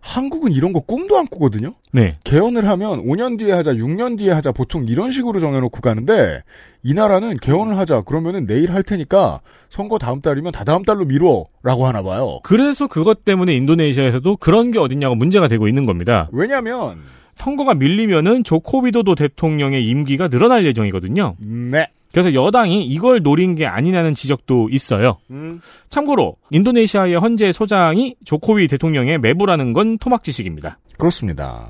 한국은 0.00 0.52
이런 0.52 0.72
거 0.72 0.80
꿈도 0.80 1.18
안 1.18 1.26
꾸거든요. 1.26 1.74
네. 1.92 2.18
개헌을 2.22 2.68
하면 2.68 3.04
5년 3.04 3.38
뒤에 3.38 3.50
하자, 3.52 3.72
6년 3.72 4.16
뒤에 4.18 4.30
하자, 4.30 4.52
보통 4.52 4.84
이런 4.86 5.10
식으로 5.10 5.40
정해놓고 5.40 5.80
가는데, 5.80 6.42
이 6.84 6.94
나라는 6.94 7.36
개헌을 7.38 7.76
하자, 7.76 8.02
그러면은 8.02 8.46
내일 8.46 8.72
할 8.72 8.84
테니까, 8.84 9.40
선거 9.70 9.98
다음 9.98 10.20
달이면 10.20 10.52
다 10.52 10.62
다음 10.62 10.84
달로 10.84 11.04
미뤄, 11.04 11.46
라고 11.64 11.86
하나 11.86 12.02
봐요. 12.02 12.38
그래서 12.44 12.86
그것 12.86 13.24
때문에 13.24 13.54
인도네시아에서도 13.54 14.36
그런 14.36 14.70
게 14.70 14.78
어딨냐고 14.78 15.16
문제가 15.16 15.48
되고 15.48 15.66
있는 15.66 15.84
겁니다. 15.84 16.28
왜냐면, 16.32 16.98
선거가 17.42 17.74
밀리면은 17.74 18.44
조코 18.44 18.82
위도도 18.82 19.16
대통령의 19.16 19.86
임기가 19.88 20.28
늘어날 20.28 20.64
예정이거든요. 20.64 21.34
네. 21.40 21.88
그래서 22.12 22.34
여당이 22.34 22.84
이걸 22.84 23.22
노린 23.22 23.54
게 23.54 23.66
아니냐는 23.66 24.14
지적도 24.14 24.68
있어요. 24.70 25.16
음, 25.30 25.60
참고로 25.88 26.36
인도네시아의 26.50 27.16
헌재 27.16 27.52
소장이 27.52 28.16
조코위 28.24 28.68
대통령의 28.68 29.18
매부라는 29.18 29.72
건 29.72 29.98
토막 29.98 30.22
지식입니다. 30.22 30.78
그렇습니다. 30.98 31.66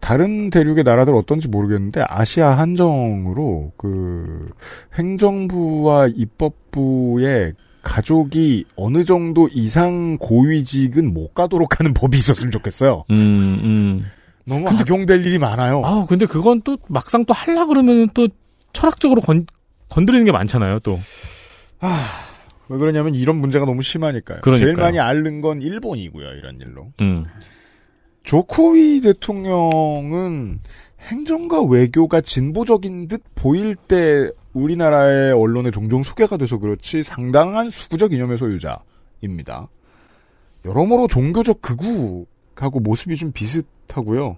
다른 0.00 0.48
대륙의 0.48 0.84
나라들 0.84 1.14
어떤지 1.14 1.48
모르겠는데, 1.48 2.04
아시아 2.08 2.56
한정으로, 2.56 3.72
그, 3.76 4.48
행정부와 4.94 6.08
입법부의 6.14 7.52
가족이 7.82 8.64
어느 8.76 9.04
정도 9.04 9.48
이상 9.52 10.16
고위직은 10.18 11.12
못 11.12 11.34
가도록 11.34 11.80
하는 11.80 11.92
법이 11.92 12.16
있었으면 12.16 12.52
좋겠어요. 12.52 13.04
음, 13.10 13.16
음. 13.16 14.04
너무 14.48 14.68
악용될 14.68 15.26
일이 15.26 15.38
많아요. 15.38 15.82
아, 15.84 16.06
근데 16.08 16.26
그건 16.26 16.62
또 16.62 16.78
막상 16.88 17.24
또 17.24 17.34
하려 17.34 17.66
그러면은 17.66 18.08
또 18.14 18.28
철학적으로 18.72 19.20
건, 19.20 19.46
건드리는 19.88 20.24
게 20.24 20.32
많잖아요, 20.32 20.80
또. 20.80 20.98
왜 22.68 22.78
그러냐면 22.78 23.14
이런 23.14 23.36
문제가 23.36 23.66
너무 23.66 23.82
심하니까요. 23.82 24.40
그러니까요. 24.40 24.66
제일 24.66 24.76
많이 24.76 24.98
앓는 24.98 25.40
건 25.40 25.62
일본이고요. 25.62 26.28
이런 26.34 26.58
일로. 26.60 26.92
음. 27.00 27.24
조코위 28.24 29.00
대통령은 29.00 30.60
행정과 31.00 31.62
외교가 31.62 32.20
진보적인 32.20 33.08
듯 33.08 33.22
보일 33.34 33.74
때 33.76 34.30
우리나라의 34.52 35.32
언론에 35.32 35.70
종종 35.70 36.02
소개가 36.02 36.36
돼서 36.36 36.58
그렇지 36.58 37.02
상당한 37.02 37.70
수구적 37.70 38.12
이념의 38.12 38.36
소유자입니다. 38.36 39.68
여러모로 40.64 41.06
종교적 41.06 41.62
극우 41.62 42.26
하고 42.62 42.80
모습이 42.80 43.16
좀 43.16 43.32
비슷하고요. 43.32 44.36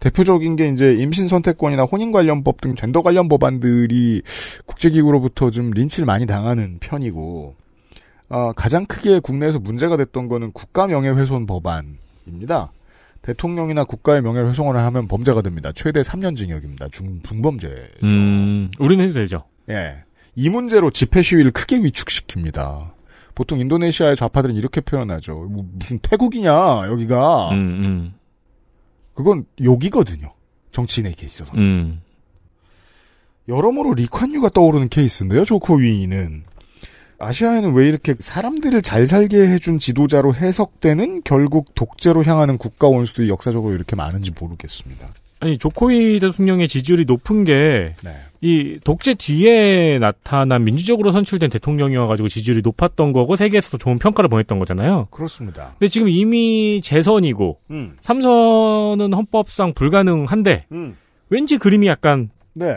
대표적인 0.00 0.56
게 0.56 0.68
이제 0.68 0.94
임신 0.94 1.28
선택권이나 1.28 1.84
혼인 1.84 2.10
관련법 2.10 2.60
등 2.60 2.74
젠더 2.74 3.02
관련 3.02 3.28
법안들이 3.28 4.22
국제기구로부터 4.66 5.50
좀 5.50 5.70
린치를 5.70 6.06
많이 6.06 6.26
당하는 6.26 6.78
편이고 6.80 7.54
아, 8.28 8.52
가장 8.56 8.86
크게 8.86 9.20
국내에서 9.20 9.60
문제가 9.60 9.96
됐던 9.96 10.26
거는 10.28 10.52
국가 10.52 10.86
명예훼손 10.86 11.46
법안입니다. 11.46 12.72
대통령이나 13.22 13.84
국가의 13.84 14.22
명예를 14.22 14.48
훼손을 14.50 14.76
하면 14.76 15.06
범죄가 15.06 15.42
됩니다. 15.42 15.70
최대 15.72 16.00
3년 16.00 16.36
징역입니다. 16.36 16.88
중, 16.88 17.22
중범죄죠. 17.22 18.04
음, 18.04 18.70
우리는 18.80 19.04
해도 19.04 19.14
되죠. 19.14 19.44
예. 19.70 20.02
이 20.34 20.48
문제로 20.50 20.90
집회 20.90 21.22
시위를 21.22 21.52
크게 21.52 21.78
위축시킵니다. 21.80 22.90
보통 23.34 23.60
인도네시아의 23.60 24.16
좌파들은 24.16 24.54
이렇게 24.54 24.80
표현하죠. 24.80 25.34
뭐 25.34 25.64
무슨 25.72 25.98
태국이냐, 25.98 26.88
여기가. 26.88 27.50
음, 27.50 27.56
음, 27.56 28.14
그건 29.14 29.44
욕이거든요. 29.62 30.32
정치인에게 30.70 31.26
있어서. 31.26 31.52
음. 31.54 32.00
여러모로 33.48 33.94
리콴유가 33.94 34.50
떠오르는 34.50 34.88
케이스인데요, 34.88 35.44
조코위는. 35.44 36.44
아시아에는 37.18 37.74
왜 37.74 37.88
이렇게 37.88 38.14
사람들을 38.18 38.82
잘 38.82 39.06
살게 39.06 39.48
해준 39.48 39.78
지도자로 39.78 40.34
해석되는 40.34 41.22
결국 41.24 41.74
독재로 41.74 42.24
향하는 42.24 42.58
국가 42.58 42.88
원수들이 42.88 43.28
역사적으로 43.28 43.74
이렇게 43.74 43.94
많은지 43.94 44.32
모르겠습니다. 44.38 45.08
아니, 45.42 45.58
조코이 45.58 46.20
대통령의 46.20 46.68
지지율이 46.68 47.04
높은 47.04 47.42
게, 47.42 47.94
네. 48.04 48.10
이 48.40 48.78
독재 48.84 49.14
뒤에 49.14 49.98
나타난 49.98 50.62
민주적으로 50.62 51.10
선출된 51.10 51.50
대통령이어가지고 51.50 52.28
지지율이 52.28 52.60
높았던 52.62 53.12
거고, 53.12 53.34
세계에서도 53.34 53.76
좋은 53.76 53.98
평가를 53.98 54.30
보냈던 54.30 54.60
거잖아요. 54.60 55.08
그렇습니다. 55.10 55.74
근데 55.80 55.88
지금 55.88 56.08
이미 56.08 56.80
재선이고, 56.80 57.58
음, 57.72 57.96
삼선은 58.00 59.12
헌법상 59.12 59.74
불가능한데, 59.74 60.66
음. 60.70 60.96
왠지 61.28 61.58
그림이 61.58 61.88
약간, 61.88 62.30
네. 62.54 62.76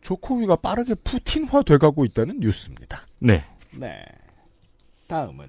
조코위가 0.00 0.56
빠르게 0.56 0.94
푸틴화 1.02 1.62
돼가고 1.62 2.04
있다는 2.04 2.38
뉴스입니다. 2.38 3.04
네. 3.18 3.42
네. 3.72 3.96
다음은 5.08 5.46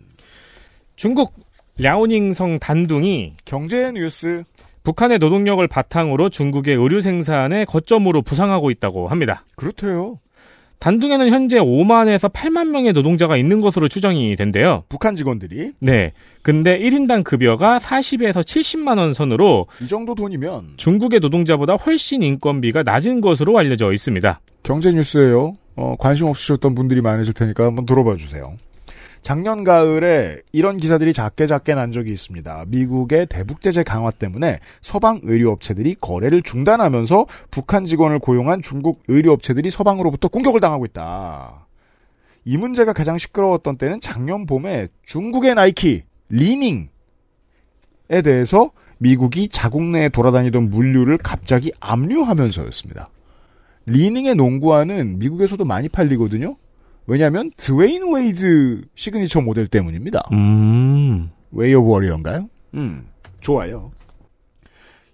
중국 0.95 1.35
랴오닝성 1.77 2.59
단둥이 2.59 3.35
경제 3.45 3.91
뉴스. 3.91 4.43
북한의 4.83 5.19
노동력을 5.19 5.65
바탕으로 5.67 6.29
중국의 6.29 6.75
의류 6.75 7.01
생산의 7.01 7.65
거점으로 7.65 8.21
부상하고 8.21 8.71
있다고 8.71 9.07
합니다. 9.07 9.45
그렇대요. 9.55 10.19
단둥에는 10.79 11.29
현재 11.29 11.57
5만에서 11.59 12.33
8만 12.33 12.69
명의 12.69 12.91
노동자가 12.91 13.37
있는 13.37 13.61
것으로 13.61 13.87
추정이 13.87 14.35
된대요. 14.35 14.83
북한 14.89 15.15
직원들이 15.15 15.73
네. 15.79 16.13
근데 16.41 16.79
1인당 16.79 17.23
급여가 17.23 17.77
40에서 17.77 18.41
70만 18.41 18.97
원 18.97 19.13
선으로 19.13 19.67
이 19.79 19.87
정도 19.87 20.15
돈이면 20.15 20.73
중국의 20.77 21.19
노동자보다 21.19 21.75
훨씬 21.75 22.23
인건비가 22.23 22.81
낮은 22.81 23.21
것으로 23.21 23.59
알려져 23.59 23.93
있습니다. 23.93 24.39
경제 24.63 24.91
뉴스예요. 24.91 25.55
어, 25.75 25.95
관심 25.99 26.25
없으셨던 26.25 26.73
분들이 26.73 27.01
많으실 27.01 27.35
테니까 27.35 27.65
한번 27.65 27.85
들어봐 27.85 28.15
주세요. 28.15 28.43
작년 29.21 29.63
가을에 29.63 30.41
이런 30.51 30.77
기사들이 30.77 31.13
작게 31.13 31.45
작게 31.45 31.75
난 31.75 31.91
적이 31.91 32.11
있습니다. 32.11 32.65
미국의 32.69 33.27
대북 33.27 33.61
제재 33.61 33.83
강화 33.83 34.09
때문에 34.09 34.59
서방 34.81 35.21
의류업체들이 35.23 35.95
거래를 36.01 36.41
중단하면서 36.41 37.27
북한 37.51 37.85
직원을 37.85 38.19
고용한 38.19 38.61
중국 38.61 39.03
의류업체들이 39.07 39.69
서방으로부터 39.69 40.27
공격을 40.27 40.59
당하고 40.59 40.85
있다. 40.85 41.67
이 42.45 42.57
문제가 42.57 42.93
가장 42.93 43.19
시끄러웠던 43.19 43.77
때는 43.77 44.01
작년 44.01 44.47
봄에 44.47 44.87
중국의 45.05 45.53
나이키 45.53 46.01
리닝에 46.29 46.87
대해서 48.23 48.71
미국이 48.97 49.49
자국 49.49 49.83
내에 49.83 50.09
돌아다니던 50.09 50.69
물류를 50.69 51.17
갑자기 51.19 51.71
압류하면서였습니다. 51.79 53.09
리닝의 53.85 54.35
농구화는 54.35 55.19
미국에서도 55.19 55.63
많이 55.65 55.89
팔리거든요. 55.89 56.55
왜냐하면 57.07 57.51
드웨인 57.57 58.13
웨이드 58.13 58.83
시그니처 58.95 59.41
모델 59.41 59.67
때문입니다. 59.67 60.23
음. 60.31 61.29
Way 61.51 61.73
of 61.73 61.89
Wade인가요? 61.89 62.49
음, 62.75 63.07
좋아요. 63.41 63.91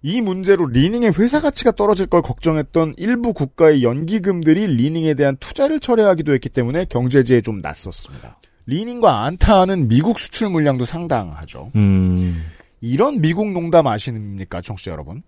이 0.04 0.22
문제로 0.22 0.68
리닝의 0.68 1.14
회사 1.18 1.42
가치가 1.42 1.72
떨어질 1.72 2.06
걸 2.06 2.22
걱정했던 2.22 2.94
일부 2.98 3.34
국가의 3.34 3.84
연기금들이 3.84 4.68
리닝에 4.68 5.16
대한 5.16 5.36
투자를 5.38 5.80
철회하기도 5.80 6.34
했기 6.34 6.50
때문에 6.50 6.86
경제지에 6.86 7.42
좀 7.42 7.62
났었습니다. 7.62 8.40
리닝과 8.68 9.26
안타는 9.26 9.88
미국 9.88 10.20
수출 10.20 10.50
물량도 10.50 10.86
상당하죠. 10.86 11.72
음. 11.76 12.44
이런 12.80 13.22
미국 13.22 13.52
농담 13.52 13.88
아십니까, 13.88 14.62
청취자 14.62 14.92
여러분? 14.92 15.24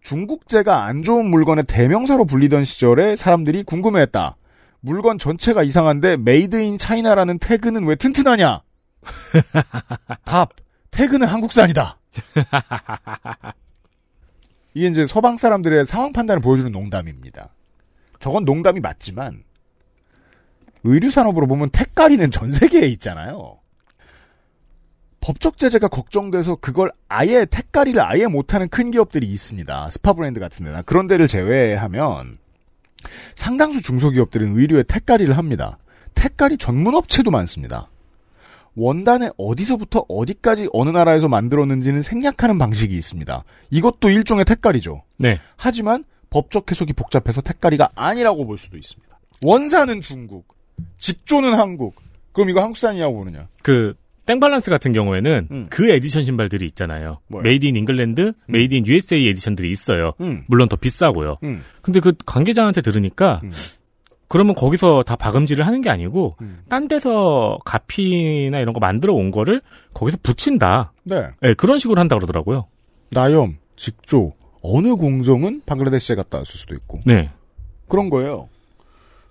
중국제가 0.00 0.84
안 0.84 1.02
좋은 1.02 1.28
물건의 1.28 1.64
대명사로 1.66 2.24
불리던 2.24 2.64
시절에 2.64 3.16
사람들이 3.16 3.64
궁금해했다. 3.64 4.36
물건 4.80 5.18
전체가 5.18 5.62
이상한데 5.62 6.16
made 6.18 6.56
in 6.62 6.78
China라는 6.78 7.38
태그는 7.38 7.86
왜 7.86 7.96
튼튼하냐? 7.96 8.62
답. 10.24 10.50
태그는 10.90 11.26
한국산이다. 11.26 11.98
이게 14.74 14.86
이제 14.86 15.06
서방 15.06 15.36
사람들의 15.36 15.86
상황 15.86 16.12
판단을 16.12 16.40
보여주는 16.40 16.70
농담입니다. 16.70 17.50
저건 18.20 18.44
농담이 18.44 18.80
맞지만 18.80 19.44
의류 20.84 21.10
산업으로 21.10 21.46
보면 21.46 21.70
택갈이는 21.70 22.30
전 22.30 22.50
세계에 22.50 22.86
있잖아요. 22.88 23.58
법적 25.20 25.58
제재가 25.58 25.88
걱정돼서 25.88 26.56
그걸 26.56 26.90
아예 27.08 27.44
택갈이를 27.44 28.00
아예 28.00 28.26
못하는 28.26 28.68
큰 28.68 28.90
기업들이 28.90 29.26
있습니다. 29.26 29.90
스파 29.90 30.12
브랜드 30.12 30.40
같은 30.40 30.64
데나 30.64 30.82
그런 30.82 31.06
데를 31.06 31.26
제외하면 31.28 32.38
상당수 33.34 33.82
중소기업들은 33.82 34.58
의류에 34.58 34.82
택갈이를 34.84 35.36
합니다. 35.36 35.78
택갈이 36.14 36.58
전문 36.58 36.94
업체도 36.94 37.30
많습니다. 37.30 37.88
원단에 38.74 39.30
어디서부터 39.36 40.04
어디까지 40.08 40.68
어느 40.72 40.90
나라에서 40.90 41.28
만들었는지는 41.28 42.02
생략하는 42.02 42.58
방식이 42.58 42.96
있습니다. 42.96 43.44
이것도 43.70 44.10
일종의 44.10 44.44
택갈이죠. 44.44 45.02
네. 45.16 45.40
하지만 45.56 46.04
법적 46.30 46.70
해석이 46.70 46.92
복잡해서 46.92 47.40
택갈이가 47.40 47.90
아니라고 47.94 48.46
볼 48.46 48.56
수도 48.56 48.76
있습니다. 48.76 49.18
원사는 49.42 50.00
중국, 50.00 50.54
직조는 50.98 51.54
한국. 51.54 51.96
그럼 52.32 52.50
이거 52.50 52.60
한국산이라고 52.60 53.16
보느냐? 53.16 53.48
그 53.62 53.94
땡발란스 54.28 54.70
같은 54.70 54.92
경우에는 54.92 55.48
음. 55.50 55.66
그 55.70 55.88
에디션 55.88 56.22
신발들이 56.22 56.66
있잖아요. 56.66 57.20
뭐요? 57.28 57.42
메이드 57.42 57.64
인 57.64 57.76
잉글랜드, 57.76 58.34
메이드 58.46 58.74
인 58.74 58.86
USA 58.86 59.26
에디션들이 59.26 59.70
있어요. 59.70 60.12
음. 60.20 60.44
물론 60.48 60.68
더 60.68 60.76
비싸고요. 60.76 61.38
음. 61.44 61.62
근데 61.80 61.98
그 62.00 62.12
관계자한테 62.26 62.82
들으니까 62.82 63.40
음. 63.42 63.50
그러면 64.28 64.54
거기서 64.54 65.02
다 65.04 65.16
박음질을 65.16 65.66
하는 65.66 65.80
게 65.80 65.88
아니고 65.88 66.36
음. 66.42 66.58
딴 66.68 66.88
데서 66.88 67.58
가피나 67.64 68.58
이런 68.58 68.74
거 68.74 68.80
만들어 68.80 69.14
온 69.14 69.30
거를 69.30 69.62
거기서 69.94 70.18
붙인다. 70.22 70.92
네. 71.04 71.28
네, 71.40 71.54
그런 71.54 71.78
식으로 71.78 71.98
한다 71.98 72.14
그러더라고요. 72.14 72.66
나염, 73.10 73.56
직조, 73.76 74.34
어느 74.62 74.94
공정은 74.94 75.62
방글라데시에 75.64 76.16
갔다 76.16 76.36
왔을 76.36 76.58
수도 76.58 76.74
있고. 76.74 77.00
네. 77.06 77.30
그런 77.88 78.10
거예요. 78.10 78.50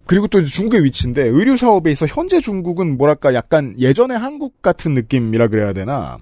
그리고 0.07 0.27
또 0.27 0.43
중국의 0.43 0.85
위치인데 0.85 1.23
의류 1.23 1.57
사업에 1.57 1.91
있어 1.91 2.05
현재 2.07 2.39
중국은 2.39 2.97
뭐랄까 2.97 3.33
약간 3.33 3.75
예전의 3.77 4.17
한국 4.17 4.61
같은 4.61 4.93
느낌이라 4.93 5.49
그래야 5.49 5.73
되나 5.73 6.17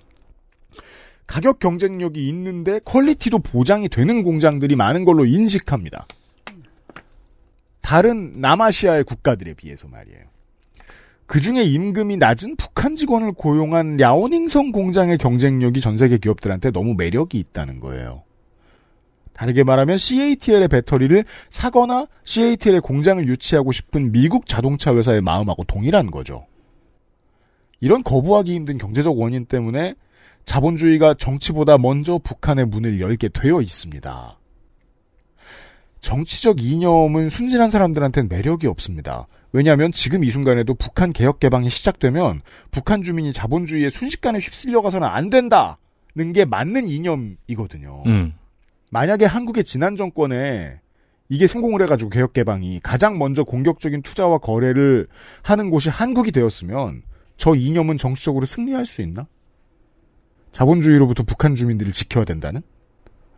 가격 1.27 1.59
경쟁력이 1.59 2.27
있는데 2.27 2.79
퀄리티도 2.83 3.39
보장이 3.39 3.89
되는 3.89 4.23
공장들이 4.23 4.75
많은 4.75 5.05
걸로 5.05 5.25
인식합니다. 5.25 6.07
다른 7.81 8.41
남아시아의 8.41 9.03
국가들에 9.03 9.53
비해서 9.53 9.87
말이에요. 9.87 10.21
그 11.27 11.39
중에 11.39 11.63
임금이 11.63 12.17
낮은 12.17 12.55
북한 12.57 12.95
직원을 12.95 13.33
고용한 13.33 13.97
랴오닝성 13.97 14.71
공장의 14.71 15.17
경쟁력이 15.17 15.81
전 15.81 15.97
세계 15.97 16.17
기업들한테 16.17 16.71
너무 16.71 16.93
매력이 16.95 17.39
있다는 17.39 17.79
거예요. 17.79 18.24
다르게 19.35 19.63
말하면 19.63 19.97
CATL의 19.97 20.69
배터리를 20.69 21.23
사거나 21.49 22.07
CATL의 22.23 22.81
공장을 22.81 23.25
유치하고 23.27 23.71
싶은 23.71 24.11
미국 24.11 24.47
자동차 24.47 24.95
회사의 24.95 25.21
마음하고 25.21 25.65
동일한 25.65 26.09
거죠. 26.09 26.47
이런 27.81 28.01
거부하기 28.01 28.53
힘든 28.53 28.77
경제적 28.77 29.19
원인 29.19 29.45
때문에 29.45 29.95
자본주의가 30.45 31.15
정치보다 31.15 31.77
먼저 31.77 32.17
북한의 32.17 32.67
문을 32.67 33.01
열게 33.01 33.29
되어 33.29 33.61
있습니다. 33.61 34.39
정치적 35.99 36.61
이념은 36.61 37.29
순진한 37.29 37.69
사람들한테는 37.69 38.29
매력이 38.29 38.67
없습니다. 38.67 39.27
왜냐하면 39.51 39.91
지금 39.91 40.23
이 40.23 40.31
순간에도 40.31 40.75
북한 40.75 41.11
개혁 41.13 41.39
개방이 41.39 41.69
시작되면 41.69 42.41
북한 42.71 43.03
주민이 43.03 43.33
자본주의에 43.33 43.89
순식간에 43.89 44.39
휩쓸려가서는 44.39 45.07
안 45.07 45.29
된다는 45.29 46.33
게 46.33 46.45
맞는 46.45 46.87
이념이거든요. 46.87 48.03
음. 48.05 48.33
만약에 48.91 49.25
한국의 49.25 49.63
지난 49.63 49.95
정권에 49.95 50.79
이게 51.29 51.47
성공을 51.47 51.81
해가지고 51.83 52.11
개혁 52.11 52.33
개방이 52.33 52.79
가장 52.81 53.17
먼저 53.17 53.43
공격적인 53.43 54.03
투자와 54.03 54.37
거래를 54.37 55.07
하는 55.41 55.69
곳이 55.69 55.89
한국이 55.89 56.31
되었으면 56.31 57.01
저 57.37 57.55
이념은 57.55 57.97
정치적으로 57.97 58.45
승리할 58.45 58.85
수 58.85 59.01
있나? 59.01 59.27
자본주의로부터 60.51 61.23
북한 61.23 61.55
주민들을 61.55 61.91
지켜야 61.91 62.23
된다는? 62.23 62.61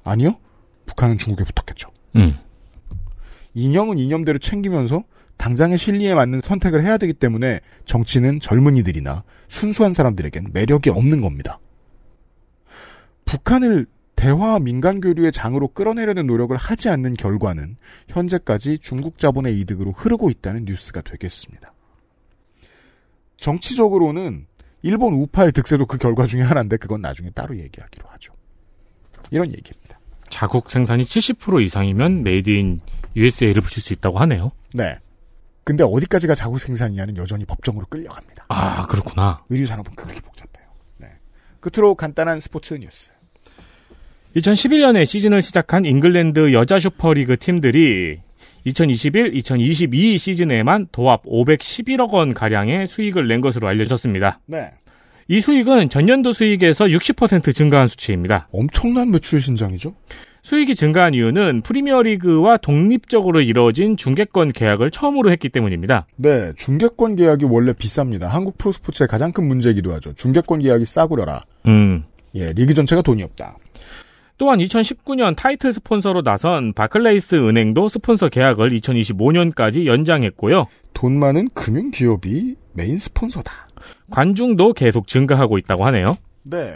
아니요. 0.03 0.38
북한은 0.86 1.17
중국에 1.17 1.45
붙었겠죠. 1.45 1.89
음. 2.15 2.38
이념은 3.53 3.97
이념대로 3.97 4.38
챙기면서 4.38 5.03
당장의 5.38 5.77
실리에 5.77 6.13
맞는 6.13 6.41
선택을 6.41 6.83
해야 6.83 6.97
되기 6.97 7.13
때문에 7.13 7.62
정치는 7.86 8.39
젊은이들이나 8.39 9.23
순수한 9.47 9.93
사람들에겐 9.93 10.47
매력이 10.53 10.89
없는 10.89 11.21
겁니다. 11.21 11.60
북한을 13.25 13.88
대화 14.17 14.58
민간 14.58 14.99
교류의 14.99 15.32
장으로 15.32 15.67
끌어내려는 15.69 16.25
노력을 16.25 16.58
하지 16.58 16.89
않는 16.89 17.13
결과는 17.13 17.77
현재까지 18.10 18.80
중국 18.80 19.19
자본의 19.19 19.60
이득으로 19.60 19.91
흐르고 19.91 20.32
있다는 20.32 20.65
뉴스가 20.65 21.01
되겠습니다. 21.01 21.71
정치적으로는 23.38 24.47
일본 24.82 25.13
우파의 25.13 25.51
득세도 25.51 25.86
그 25.86 25.99
결과 25.99 26.25
중에 26.25 26.41
하나인데 26.41 26.77
그건 26.77 27.01
나중에 27.01 27.30
따로 27.30 27.58
얘기하기로 27.58 28.10
하죠. 28.10 28.34
이런 29.30 29.53
얘기입니다. 29.53 29.99
자국 30.30 30.71
생산이 30.71 31.03
70% 31.03 31.63
이상이면 31.63 32.23
Made 32.23 32.49
in 32.49 32.79
USA를 33.15 33.62
붙일 33.62 33.84
수 33.84 33.93
있다고 33.93 34.17
하네요. 34.19 34.51
네. 34.73 34.97
근데 35.63 35.84
어디까지가 35.84 36.34
자국 36.34 36.60
생산이냐는 36.60 37.17
여전히 37.17 37.45
법정으로 37.45 37.86
끌려갑니다. 37.86 38.45
아, 38.49 38.88
그렇구나. 38.88 39.43
의류 39.49 39.67
산업은 39.67 39.93
그렇게 39.95 40.19
복잡해요. 40.21 40.67
네. 40.97 41.10
끝으로 41.60 41.93
간단한 41.93 42.39
스포츠 42.39 42.73
뉴스. 42.73 43.12
2011년에 44.38 45.06
시즌을 45.06 45.41
시작한 45.41 45.84
잉글랜드 45.86 46.54
여자 46.54 46.78
슈퍼리그 46.78 47.38
팀들이 47.38 48.19
2021, 48.65 49.36
2022 49.36 50.17
시즌에만 50.17 50.88
도합 50.91 51.23
511억 51.23 52.12
원 52.12 52.34
가량의 52.34 52.88
수익을 52.88 53.28
낸 53.28 53.41
것으로 53.41 53.67
알려졌습니다. 53.67 54.39
네. 54.45 54.71
이 55.28 55.41
수익은 55.41 55.89
전년도 55.89 56.34
수익에서 56.34 56.86
60% 56.86 57.54
증가한 57.54 57.88
수치입니다. 57.88 58.47
엄청난 58.52 59.12
매출 59.12 59.41
신장이죠? 59.41 59.95
수익이 60.43 60.76
증가한 60.76 61.13
이유는 61.15 61.62
프리미어리그와 61.63 62.58
독립적으로 62.58 63.41
이루어진 63.41 63.97
중계권 63.97 64.54
계약을 64.54 64.91
처음으로 64.91 65.32
했기 65.32 65.50
때문입니다. 65.50 66.06
네, 66.15 66.54
중계권 66.56 67.15
계약이 67.15 67.45
원래 67.45 67.73
비쌉니다. 67.73 68.28
한국 68.28 68.58
프로스포츠의 68.58 69.08
가장 69.08 69.32
큰 69.32 69.47
문제이기도 69.47 69.93
하죠. 69.95 70.13
중계권 70.13 70.60
계약이 70.60 70.86
싸구려라. 70.86 71.43
음. 71.65 72.04
예, 72.36 72.54
리그 72.54 72.73
전체가 72.73 73.02
돈이 73.02 73.23
없다. 73.23 73.58
또한 74.38 74.60
2019년 74.60 75.36
타이틀 75.36 75.73
스폰서로 75.73 76.21
나선 76.21 76.73
바클레이스 76.73 77.36
은행도 77.36 77.89
스폰서 77.89 78.30
계약을 78.30 78.69
2025년까지 78.69 79.86
연장했고요. 79.86 80.65
돈 80.93 81.17
많은 81.17 81.50
금융 81.54 81.89
기업이 81.91 82.56
메인 82.73 82.97
스폰서다. 82.97 83.52
관중도 84.12 84.73
계속 84.73 85.08
증가하고 85.08 85.58
있다고 85.58 85.86
하네요. 85.86 86.17
네. 86.43 86.76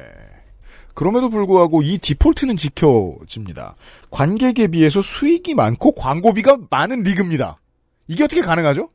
그럼에도 0.94 1.30
불구하고 1.30 1.82
이 1.84 1.98
디폴트는 2.00 2.58
지켜집니다. 2.58 3.76
관객에 4.10 4.68
비해서 4.68 5.02
수익이 5.02 5.56
많고 5.56 5.94
광고비가 5.94 6.58
많은 6.70 7.04
리그입니다. 7.04 7.60
이게 8.08 8.24
어떻게 8.24 8.42
가능하죠? 8.42 8.90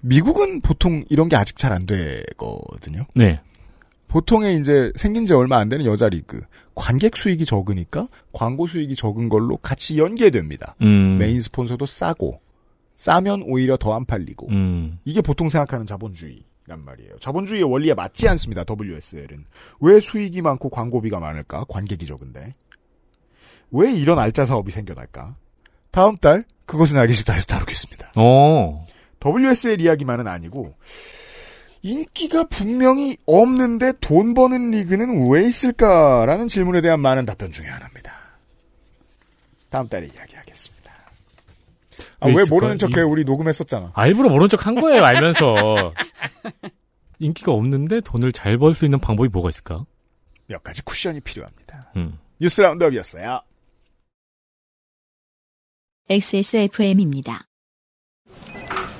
미국은 0.00 0.60
보통 0.60 1.04
이런 1.08 1.28
게 1.28 1.36
아직 1.36 1.56
잘 1.56 1.72
안 1.72 1.86
되거든요. 1.86 3.04
네. 3.14 3.40
보통의 4.08 4.58
이제 4.58 4.90
생긴 4.96 5.26
지 5.26 5.34
얼마 5.34 5.58
안 5.58 5.68
되는 5.68 5.84
여자 5.84 6.08
리그 6.08 6.40
관객 6.74 7.16
수익이 7.16 7.44
적으니까 7.44 8.08
광고 8.32 8.66
수익이 8.66 8.94
적은 8.94 9.28
걸로 9.28 9.56
같이 9.58 9.98
연계됩니다. 9.98 10.74
음. 10.82 11.18
메인 11.18 11.40
스폰서도 11.40 11.84
싸고 11.86 12.40
싸면 12.96 13.44
오히려 13.46 13.76
더 13.76 13.94
안 13.94 14.04
팔리고 14.04 14.48
음. 14.48 14.98
이게 15.04 15.20
보통 15.20 15.48
생각하는 15.48 15.86
자본주의란 15.86 16.84
말이에요. 16.84 17.18
자본주의의 17.20 17.64
원리에 17.64 17.94
맞지 17.94 18.28
않습니다. 18.28 18.64
WSL은 18.68 19.44
왜 19.80 20.00
수익이 20.00 20.42
많고 20.42 20.68
광고비가 20.70 21.20
많을까? 21.20 21.64
관객이 21.68 22.06
적은데 22.06 22.52
왜 23.70 23.92
이런 23.92 24.18
알짜 24.18 24.44
사업이 24.44 24.72
생겨날까? 24.72 25.36
다음 25.90 26.16
달 26.16 26.44
그것은 26.66 26.96
알기 26.96 27.12
싫다에서 27.14 27.46
다루겠습니다. 27.46 28.12
어. 28.16 28.86
WSL 29.24 29.80
이야기만은 29.80 30.26
아니고 30.28 30.74
인기가 31.82 32.44
분명히 32.44 33.16
없는데 33.26 33.92
돈 34.00 34.34
버는 34.34 34.70
리그는 34.72 35.30
왜 35.30 35.44
있을까라는 35.46 36.48
질문에 36.48 36.80
대한 36.80 37.00
많은 37.00 37.24
답변 37.26 37.52
중에 37.52 37.66
하나입니다. 37.66 38.12
다음 39.70 39.88
달에 39.88 40.06
이야기하겠습니다. 40.06 40.92
아, 42.20 42.26
왜 42.28 42.34
왜? 42.38 42.44
모르는 42.48 42.78
척해? 42.78 43.00
이- 43.00 43.04
우리 43.04 43.24
녹음했었잖아. 43.24 43.92
아, 43.94 44.06
일부러 44.06 44.28
모른 44.28 44.48
척한 44.48 44.74
거예요, 44.74 45.04
알면서. 45.04 45.54
인기가 47.20 47.52
없는데 47.52 48.00
돈을 48.00 48.32
잘 48.32 48.58
벌 48.58 48.74
수 48.74 48.84
있는 48.84 48.98
방법이 49.00 49.28
뭐가 49.28 49.48
있을까? 49.50 49.84
몇 50.46 50.62
가지 50.62 50.82
쿠션이 50.82 51.20
필요합니다. 51.20 51.92
음. 51.96 52.18
뉴스 52.40 52.60
라운드업이었어요. 52.60 53.42
XSFM입니다. 56.08 57.47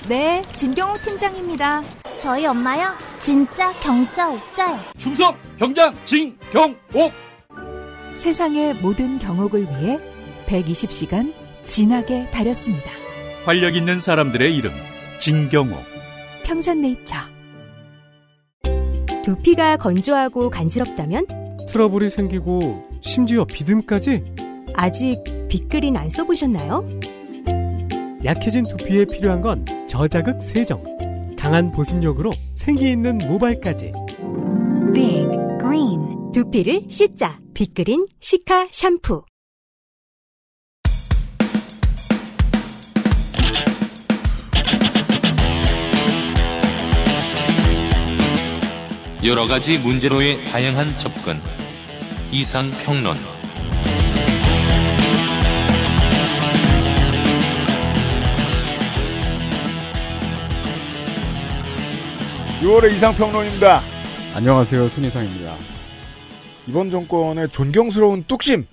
네, 0.09 0.43
진경호 0.55 0.95
팀장입니다. 1.05 1.83
저희 2.19 2.47
엄마요? 2.47 2.95
진짜 3.19 3.73
경자 3.81 4.31
옥자요. 4.31 4.79
충성 4.97 5.37
경장 5.59 5.95
진경옥 6.07 7.13
세상의 8.17 8.75
모든 8.77 9.19
경옥을 9.19 9.63
위해 9.65 9.99
120시간 10.47 11.35
진하게 11.63 12.31
다렸습니다. 12.31 12.91
활력 13.45 13.77
있는 13.77 14.01
사람들의 14.01 14.57
이름 14.57 14.73
진경옥 15.19 15.79
평산네이처. 16.45 17.17
두피가 19.25 19.77
건조하고 19.77 20.49
간지럽다면 20.49 21.27
트러블이 21.69 22.09
생기고 22.09 22.89
심지어 23.03 23.45
비듬까지 23.45 24.25
아직 24.75 25.23
빅그린 25.51 25.99
안 25.99 26.09
써보셨나요? 26.09 26.87
약해진 28.25 28.67
두피에 28.67 29.05
필요한 29.05 29.41
건 29.41 29.65
저자극 29.87 30.43
세정. 30.43 30.83
강한 31.39 31.71
보습력으로 31.71 32.33
생기 32.53 32.91
있는 32.91 33.19
모발까지. 33.19 33.93
Big 34.93 35.29
Green 35.61 36.33
두피를 36.33 36.83
씻자. 36.89 37.39
빅그린 37.55 38.07
시카 38.21 38.69
샴푸. 38.73 39.23
여러 49.25 49.47
가지 49.47 49.79
문제로의 49.79 50.45
다양한 50.45 50.97
접근. 50.97 51.37
이상 52.33 52.65
평론. 52.85 53.17
6월의 62.69 62.93
이상평론입니다. 62.97 63.81
안녕하세요. 64.35 64.89
손희상입니다. 64.91 65.57
이번 66.67 66.91
정권의 66.91 67.49
존경스러운 67.49 68.25
뚝심. 68.25 68.67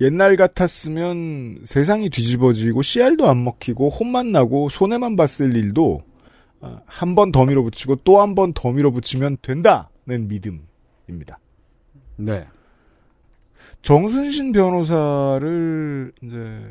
옛날 0.00 0.36
같았으면 0.36 1.58
세상이 1.64 2.08
뒤집어지고 2.08 2.82
씨알도 2.82 3.26
안 3.26 3.42
먹히고 3.42 3.90
혼만 3.90 4.30
나고 4.30 4.68
손해만 4.68 5.16
봤을 5.16 5.56
일도 5.56 6.04
아, 6.60 6.80
한번 6.86 7.32
더 7.32 7.44
밀어붙이고 7.44 7.96
또 8.04 8.20
한 8.20 8.36
번 8.36 8.52
더 8.54 8.70
밀어붙이면 8.70 9.38
된다는 9.42 10.28
믿음입니다. 10.28 11.40
네. 12.14 12.46
정순신 13.82 14.52
변호사를 14.52 16.12
이제 16.22 16.62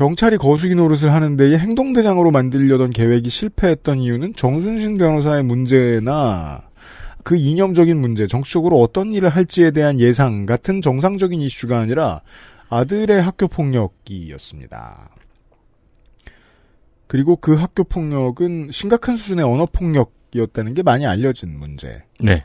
경찰이 0.00 0.38
거수기 0.38 0.74
노릇을 0.76 1.12
하는데 1.12 1.50
이 1.50 1.56
행동대장으로 1.56 2.30
만들려던 2.30 2.88
계획이 2.88 3.28
실패했던 3.28 3.98
이유는 3.98 4.34
정순신 4.34 4.96
변호사의 4.96 5.42
문제나 5.42 6.62
그 7.22 7.36
이념적인 7.36 8.00
문제, 8.00 8.26
정치적으로 8.26 8.80
어떤 8.80 9.12
일을 9.12 9.28
할지에 9.28 9.72
대한 9.72 10.00
예상 10.00 10.46
같은 10.46 10.80
정상적인 10.80 11.38
이슈가 11.42 11.78
아니라 11.78 12.22
아들의 12.70 13.20
학교 13.20 13.46
폭력이었습니다. 13.46 15.10
그리고 17.06 17.36
그 17.36 17.56
학교 17.56 17.84
폭력은 17.84 18.70
심각한 18.70 19.18
수준의 19.18 19.44
언어 19.44 19.66
폭력이었다는 19.66 20.72
게 20.72 20.82
많이 20.82 21.06
알려진 21.06 21.58
문제고요. 21.58 22.00
네. 22.22 22.42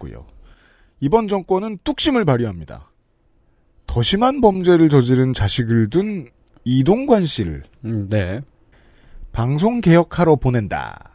이번 0.99 1.29
정권은 1.29 1.77
뚝심을 1.85 2.25
발휘합니다. 2.25 2.89
더 3.87 4.01
심한 4.01 4.41
범죄를 4.41 4.89
저지른 4.89 5.31
자식을 5.31 5.89
둔 5.89 6.27
이동관 6.65 7.25
씨를 7.25 7.63
음, 7.85 8.09
네. 8.09 8.41
방송 9.31 9.81
개혁하러 9.81 10.35
보낸다. 10.35 11.11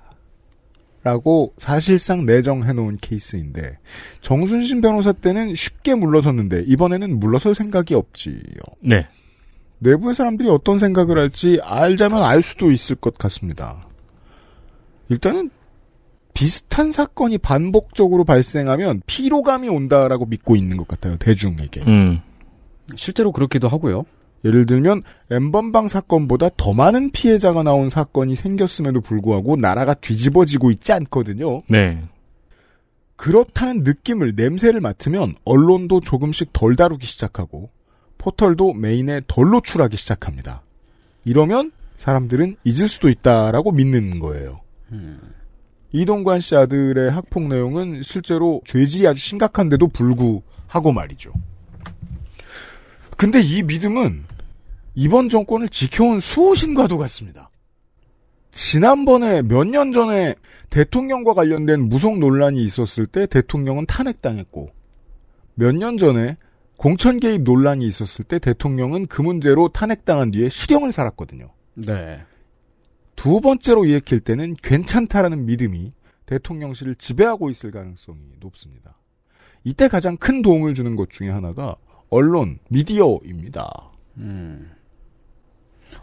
라고 1.03 1.55
사실상 1.57 2.27
내정해 2.27 2.75
놓은 2.75 2.99
케이스인데 3.01 3.79
정순신 4.21 4.83
변호사 4.83 5.13
때는 5.13 5.55
쉽게 5.55 5.95
물러섰는데 5.95 6.65
이번에는 6.67 7.19
물러설 7.19 7.55
생각이 7.55 7.95
없지요. 7.95 8.41
네. 8.81 9.07
내부의 9.79 10.15
사람들이 10.15 10.51
어떤 10.51 10.79
생각을 10.79 11.17
할지 11.17 11.59
알자면 11.63 12.23
알 12.23 12.43
수도 12.43 12.71
있을 12.71 12.97
것 12.97 13.17
같습니다. 13.17 13.89
일단은 15.09 15.51
비슷한 16.35 16.93
사건이 16.93 17.39
반복적으로 17.39 18.25
발생하면 18.25 19.03
피로감이 19.07 19.71
온다라고 19.71 20.27
믿고 20.27 20.55
있는 20.55 20.77
것 20.77 20.87
같아요. 20.87 21.17
대중에게. 21.17 21.81
음. 21.87 22.21
실제로 22.95 23.33
그렇기도 23.33 23.69
하고요. 23.69 24.05
예를 24.45 24.67
들면 24.67 25.03
엠번방 25.31 25.89
사건보다 25.89 26.51
더 26.57 26.73
많은 26.73 27.11
피해자가 27.11 27.63
나온 27.63 27.89
사건이 27.89 28.35
생겼음에도 28.35 29.01
불구하고 29.01 29.57
나라가 29.57 29.95
뒤집어지고 29.95 30.71
있지 30.71 30.93
않거든요. 30.93 31.63
네. 31.69 32.03
그렇다는 33.17 33.83
느낌을 33.83 34.33
냄새를 34.35 34.81
맡으면 34.81 35.35
언론도 35.45 36.01
조금씩 36.01 36.55
덜 36.55 36.75
다루기 36.75 37.07
시작하고 37.07 37.71
포털도 38.17 38.73
메인에 38.73 39.21
덜 39.27 39.51
노출하기 39.51 39.97
시작합니다. 39.97 40.63
이러면 41.27 41.71
사람들은 41.97 42.57
잊을 42.65 42.89
수도 42.89 43.11
있다라고 43.11 43.73
믿는 43.73 44.21
거예요. 44.21 44.61
이동관 45.93 46.41
씨 46.41 46.57
아들의 46.57 47.11
학폭 47.11 47.49
내용은 47.49 48.03
실제로 48.03 48.63
죄질이 48.65 49.07
아주 49.07 49.21
심각한데도 49.21 49.89
불구하고 49.89 50.93
말이죠. 50.93 51.33
근데 53.19 53.41
이 53.43 53.63
믿음은 53.63 54.25
이번 55.01 55.31
정권을 55.31 55.71
지켜온 55.71 56.21
수호신과도 56.21 56.99
같습니다. 56.99 57.49
지난번에 58.51 59.41
몇 59.41 59.65
년 59.65 59.93
전에 59.93 60.35
대통령과 60.69 61.33
관련된 61.33 61.89
무속 61.89 62.19
논란이 62.19 62.63
있었을 62.63 63.07
때 63.07 63.25
대통령은 63.25 63.87
탄핵당했고 63.87 64.69
몇 65.55 65.73
년 65.75 65.97
전에 65.97 66.37
공천 66.77 67.19
개입 67.19 67.43
논란이 67.45 67.87
있었을 67.87 68.27
때 68.27 68.39
대통령은 68.39 69.07
그 69.07 69.23
문제로 69.23 69.69
탄핵당한 69.69 70.33
뒤에 70.33 70.51
실형을 70.51 70.93
살았거든요. 70.93 71.49
네. 71.77 72.21
두 73.17 73.41
번째로 73.41 73.87
일으킬 73.87 74.21
때는 74.21 74.55
괜찮다라는 74.63 75.47
믿음이 75.47 75.93
대통령실을 76.27 76.95
지배하고 76.97 77.49
있을 77.49 77.71
가능성이 77.71 78.19
높습니다. 78.39 78.99
이때 79.65 79.89
가장 79.89 80.19
큰 80.19 80.43
도움을 80.43 80.75
주는 80.75 80.95
것 80.95 81.09
중에 81.09 81.31
하나가 81.31 81.77
언론, 82.11 82.59
미디어입니다. 82.69 83.71
음. 84.19 84.71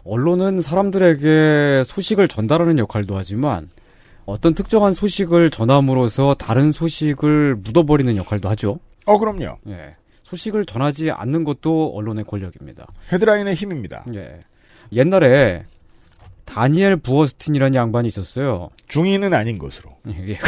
언론은 0.04 0.62
사람들에게 0.62 1.84
소식을 1.84 2.28
전달하는 2.28 2.78
역할도 2.78 3.16
하지만 3.16 3.68
어떤 4.26 4.54
특정한 4.54 4.92
소식을 4.92 5.50
전함으로써 5.50 6.34
다른 6.34 6.70
소식을 6.72 7.56
묻어버리는 7.56 8.16
역할도 8.16 8.48
하죠. 8.50 8.78
어, 9.06 9.18
그럼요. 9.18 9.58
예. 9.68 9.96
소식을 10.24 10.66
전하지 10.66 11.10
않는 11.10 11.44
것도 11.44 11.92
언론의 11.94 12.24
권력입니다. 12.24 12.86
헤드라인의 13.10 13.54
힘입니다. 13.54 14.04
예. 14.14 14.40
옛날에 14.92 15.64
다니엘 16.44 16.96
부어스틴이라는 16.96 17.74
양반이 17.74 18.08
있었어요. 18.08 18.70
중인은 18.88 19.34
아닌 19.34 19.58
것으로. 19.58 19.90
예. 20.08 20.38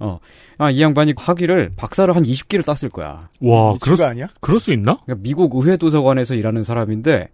어. 0.00 0.18
아, 0.58 0.70
이 0.70 0.80
양반이 0.80 1.14
학위를 1.16 1.72
박사를 1.76 2.14
한 2.14 2.22
20개를 2.22 2.64
땄을 2.64 2.90
거야. 2.90 3.28
와, 3.40 3.74
그럴 3.80 3.96
수, 3.96 4.04
아니야? 4.04 4.28
그럴 4.40 4.58
수 4.58 4.72
있나? 4.72 4.98
그러니까 5.04 5.22
미국 5.22 5.54
의회 5.56 5.76
도서관에서 5.76 6.34
일하는 6.34 6.62
사람인데 6.62 7.28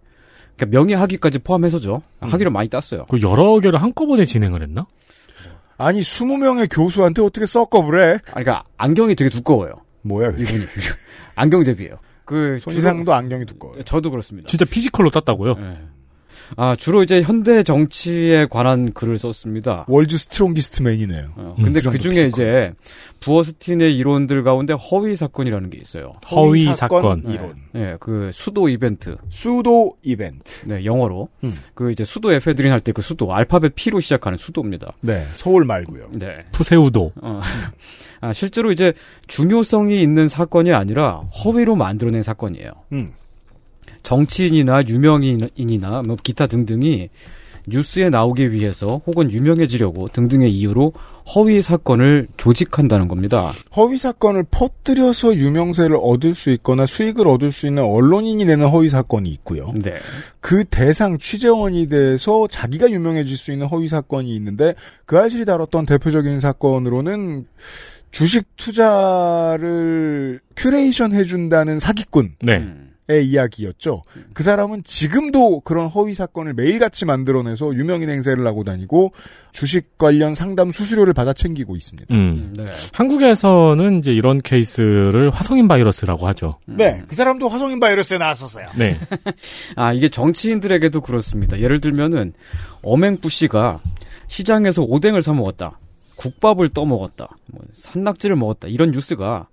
그러니까 0.55 0.77
명예 0.77 0.95
학위까지 0.95 1.39
포함해서죠. 1.39 2.01
학위를 2.19 2.51
많이 2.51 2.69
땄어요. 2.69 3.05
그 3.09 3.21
여러 3.21 3.59
개를 3.59 3.81
한꺼번에 3.81 4.25
진행을 4.25 4.61
했나? 4.61 4.85
아니 5.77 5.99
20명의 6.01 6.67
교수한테 6.73 7.21
어떻게 7.21 7.45
suck 7.45 7.69
up을 7.69 7.99
해? 7.99 8.05
아니, 8.33 8.43
그러니까 8.45 8.63
안경이 8.77 9.15
되게 9.15 9.29
두꺼워요. 9.29 9.73
뭐야? 10.03 10.29
이분이 10.29 10.65
안경잽이예요. 11.35 11.97
그 12.25 12.57
손이상도 12.61 13.13
안경이 13.13 13.45
두꺼워요. 13.45 13.75
주로- 13.75 13.83
저도 13.83 14.11
그렇습니다. 14.11 14.47
진짜 14.47 14.65
physical로 14.65 15.09
땄다고요? 15.09 15.55
예. 15.59 15.77
아 16.55 16.75
주로 16.75 17.03
이제 17.03 17.21
현대 17.21 17.63
정치에 17.63 18.45
관한 18.49 18.93
글을 18.93 19.17
썼습니다. 19.17 19.85
World's 19.87 20.17
Strongest 20.17 20.71
Man이네요. 20.71 21.25
어, 21.35 21.55
근데 21.57 21.79
그 21.79 21.81
정도 21.81 21.97
그 21.97 21.99
중에 21.99 22.23
이제 22.25 22.73
부어스틴의 23.19 23.95
이론들 23.97 24.43
가운데 24.43 24.73
허위 24.73 25.15
사건이라는 25.15 25.69
게 25.69 25.79
있어요. 25.79 26.13
허위 26.31 26.73
사건. 26.73 27.23
네. 27.25 27.33
이론. 27.35 27.55
네, 27.71 27.97
그 27.99 28.31
수도 28.33 28.69
이벤트. 28.69 29.15
수도 29.29 29.95
이벤트. 30.03 30.51
네, 30.65 30.83
영어로. 30.85 31.29
음. 31.43 31.53
그 31.73 31.91
이제 31.91 32.03
수도 32.03 32.31
에페드린 32.33 32.71
할 32.71 32.79
때 32.81 32.91
그 32.91 33.01
수도 33.01 33.33
알파벳 33.33 33.73
P로 33.75 33.99
시작하는 33.99 34.37
수도입니다. 34.37 34.93
네, 35.01 35.25
서울 35.33 35.63
말고요. 35.65 36.09
네. 36.13 36.35
푸세우도. 36.51 37.13
어. 37.21 37.41
아, 38.21 38.33
실제로 38.33 38.71
이제 38.71 38.93
중요성이 39.27 40.01
있는 40.01 40.29
사건이 40.29 40.71
아니라 40.73 41.21
허위로 41.43 41.75
만들어낸 41.75 42.21
사건이에요. 42.23 42.71
음. 42.91 43.11
정치인이나 44.03 44.83
유명인이나 44.87 46.03
뭐 46.05 46.17
기타 46.21 46.47
등등이 46.47 47.09
뉴스에 47.67 48.09
나오기 48.09 48.51
위해서 48.51 49.01
혹은 49.07 49.31
유명해지려고 49.31 50.09
등등의 50.09 50.51
이유로 50.51 50.93
허위 51.35 51.61
사건을 51.61 52.27
조직한다는 52.35 53.07
겁니다. 53.07 53.53
허위 53.75 53.97
사건을 53.97 54.43
퍼뜨려서 54.51 55.35
유명세를 55.35 55.97
얻을 56.01 56.35
수 56.35 56.49
있거나 56.51 56.85
수익을 56.85 57.27
얻을 57.27 57.53
수 57.53 57.65
있는 57.67 57.83
언론인이 57.83 58.43
내는 58.43 58.67
허위 58.67 58.89
사건이 58.89 59.29
있고요. 59.29 59.73
네. 59.81 59.93
그 60.41 60.65
대상 60.65 61.17
취재원이 61.17 61.87
돼서 61.87 62.47
자기가 62.49 62.91
유명해질 62.91 63.37
수 63.37 63.53
있는 63.53 63.67
허위 63.67 63.87
사건이 63.87 64.35
있는데 64.35 64.75
그알싫이 65.05 65.45
다뤘던 65.45 65.85
대표적인 65.85 66.41
사건으로는 66.41 67.45
주식 68.11 68.45
투자를 68.57 70.41
큐레이션 70.57 71.13
해준다는 71.13 71.79
사기꾼. 71.79 72.35
네. 72.41 72.57
음. 72.57 72.92
의 73.09 73.27
이야기였죠. 73.27 74.01
그 74.33 74.43
사람은 74.43 74.83
지금도 74.85 75.59
그런 75.61 75.87
허위 75.87 76.13
사건을 76.13 76.53
매일같이 76.53 77.03
만들어내서 77.03 77.75
유명인 77.75 78.09
행세를 78.09 78.47
하고 78.47 78.63
다니고 78.63 79.11
주식 79.51 79.97
관련 79.97 80.33
상담 80.33 80.71
수수료를 80.71 81.13
받아 81.13 81.33
챙기고 81.33 81.75
있습니다. 81.75 82.15
음. 82.15 82.53
네. 82.57 82.63
한국에서는 82.93 83.99
이제 83.99 84.13
이런 84.13 84.37
케이스를 84.37 85.31
화성인 85.31 85.67
바이러스라고 85.67 86.25
하죠. 86.27 86.59
네, 86.65 87.01
그 87.05 87.15
사람도 87.15 87.49
화성인 87.49 87.81
바이러스에 87.81 88.19
나왔었어요. 88.19 88.67
네. 88.77 88.97
아, 89.75 89.91
이게 89.91 90.07
정치인들에게도 90.07 91.01
그렇습니다. 91.01 91.59
예를 91.59 91.81
들면은 91.81 92.31
어맹부 92.83 93.27
씨가 93.27 93.81
시장에서 94.27 94.81
오뎅을 94.81 95.21
사 95.21 95.33
먹었다. 95.33 95.77
국밥을 96.15 96.69
떠 96.69 96.85
먹었다. 96.85 97.27
뭐 97.47 97.61
산낙지를 97.73 98.37
먹었다. 98.37 98.69
이런 98.69 98.91
뉴스가 98.91 99.47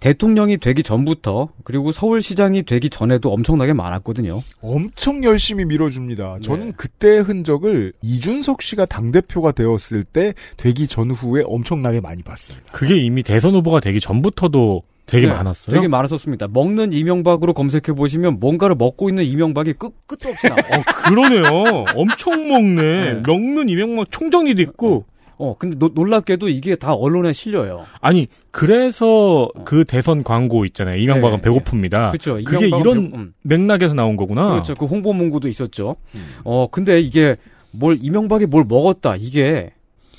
대통령이 0.00 0.58
되기 0.58 0.82
전부터 0.82 1.48
그리고 1.64 1.92
서울시장이 1.92 2.64
되기 2.64 2.90
전에도 2.90 3.32
엄청나게 3.32 3.72
많았거든요. 3.72 4.42
엄청 4.60 5.24
열심히 5.24 5.64
밀어줍니다. 5.64 6.34
네. 6.34 6.40
저는 6.40 6.72
그때의 6.72 7.22
흔적을 7.22 7.92
이준석 8.02 8.62
씨가 8.62 8.86
당대표가 8.86 9.52
되었을 9.52 10.04
때 10.04 10.34
되기 10.56 10.86
전후에 10.86 11.42
엄청나게 11.46 12.00
많이 12.00 12.22
봤습니다. 12.22 12.66
그게 12.72 12.96
이미 12.96 13.22
대선 13.22 13.54
후보가 13.54 13.80
되기 13.80 14.00
전부터도 14.00 14.82
되게 15.06 15.26
네, 15.26 15.32
많았어요. 15.32 15.74
되게 15.74 15.88
많았었습니다. 15.88 16.48
먹는 16.48 16.92
이명박으로 16.92 17.54
검색해 17.54 17.94
보시면 17.96 18.38
뭔가를 18.40 18.76
먹고 18.76 19.08
있는 19.08 19.24
이명박이 19.24 19.72
끝 19.72 19.94
끝도 20.06 20.28
없이 20.28 20.46
나와요. 20.46 20.62
어, 20.64 20.82
그러네요. 21.08 21.84
엄청 21.96 22.46
먹네. 22.46 23.14
네. 23.14 23.22
먹는 23.26 23.68
이명박 23.70 24.10
총정리도 24.10 24.62
있고. 24.62 25.06
어, 25.08 25.17
근데 25.58 25.78
노- 25.78 25.90
놀랍게도 25.94 26.48
이게 26.48 26.74
다 26.76 26.94
언론에 26.94 27.32
실려요. 27.32 27.84
아니, 28.00 28.26
그래서 28.50 29.48
그 29.64 29.84
대선 29.84 30.22
광고 30.24 30.64
있잖아요. 30.64 30.96
이명박은 30.96 31.38
어. 31.38 31.40
네, 31.40 31.48
배고픕니다. 31.48 32.10
그렇죠. 32.10 32.34
그게 32.44 32.66
이런 32.66 33.10
배고- 33.10 33.14
음. 33.14 33.32
맥락에서 33.42 33.94
나온 33.94 34.16
거구나. 34.16 34.50
그렇죠. 34.50 34.74
그 34.74 34.86
홍보 34.86 35.12
문구도 35.12 35.48
있었죠. 35.48 35.96
어, 36.44 36.66
근데 36.70 37.00
이게 37.00 37.36
뭘 37.70 37.98
이명박이 38.00 38.46
뭘 38.46 38.64
먹었다. 38.66 39.16
이게 39.16 39.70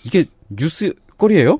이게 0.04 0.26
뉴스거리예요? 0.50 1.60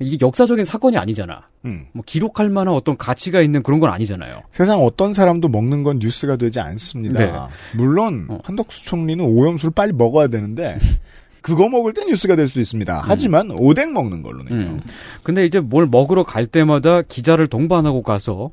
이게 0.00 0.16
역사적인 0.24 0.64
사건이 0.64 0.96
아니잖아. 0.96 1.48
음. 1.64 1.86
뭐 1.92 2.04
기록할 2.06 2.50
만한 2.50 2.72
어떤 2.74 2.96
가치가 2.96 3.40
있는 3.40 3.62
그런 3.64 3.80
건 3.80 3.90
아니잖아요. 3.90 4.42
세상 4.52 4.84
어떤 4.84 5.12
사람도 5.12 5.48
먹는 5.48 5.82
건 5.82 5.98
뉴스가 5.98 6.36
되지 6.36 6.60
않습니다. 6.60 7.18
네. 7.18 7.32
물론 7.76 8.26
어. 8.30 8.38
한덕수 8.44 8.84
총리는 8.84 9.24
오염수를 9.24 9.72
빨리 9.74 9.92
먹어야 9.92 10.28
되는데 10.28 10.78
그거 11.42 11.68
먹을 11.68 11.92
때 11.94 12.04
뉴스가 12.04 12.36
될 12.36 12.48
수 12.48 12.60
있습니다. 12.60 13.02
하지만 13.06 13.50
오뎅 13.50 13.92
먹는 13.92 14.22
걸로는요. 14.22 14.54
음. 14.56 14.80
근데 15.22 15.44
이제 15.44 15.60
뭘 15.60 15.86
먹으러 15.86 16.22
갈 16.24 16.46
때마다 16.46 17.02
기자를 17.02 17.46
동반하고 17.46 18.02
가서 18.02 18.50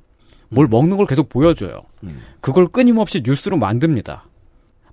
뭘 0.50 0.68
먹는 0.68 0.98
걸 0.98 1.06
계속 1.08 1.30
보여줘요. 1.30 1.82
음. 2.04 2.22
그걸 2.42 2.68
끊임없이 2.68 3.22
뉴스로 3.26 3.58
만듭니다. 3.58 4.26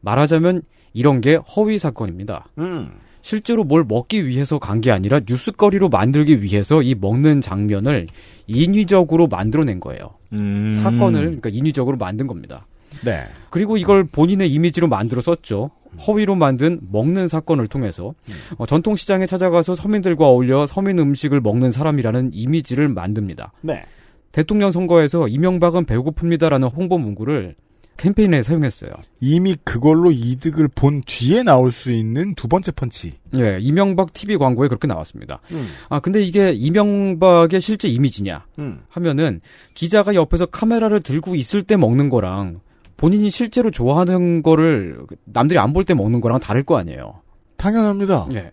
말하자면 0.00 0.62
이런 0.94 1.20
게 1.20 1.36
허위 1.56 1.78
사건입니다. 1.78 2.46
음. 2.58 2.90
실제로 3.22 3.62
뭘 3.62 3.84
먹기 3.86 4.26
위해서 4.26 4.58
간 4.58 4.80
게 4.80 4.90
아니라 4.90 5.20
뉴스거리로 5.28 5.88
만들기 5.88 6.42
위해서 6.42 6.82
이 6.82 6.94
먹는 6.96 7.40
장면을 7.40 8.08
인위적으로 8.48 9.28
만들어낸 9.28 9.78
거예요. 9.78 10.14
음. 10.32 10.72
사건을 10.72 11.20
그러니까 11.22 11.50
인위적으로 11.50 11.96
만든 11.96 12.26
겁니다. 12.26 12.66
네. 13.04 13.24
그리고 13.50 13.76
이걸 13.76 14.04
본인의 14.04 14.50
이미지로 14.52 14.88
만들어 14.88 15.20
썼죠. 15.20 15.70
허위로 16.06 16.34
만든 16.36 16.80
먹는 16.90 17.28
사건을 17.28 17.68
통해서 17.68 18.14
어, 18.56 18.66
전통 18.66 18.96
시장에 18.96 19.26
찾아가서 19.26 19.74
서민들과 19.74 20.26
어울려 20.26 20.66
서민 20.66 20.98
음식을 20.98 21.40
먹는 21.40 21.70
사람이라는 21.70 22.30
이미지를 22.32 22.88
만듭니다. 22.88 23.52
네. 23.60 23.84
대통령 24.32 24.72
선거에서 24.72 25.28
이명박은 25.28 25.84
배고픕니다라는 25.84 26.74
홍보 26.74 26.96
문구를 26.96 27.54
캠페인에 27.98 28.42
사용했어요. 28.42 28.90
이미 29.20 29.54
그걸로 29.62 30.10
이득을 30.10 30.68
본 30.74 31.02
뒤에 31.06 31.42
나올 31.42 31.70
수 31.70 31.92
있는 31.92 32.34
두 32.34 32.48
번째 32.48 32.72
펀치. 32.72 33.12
예, 33.36 33.58
이명박 33.60 34.12
TV 34.12 34.38
광고에 34.38 34.68
그렇게 34.68 34.88
나왔습니다. 34.88 35.40
음. 35.52 35.68
아, 35.88 36.00
근데 36.00 36.20
이게 36.22 36.50
이명박의 36.52 37.60
실제 37.60 37.88
이미지냐 37.88 38.46
음. 38.58 38.80
하면은 38.88 39.40
기자가 39.74 40.14
옆에서 40.14 40.46
카메라를 40.46 41.00
들고 41.00 41.36
있을 41.36 41.62
때 41.62 41.76
먹는 41.76 42.08
거랑 42.08 42.60
본인이 42.96 43.30
실제로 43.30 43.70
좋아하는 43.70 44.42
거를 44.42 44.98
남들이 45.24 45.58
안 45.58 45.72
볼 45.72 45.84
때 45.84 45.94
먹는 45.94 46.20
거랑 46.20 46.40
다를 46.40 46.62
거 46.62 46.76
아니에요. 46.78 47.20
당연합니다. 47.56 48.28
예. 48.34 48.50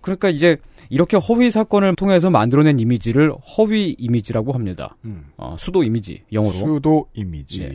그러니까 0.00 0.28
이제 0.28 0.56
이렇게 0.88 1.16
허위 1.16 1.50
사건을 1.50 1.96
통해서 1.96 2.30
만들어낸 2.30 2.78
이미지를 2.78 3.32
허위 3.56 3.94
이미지라고 3.98 4.52
합니다. 4.52 4.96
음. 5.04 5.26
어, 5.36 5.56
수도 5.58 5.82
이미지 5.82 6.22
영어로. 6.32 6.54
수도 6.54 7.06
이미지. 7.14 7.62
예. 7.62 7.72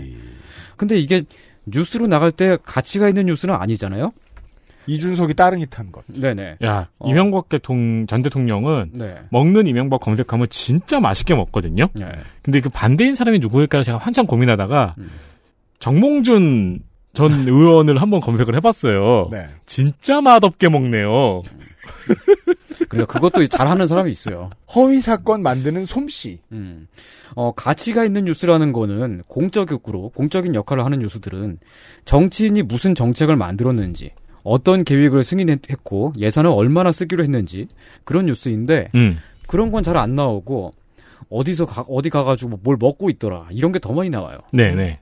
근데 0.77 0.97
이게 0.97 1.23
뉴스로 1.65 2.07
나갈 2.07 2.31
때 2.31 2.57
가치가 2.63 3.07
있는 3.09 3.25
뉴스는 3.25 3.53
아니잖아요. 3.55 4.11
이준석이 4.87 5.35
따릉이 5.35 5.67
탄 5.69 5.91
것. 5.91 6.03
네네. 6.07 6.57
야, 6.63 6.89
어. 6.97 7.09
이명박 7.09 7.49
대통 7.49 8.07
전 8.07 8.21
대통령은 8.23 8.89
네. 8.93 9.15
먹는 9.29 9.67
이명박 9.67 10.01
검색하면 10.01 10.47
진짜 10.49 10.99
맛있게 10.99 11.35
먹거든요. 11.35 11.87
네. 11.93 12.05
근데 12.41 12.61
그 12.61 12.69
반대인 12.69 13.13
사람이 13.13 13.39
누구일까 13.39 13.83
제가 13.83 13.99
한참 13.99 14.25
고민하다가 14.25 14.95
음. 14.97 15.09
정몽준 15.81 16.79
전 17.13 17.31
의원을 17.49 18.01
한번 18.01 18.21
검색을 18.21 18.55
해봤어요. 18.55 19.27
네. 19.31 19.47
진짜 19.65 20.21
맛없게 20.21 20.69
먹네요. 20.69 21.41
그러니까 22.87 23.13
그것도 23.13 23.45
잘하는 23.47 23.87
사람이 23.87 24.09
있어요. 24.11 24.49
허위 24.75 25.01
사건 25.01 25.43
만드는 25.43 25.85
솜씨. 25.85 26.39
음. 26.53 26.87
어, 27.35 27.51
가치가 27.53 28.05
있는 28.05 28.25
뉴스라는 28.25 28.71
거는 28.73 29.23
공적으로, 29.27 30.09
공적인 30.09 30.55
역할을 30.55 30.85
하는 30.85 30.99
뉴스들은 30.99 31.59
정치인이 32.05 32.61
무슨 32.63 32.95
정책을 32.95 33.35
만들었는지, 33.35 34.11
어떤 34.43 34.83
계획을 34.83 35.23
승인했고, 35.23 36.13
예산을 36.17 36.49
얼마나 36.49 36.91
쓰기로 36.91 37.23
했는지, 37.23 37.67
그런 38.03 38.25
뉴스인데, 38.25 38.89
음. 38.95 39.17
그런 39.47 39.71
건 39.71 39.83
잘 39.83 39.97
안 39.97 40.15
나오고, 40.15 40.71
어디서 41.29 41.65
가, 41.65 41.85
어디 41.87 42.09
가가지고 42.09 42.59
뭘 42.63 42.75
먹고 42.79 43.09
있더라. 43.11 43.47
이런 43.51 43.71
게 43.71 43.79
더 43.79 43.93
많이 43.93 44.09
나와요. 44.09 44.39
네네. 44.51 44.99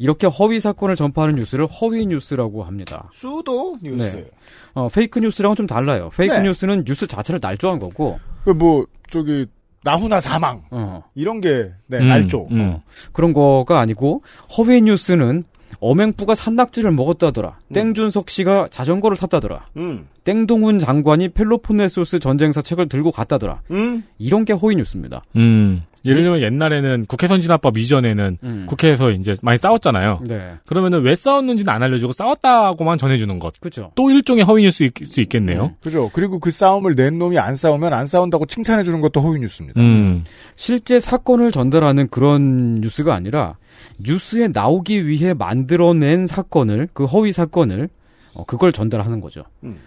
이렇게 0.00 0.26
허위 0.26 0.60
사건을 0.60 0.96
전파하는 0.96 1.36
뉴스를 1.36 1.66
허위 1.66 2.06
뉴스라고 2.06 2.64
합니다. 2.64 3.10
pseudo 3.12 3.76
news. 3.82 4.16
네. 4.16 4.26
어, 4.72 4.88
fake 4.88 5.18
news랑은 5.18 5.56
좀 5.56 5.66
달라요. 5.66 6.08
페이크 6.16 6.32
네. 6.34 6.42
뉴스는 6.44 6.84
뉴스 6.86 7.06
자체를 7.06 7.38
날조한 7.42 7.78
거고, 7.78 8.18
그 8.42 8.54
뭐 8.54 8.86
저기 9.10 9.44
나훈아 9.84 10.20
사망 10.22 10.62
어, 10.70 11.02
이런 11.14 11.40
게 11.42 11.70
네, 11.86 11.98
음, 11.98 12.08
날조. 12.08 12.48
음. 12.50 12.78
그런 13.12 13.34
거가 13.34 13.78
아니고 13.80 14.22
허위 14.56 14.80
뉴스는 14.80 15.42
어맹부가 15.80 16.34
산낙지를 16.34 16.90
먹었다더라. 16.92 17.58
땡준석 17.72 18.28
씨가 18.30 18.68
자전거를 18.70 19.16
탔다더라. 19.16 19.64
음. 19.76 20.08
땡동훈 20.24 20.78
장관이 20.78 21.28
펠로폰네소스 21.28 22.18
전쟁사 22.18 22.60
책을 22.60 22.88
들고 22.88 23.12
갔다더라. 23.12 23.62
음. 23.70 24.04
이런 24.18 24.44
게 24.44 24.52
허위 24.52 24.76
뉴스입니다. 24.76 25.22
음. 25.36 25.82
예를 26.04 26.22
들면 26.22 26.40
옛날에는 26.40 27.06
국회 27.06 27.26
선진화법 27.26 27.76
이전에는 27.78 28.38
음. 28.42 28.66
국회에서 28.68 29.10
이제 29.10 29.34
많이 29.42 29.58
싸웠잖아요. 29.58 30.20
네. 30.26 30.54
그러면은 30.66 31.02
왜 31.02 31.14
싸웠는지는 31.14 31.72
안 31.72 31.82
알려주고 31.82 32.12
싸웠다고만 32.12 32.98
전해주는 32.98 33.38
것. 33.38 33.52
그죠. 33.60 33.92
또 33.94 34.10
일종의 34.10 34.44
허위 34.44 34.62
뉴스일 34.62 34.92
수 35.04 35.20
있겠네요. 35.20 35.64
음. 35.64 35.74
그죠. 35.82 36.10
그리고 36.12 36.38
그 36.38 36.50
싸움을 36.50 36.94
낸 36.94 37.18
놈이 37.18 37.38
안 37.38 37.56
싸우면 37.56 37.92
안 37.92 38.06
싸운다고 38.06 38.46
칭찬해 38.46 38.82
주는 38.82 39.00
것도 39.00 39.20
허위 39.20 39.40
뉴스입니다. 39.40 39.80
음. 39.80 40.24
실제 40.54 40.98
사건을 40.98 41.52
전달하는 41.52 42.08
그런 42.08 42.76
뉴스가 42.76 43.14
아니라 43.14 43.56
뉴스에 43.98 44.48
나오기 44.48 45.06
위해 45.06 45.34
만들어낸 45.34 46.26
사건을 46.26 46.88
그 46.92 47.04
허위 47.04 47.32
사건을 47.32 47.88
어, 48.32 48.44
그걸 48.44 48.72
전달하는 48.72 49.20
거죠. 49.20 49.44
음. 49.64 49.78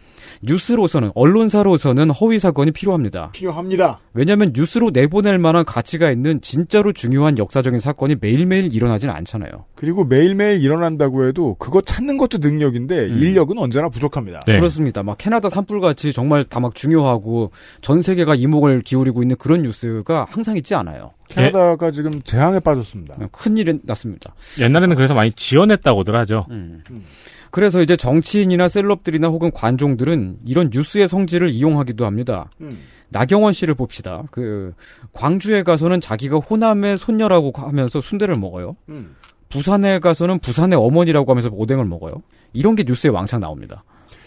뉴스로서는 0.42 1.12
언론사로서는 1.14 2.10
허위 2.10 2.40
사건이 2.40 2.72
필요합니다. 2.72 3.32
필요합니다. 3.34 4.00
왜냐하면 4.14 4.52
뉴스로 4.56 4.90
내보낼 4.90 5.38
만한 5.38 5.64
가치가 5.66 6.12
있는 6.12 6.42
진짜로 6.42 6.92
중요한 6.92 7.38
역사적인 7.38 7.80
사건이 7.80 8.16
매일매일 8.20 8.74
일어나지는 8.74 9.14
않잖아요. 9.14 9.52
그리고 9.76 10.04
매일매일 10.06 10.62
일어난다고 10.64 11.28
해도 11.28 11.56
그거 11.56 11.82
찾는 11.82 12.18
것도 12.18 12.40
능력인데 12.40 13.08
음. 13.10 13.18
인력은 13.18 13.58
언제나 13.60 13.90
부족합니다. 13.90 14.40
네. 14.48 14.54
그렇습니다. 14.54 15.04
막 15.04 15.18
캐나다 15.18 15.50
산불같이 15.50 16.14
정말 16.14 16.44
다 16.44 16.64
막 16.64 16.76
중요하고 16.76 17.52
전 17.82 18.02
세계가 18.02 18.36
이목을 18.36 18.84
기울이고 18.84 19.22
있는 19.22 19.36
그런 19.36 19.64
뉴스가 19.64 20.28
항상 20.30 20.56
있지 20.56 20.74
않아요. 20.76 21.12
캐나다가 21.28 21.92
지금 21.92 22.22
재앙에 22.22 22.60
빠졌습니다. 22.62 23.18
큰일이 23.34 23.80
났습니다. 23.84 24.34
옛날에는 24.60 24.96
그래서 24.96 25.14
많이 25.14 25.30
지원했다고들 25.34 26.16
하죠. 26.20 26.46
음. 26.52 26.82
그래서 27.54 27.84
이제 27.84 27.96
정치인이나 27.96 28.68
셀럽들이나 28.68 29.28
혹은 29.28 29.52
관종들은 29.52 30.40
이런 30.44 30.72
뉴스의 30.74 31.08
성질을 31.08 31.52
이용하기도 31.52 32.04
합니다. 32.04 32.50
음. 32.62 32.80
나경원 33.10 33.54
씨를 33.54 33.76
봅시다. 33.76 34.24
그 34.32 34.74
광주에 35.12 35.62
가서는 35.62 36.02
자기가 36.02 36.38
호남의 36.38 36.98
손녀라고 36.98 37.52
하면서 37.54 38.02
순대를 38.02 38.38
먹어요. 38.40 38.76
음. 38.90 39.16
부산에 39.50 40.00
가서는 40.00 40.40
부산의 40.40 40.80
어머니라고 40.80 41.30
하면서 41.32 41.50
오뎅을 41.52 41.86
먹어요. 41.86 42.24
이런 42.54 42.74
게 42.74 42.84
뉴스에 42.88 43.12
왕창 43.12 43.40
나옵니다. 43.40 43.84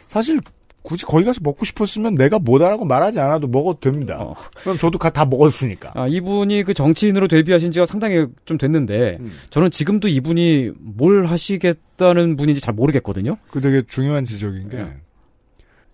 사실 0.07 0.41
굳이 0.87 1.05
거기 1.05 1.25
가서 1.25 1.41
먹고 1.43 1.65
싶었으면 1.65 2.15
내가 2.15 2.39
뭐다라고 2.39 2.85
말하지 2.85 3.19
않아도 3.19 3.49
먹어도 3.49 3.81
됩니다. 3.81 4.19
어. 4.21 4.37
그럼 4.63 4.79
저도 4.79 4.99
가- 4.99 5.11
다 5.11 5.25
먹었으니까. 5.25 5.91
아, 5.97 6.07
이분이 6.09 6.63
그 6.63 6.75
정치인으로 6.75 7.27
데뷔하신 7.27 7.73
지가 7.73 7.87
상당히 7.87 8.27
좀 8.45 8.57
됐는데 8.57 9.17
음. 9.19 9.33
저는 9.51 9.73
지금도 9.73 10.07
이분이 10.07 10.71
뭘 10.79 11.27
하시겠다는 11.27 12.37
분인지 12.37 12.61
잘 12.61 12.73
모르겠거든요. 12.75 13.37
그 13.51 13.61
되게 13.61 13.83
중요한 13.89 14.25
지적인 14.25 14.69
게. 14.71 14.77
네. 14.77 14.93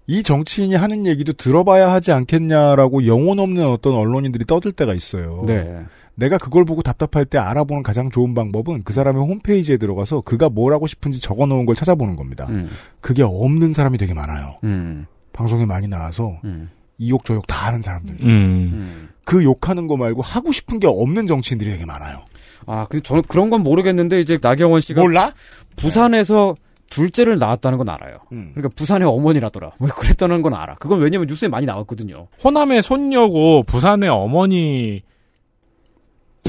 이 0.08 0.22
정치인이 0.22 0.74
하는 0.74 1.06
얘기도 1.06 1.32
들어봐야 1.32 1.90
하지 1.90 2.12
않겠냐라고 2.12 3.06
영혼 3.06 3.38
없는 3.38 3.64
어떤 3.66 3.94
언론인들이 3.94 4.44
떠들 4.44 4.72
때가 4.72 4.92
있어요. 4.94 5.44
네. 5.46 5.84
내가 6.14 6.38
그걸 6.38 6.64
보고 6.64 6.82
답답할 6.82 7.24
때 7.24 7.38
알아보는 7.38 7.82
가장 7.82 8.10
좋은 8.10 8.34
방법은 8.34 8.82
그 8.82 8.92
사람의 8.92 9.22
홈페이지에 9.22 9.76
들어가서 9.76 10.20
그가 10.22 10.48
뭘 10.48 10.72
하고 10.72 10.86
싶은지 10.86 11.20
적어 11.20 11.46
놓은 11.46 11.66
걸 11.66 11.74
찾아보는 11.74 12.16
겁니다. 12.16 12.46
음. 12.50 12.68
그게 13.00 13.22
없는 13.22 13.72
사람이 13.72 13.98
되게 13.98 14.12
많아요. 14.14 14.58
음. 14.64 15.06
방송에 15.32 15.64
많이 15.64 15.88
나와서 15.88 16.38
음. 16.44 16.70
이욕 16.98 17.24
저욕 17.24 17.46
다 17.46 17.68
하는 17.68 17.80
사람들. 17.80 18.16
음. 18.22 18.28
음. 18.28 19.08
그 19.24 19.42
욕하는 19.42 19.86
거 19.86 19.96
말고 19.96 20.22
하고 20.22 20.52
싶은 20.52 20.80
게 20.80 20.86
없는 20.86 21.26
정치인들이 21.26 21.70
되게 21.70 21.86
많아요. 21.86 22.24
아, 22.66 22.86
근데 22.88 23.02
저는 23.02 23.22
그런 23.22 23.50
건 23.50 23.62
모르겠는데 23.62 24.20
이제 24.20 24.38
나경원 24.40 24.80
씨가 24.80 25.00
몰라? 25.00 25.32
부산에서 25.76 26.54
둘째를 26.90 27.38
낳았다는 27.38 27.78
건 27.78 27.88
알아요. 27.88 28.18
음. 28.32 28.50
그러니까 28.54 28.74
부산의 28.76 29.08
어머니라더라. 29.08 29.72
뭐 29.78 29.88
그랬다는 29.88 30.42
건 30.42 30.54
알아. 30.54 30.74
그건 30.74 31.00
왜냐면 31.00 31.26
뉴스에 31.26 31.48
많이 31.48 31.64
나왔거든요. 31.64 32.28
호남의 32.44 32.82
손녀고 32.82 33.62
부산의 33.64 34.10
어머니 34.10 35.02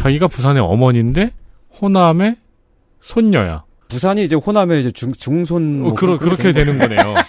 자기가 0.04 0.28
부산의 0.28 0.62
어머니인데 0.62 1.32
호남의 1.82 2.36
손녀야. 3.00 3.64
부산이 3.88 4.26
이제 4.26 4.36
호남의 4.36 4.82
이제 4.82 4.92
중, 4.92 5.14
중손. 5.14 5.80
어, 5.80 5.84
뭐 5.84 5.94
그러, 5.94 6.18
그런 6.18 6.36
그렇게 6.36 6.52
되는 6.52 6.78
거네요. 6.78 7.14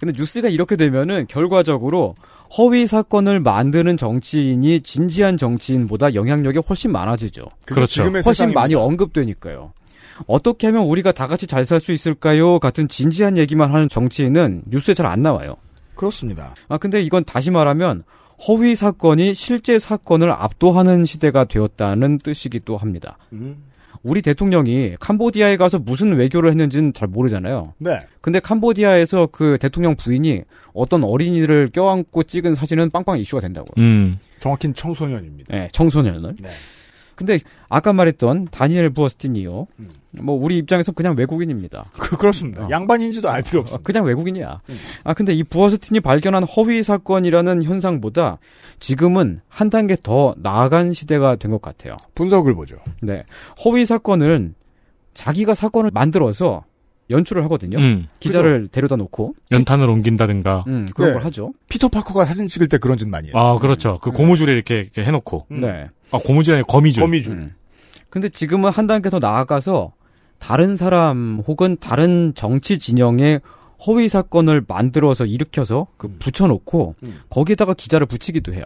근데 0.00 0.12
뉴스가 0.16 0.48
이렇게 0.48 0.74
되면은 0.74 1.26
결과적으로 1.28 2.16
허위 2.58 2.86
사건을 2.88 3.38
만드는 3.38 3.96
정치인이 3.96 4.80
진지한 4.80 5.36
정치인보다 5.36 6.14
영향력이 6.14 6.58
훨씬 6.68 6.90
많아지죠. 6.90 7.44
그렇죠. 7.66 8.02
훨씬 8.02 8.22
세상입니다. 8.22 8.60
많이 8.60 8.74
언급되니까요. 8.74 9.72
어떻게 10.26 10.66
하면 10.66 10.82
우리가 10.82 11.12
다 11.12 11.28
같이 11.28 11.46
잘 11.46 11.64
살 11.64 11.78
수 11.78 11.92
있을까요? 11.92 12.58
같은 12.58 12.88
진지한 12.88 13.38
얘기만 13.38 13.72
하는 13.72 13.88
정치인은 13.88 14.62
뉴스에 14.66 14.94
잘 14.94 15.06
안 15.06 15.22
나와요. 15.22 15.54
그렇습니다. 15.94 16.54
아, 16.68 16.76
근데 16.78 17.00
이건 17.00 17.22
다시 17.24 17.52
말하면 17.52 18.02
허위 18.48 18.74
사건이 18.74 19.34
실제 19.34 19.78
사건을 19.78 20.30
압도하는 20.32 21.04
시대가 21.04 21.44
되었다는 21.44 22.18
뜻이기도 22.18 22.76
합니다. 22.76 23.18
음. 23.32 23.56
우리 24.02 24.20
대통령이 24.20 24.96
캄보디아에 24.98 25.56
가서 25.56 25.78
무슨 25.78 26.16
외교를 26.16 26.50
했는지는 26.50 26.92
잘 26.92 27.06
모르잖아요. 27.06 27.74
네. 27.78 28.00
근데 28.20 28.40
캄보디아에서 28.40 29.28
그 29.30 29.58
대통령 29.60 29.94
부인이 29.94 30.42
어떤 30.74 31.04
어린이를 31.04 31.70
껴안고 31.72 32.24
찍은 32.24 32.56
사진은 32.56 32.90
빵빵 32.90 33.20
이슈가 33.20 33.40
된다고요. 33.40 33.84
음. 33.84 34.18
정확히는 34.40 34.74
청소년입니다. 34.74 35.56
네, 35.56 35.68
청소년을. 35.72 36.34
네. 36.40 36.48
근데 37.14 37.38
아까 37.68 37.92
말했던 37.92 38.48
다니엘 38.50 38.90
부어스틴이요. 38.90 39.66
뭐 40.22 40.34
우리 40.34 40.58
입장에서 40.58 40.92
그냥 40.92 41.14
외국인입니다. 41.16 41.84
그, 41.92 42.16
그렇습니다. 42.16 42.68
양반인지도 42.70 43.30
알 43.30 43.42
필요 43.42 43.60
없어. 43.60 43.76
어, 43.76 43.78
그냥 43.82 44.04
외국인이야. 44.04 44.60
아 45.04 45.14
근데 45.14 45.32
이 45.32 45.42
부어스틴이 45.42 46.00
발견한 46.00 46.44
허위 46.44 46.82
사건이라는 46.82 47.62
현상보다 47.64 48.38
지금은 48.80 49.40
한 49.48 49.70
단계 49.70 49.96
더 50.02 50.34
나아간 50.38 50.92
시대가 50.92 51.36
된 51.36 51.50
것 51.52 51.60
같아요. 51.62 51.96
분석을 52.14 52.54
보죠. 52.54 52.76
네. 53.02 53.24
허위 53.64 53.84
사건은 53.86 54.54
자기가 55.14 55.54
사건을 55.54 55.90
만들어서 55.92 56.64
연출을 57.10 57.44
하거든요. 57.44 57.78
음. 57.78 58.06
기자를 58.20 58.68
데려다 58.68 58.96
놓고 58.96 59.34
연탄을 59.50 59.88
옮긴다든가. 59.88 60.64
음, 60.66 60.86
그런 60.94 61.10
네. 61.10 61.14
걸 61.14 61.24
하죠. 61.26 61.52
피터 61.68 61.88
파커가 61.88 62.24
사진 62.24 62.48
찍을 62.48 62.68
때 62.68 62.78
그런 62.78 62.96
짓 62.98 63.08
많이 63.08 63.28
해요. 63.28 63.36
아, 63.36 63.58
그렇죠. 63.58 63.98
그 64.00 64.10
고무줄에 64.10 64.52
이렇게, 64.52 64.76
이렇게 64.76 65.04
해놓고. 65.04 65.46
음. 65.50 65.60
네. 65.60 65.88
아, 66.10 66.18
고무줄이 66.18 66.54
아니라 66.54 66.66
거미줄. 66.66 67.02
거미줄. 67.02 67.32
음. 67.34 67.48
근데 68.08 68.28
지금은 68.28 68.70
한 68.70 68.86
단계 68.86 69.10
더 69.10 69.18
나아가서 69.18 69.92
다른 70.38 70.76
사람 70.76 71.42
혹은 71.46 71.76
다른 71.80 72.32
정치 72.34 72.78
진영의 72.78 73.40
허위 73.86 74.08
사건을 74.08 74.64
만들어서 74.66 75.24
일으켜서 75.26 75.86
그 75.96 76.08
붙여놓고 76.18 76.94
음. 77.04 77.20
거기에다가 77.30 77.74
기자를 77.74 78.06
붙이기도 78.06 78.54
해요. 78.54 78.64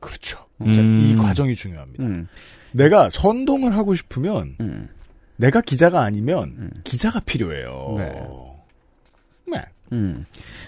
그렇죠. 0.00 0.38
음. 0.62 0.98
이 0.98 1.16
과정이 1.16 1.54
중요합니다. 1.54 2.04
음, 2.04 2.28
내가 2.72 3.10
선동을 3.10 3.76
하고 3.76 3.94
싶으면 3.94 4.56
음, 4.60 4.88
내가 5.36 5.60
기자가 5.60 6.02
아니면 6.02 6.54
음. 6.58 6.70
기자가 6.84 7.20
필요해요. 7.20 7.94
네. 7.98 8.22
네. 9.46 9.64
음. 9.92 10.24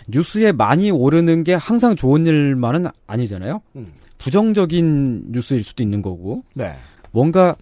뉴스에 0.07 0.53
많이 0.53 0.91
오르는 0.91 1.45
게 1.45 1.55
항상 1.55 1.97
좋은 1.97 2.27
일만은 2.27 2.87
아니잖아요. 3.07 3.63
음. 3.77 3.87
부정적인 4.19 5.33
뉴스일 5.33 5.65
수도 5.65 5.83
있는 5.83 6.03
거고 6.03 6.43
네. 6.55 6.75
뭔가 7.11 7.57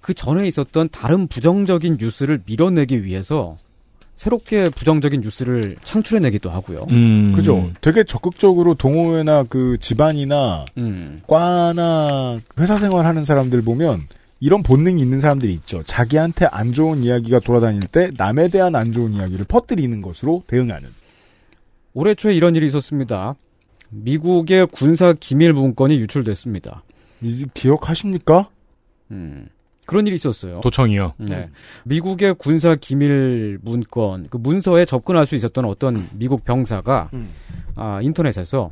그 0.00 0.12
전에 0.12 0.46
있었던 0.46 0.90
다른 0.90 1.26
부정적인 1.28 1.96
뉴스를 1.98 2.42
밀어내기 2.44 3.04
위해서 3.04 3.56
새롭게 4.16 4.68
부정적인 4.70 5.22
뉴스를 5.22 5.76
창출해내기도 5.82 6.50
하고요. 6.50 6.86
음. 6.90 7.32
그죠. 7.32 7.70
되게 7.80 8.04
적극적으로 8.04 8.74
동호회나 8.74 9.44
그 9.44 9.76
집안이나 9.78 10.66
음. 10.76 11.20
과나 11.26 12.38
회사 12.58 12.78
생활하는 12.78 13.24
사람들 13.24 13.62
보면 13.62 14.06
이런 14.40 14.62
본능이 14.62 15.00
있는 15.00 15.20
사람들이 15.20 15.52
있죠. 15.54 15.82
자기한테 15.82 16.46
안 16.50 16.72
좋은 16.72 17.02
이야기가 17.02 17.40
돌아다닐 17.40 17.80
때 17.82 18.10
남에 18.16 18.48
대한 18.48 18.74
안 18.76 18.92
좋은 18.92 19.12
이야기를 19.14 19.46
퍼뜨리는 19.46 20.00
것으로 20.02 20.42
대응하는. 20.46 20.88
올해 21.94 22.14
초에 22.14 22.34
이런 22.34 22.54
일이 22.56 22.66
있었습니다. 22.66 23.36
미국의 23.90 24.66
군사 24.72 25.12
기밀 25.18 25.52
문건이 25.52 25.94
유출됐습니다. 26.00 26.82
이- 27.22 27.46
기억하십니까? 27.54 28.48
음. 29.12 29.48
그런 29.86 30.06
일이 30.06 30.16
있었어요. 30.16 30.54
도청이요. 30.62 31.12
네. 31.18 31.50
미국의 31.84 32.34
군사 32.38 32.74
기밀 32.74 33.58
문건, 33.62 34.28
그 34.30 34.38
문서에 34.38 34.86
접근할 34.86 35.26
수 35.26 35.34
있었던 35.36 35.64
어떤 35.66 36.08
미국 36.14 36.42
병사가 36.44 37.10
음. 37.12 37.28
아, 37.76 38.00
인터넷에서 38.02 38.70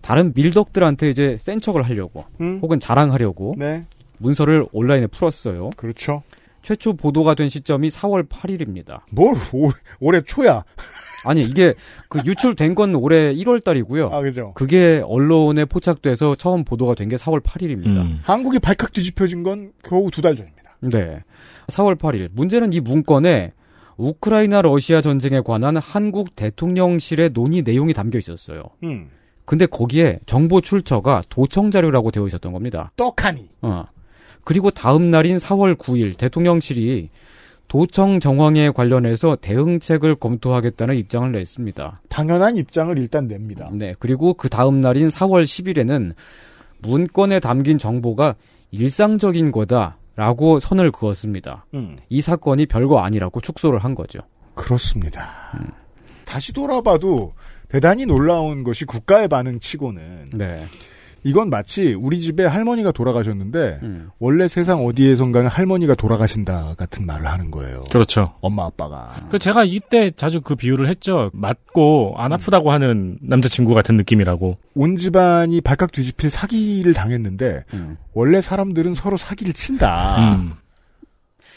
다른 0.00 0.32
밀덕들한테 0.34 1.10
이제 1.10 1.36
센 1.38 1.60
척을 1.60 1.82
하려고 1.82 2.24
음. 2.40 2.58
혹은 2.62 2.80
자랑하려고 2.80 3.54
네. 3.58 3.84
문서를 4.18 4.66
온라인에 4.72 5.06
풀었어요. 5.08 5.70
그렇죠. 5.76 6.22
최초 6.62 6.94
보도가 6.94 7.34
된 7.34 7.48
시점이 7.48 7.88
4월 7.90 8.26
8일입니다. 8.28 9.00
뭘 9.12 9.34
올, 9.52 9.72
올해 10.00 10.22
초야. 10.22 10.64
아니 11.26 11.40
이게 11.40 11.74
그 12.08 12.20
유출된 12.24 12.74
건 12.74 12.94
올해 12.94 13.34
1월 13.34 13.62
달이고요. 13.62 14.08
아 14.12 14.20
그죠. 14.22 14.52
그게 14.54 15.02
언론에 15.04 15.64
포착돼서 15.66 16.34
처음 16.34 16.64
보도가 16.64 16.94
된 16.94 17.08
게 17.08 17.16
4월 17.16 17.42
8일입니다. 17.42 17.86
음. 17.96 18.20
한국이 18.22 18.58
발칵 18.58 18.92
뒤집혀진 18.92 19.42
건 19.42 19.72
겨우 19.82 20.10
두 20.10 20.22
달 20.22 20.34
전입니다. 20.36 20.76
네. 20.80 21.22
4월 21.68 21.98
8일. 21.98 22.28
문제는 22.32 22.72
이 22.72 22.80
문건에 22.80 23.52
우크라이나 23.96 24.60
러시아 24.62 25.00
전쟁에 25.02 25.40
관한 25.44 25.76
한국 25.76 26.34
대통령실의 26.36 27.30
논의 27.32 27.62
내용이 27.62 27.92
담겨 27.94 28.18
있었어요. 28.18 28.62
음. 28.82 29.06
근데 29.44 29.66
거기에 29.66 30.18
정보 30.26 30.60
출처가 30.62 31.24
도청 31.28 31.70
자료라고 31.70 32.10
되어 32.10 32.26
있었던 32.26 32.52
겁니다. 32.52 32.90
떡하니. 32.96 33.48
어. 33.62 33.84
그리고 34.44 34.70
다음 34.70 35.10
날인 35.10 35.38
4월 35.38 35.76
9일 35.76 36.16
대통령실이 36.16 37.08
도청 37.68 38.20
정황에 38.20 38.70
관련해서 38.70 39.36
대응책을 39.40 40.16
검토하겠다는 40.16 40.96
입장을 40.96 41.32
냈습니다. 41.32 42.02
당연한 42.08 42.56
입장을 42.56 42.96
일단 42.98 43.26
냅니다. 43.26 43.70
네. 43.72 43.94
그리고 43.98 44.34
그 44.34 44.48
다음 44.48 44.80
날인 44.80 45.08
4월 45.08 45.44
10일에는 45.44 46.14
문건에 46.80 47.40
담긴 47.40 47.78
정보가 47.78 48.34
일상적인 48.70 49.50
거다라고 49.50 50.60
선을 50.60 50.92
그었습니다. 50.92 51.66
음. 51.74 51.96
이 52.08 52.20
사건이 52.20 52.66
별거 52.66 53.00
아니라고 53.00 53.40
축소를 53.40 53.78
한 53.78 53.94
거죠. 53.94 54.20
그렇습니다. 54.54 55.52
다시 56.24 56.52
돌아봐도 56.52 57.32
대단히 57.68 58.06
놀라운 58.06 58.62
것이 58.62 58.84
국가의 58.84 59.28
반응치고는 59.28 60.30
네. 60.34 60.64
이건 61.26 61.48
마치 61.48 61.94
우리 61.94 62.20
집에 62.20 62.44
할머니가 62.44 62.92
돌아가셨는데 62.92 63.78
음. 63.82 64.10
원래 64.18 64.46
세상 64.46 64.84
어디에선가는 64.84 65.48
할머니가 65.48 65.94
돌아가신다 65.94 66.74
같은 66.76 67.06
말을 67.06 67.26
하는 67.26 67.50
거예요. 67.50 67.84
그렇죠. 67.90 68.34
엄마 68.42 68.66
아빠가. 68.66 69.10
그 69.30 69.38
제가 69.38 69.64
이때 69.64 70.10
자주 70.10 70.42
그 70.42 70.54
비유를 70.54 70.86
했죠. 70.86 71.30
맞고 71.32 72.14
안 72.18 72.34
아프다고 72.34 72.70
하는 72.72 73.18
남자친구 73.22 73.72
같은 73.72 73.96
느낌이라고. 73.96 74.58
온 74.74 74.96
집안이 74.96 75.62
발칵 75.62 75.92
뒤집힐 75.92 76.28
사기를 76.28 76.92
당했는데 76.92 77.64
음. 77.72 77.96
원래 78.12 78.42
사람들은 78.42 78.92
서로 78.92 79.16
사기를 79.16 79.54
친다. 79.54 80.16
음. 80.18 80.52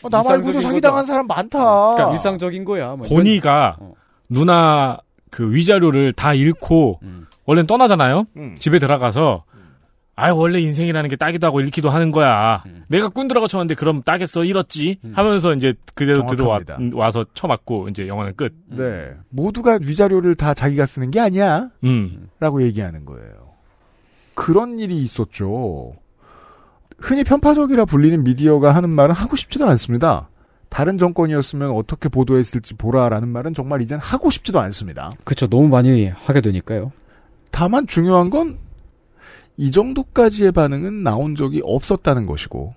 어, 0.01 0.09
나 0.09 0.19
말고도 0.23 0.59
일상적인 0.59 0.61
사기 0.61 0.75
거다. 0.75 0.87
당한 0.89 1.05
사람 1.05 1.27
많다. 1.27 1.59
그러니까 1.95 2.11
일상적인 2.13 2.63
거야. 2.63 2.95
뭐 2.95 3.05
본이가 3.07 3.77
어. 3.79 3.93
누나 4.29 4.97
그 5.29 5.53
위자료를 5.53 6.13
다 6.13 6.33
잃고 6.33 6.99
음. 7.03 7.27
원래는 7.45 7.67
떠나잖아요. 7.67 8.27
음. 8.37 8.55
집에 8.59 8.79
들어가서 8.79 9.43
아 10.19 10.33
원래 10.33 10.59
인생이라는 10.59 11.09
게 11.11 11.15
딱이도 11.15 11.45
하고 11.45 11.61
잃기도 11.61 11.91
하는 11.91 12.11
거야. 12.11 12.63
음. 12.65 12.83
내가 12.89 13.07
꾼 13.07 13.27
들어가 13.27 13.45
쳤는데 13.45 13.75
그럼 13.75 14.01
따겠어 14.01 14.43
잃었지 14.43 14.97
음. 15.05 15.11
하면서 15.15 15.53
이제 15.53 15.75
그대로 15.93 16.25
들어와 16.25 16.59
정확합니다. 16.59 16.97
와서 16.97 17.23
쳐맞고 17.35 17.89
이제 17.89 18.07
영화는 18.07 18.35
끝. 18.35 18.51
네. 18.65 19.11
모두가 19.29 19.77
위자료를 19.79 20.33
다 20.33 20.55
자기가 20.55 20.87
쓰는 20.87 21.11
게 21.11 21.19
아니야. 21.19 21.69
음. 21.83 22.29
라고 22.39 22.63
얘기하는 22.63 23.03
거예요. 23.03 23.53
그런 24.33 24.79
일이 24.79 24.97
있었죠. 25.03 25.93
흔히 26.97 27.23
편파적이라 27.23 27.85
불리는 27.85 28.23
미디어가 28.23 28.73
하는 28.73 28.89
말은 28.89 29.13
하고 29.13 29.35
싶지도 29.35 29.67
않습니다. 29.67 30.29
다른 30.69 30.97
정권이었으면 30.97 31.69
어떻게 31.69 32.09
보도했을지 32.09 32.73
보라라는 32.73 33.29
말은 33.29 33.53
정말 33.53 33.83
이젠 33.83 33.99
하고 33.99 34.31
싶지도 34.31 34.59
않습니다. 34.61 35.11
그쵸. 35.23 35.45
너무 35.45 35.67
많이 35.67 36.07
하게 36.07 36.41
되니까요. 36.41 36.91
다만 37.51 37.85
중요한 37.85 38.31
건 38.31 38.57
이 39.57 39.71
정도까지의 39.71 40.51
반응은 40.51 41.03
나온 41.03 41.35
적이 41.35 41.61
없었다는 41.63 42.25
것이고 42.25 42.75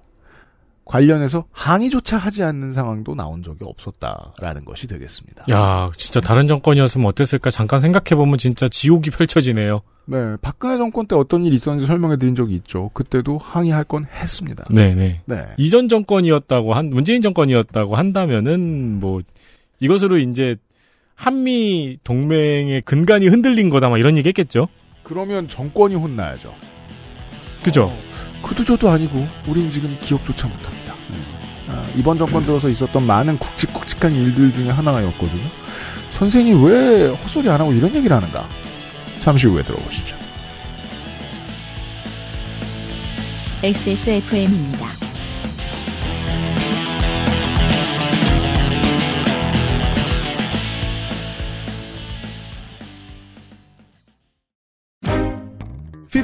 관련해서 0.90 1.44
항의조차 1.52 2.16
하지 2.16 2.42
않는 2.42 2.72
상황도 2.72 3.14
나온 3.14 3.44
적이 3.44 3.64
없었다라는 3.64 4.64
것이 4.64 4.88
되겠습니다. 4.88 5.44
야 5.50 5.92
진짜 5.96 6.20
다른 6.20 6.48
정권이었으면 6.48 7.06
어땠을까 7.06 7.50
잠깐 7.50 7.78
생각해 7.78 8.16
보면 8.16 8.38
진짜 8.38 8.66
지옥이 8.66 9.10
펼쳐지네요. 9.10 9.82
네, 10.06 10.36
박근혜 10.42 10.78
정권 10.78 11.06
때 11.06 11.14
어떤 11.14 11.44
일이 11.44 11.54
있었는지 11.54 11.86
설명해 11.86 12.16
드린 12.16 12.34
적이 12.34 12.56
있죠. 12.56 12.90
그때도 12.94 13.38
항의할 13.38 13.84
건 13.84 14.04
했습니다. 14.06 14.64
네네. 14.68 15.20
네. 15.26 15.46
이전 15.58 15.86
정권이었다고 15.86 16.74
한 16.74 16.90
문재인 16.90 17.22
정권이었다고 17.22 17.94
한다면은 17.94 18.98
뭐 18.98 19.20
이것으로 19.78 20.18
이제 20.18 20.56
한미 21.14 21.98
동맹의 22.02 22.82
근간이 22.82 23.28
흔들린 23.28 23.70
거다 23.70 23.88
막 23.90 23.98
이런 23.98 24.16
얘기 24.16 24.28
했겠죠. 24.30 24.66
그러면 25.04 25.46
정권이 25.46 25.94
혼나야죠. 25.94 26.52
그죠? 27.62 27.96
그도 28.42 28.64
저도 28.64 28.90
아니고 28.90 29.26
우린 29.46 29.70
지금 29.70 29.96
기억조차 30.00 30.48
못합니다. 30.48 30.94
아, 31.68 31.86
이번 31.96 32.18
정권 32.18 32.42
들어서 32.44 32.68
있었던 32.68 33.06
많은 33.06 33.38
굵직굵직한 33.38 34.12
일들 34.14 34.52
중에 34.52 34.70
하나였거든요. 34.70 35.48
선생이 36.10 36.52
왜 36.64 37.08
헛소리 37.08 37.48
안 37.48 37.60
하고 37.60 37.72
이런 37.72 37.94
얘기를 37.94 38.14
하는가? 38.16 38.48
잠시 39.20 39.46
후에 39.46 39.62
들어보시죠. 39.62 40.16
XSFM입니다. 43.62 44.99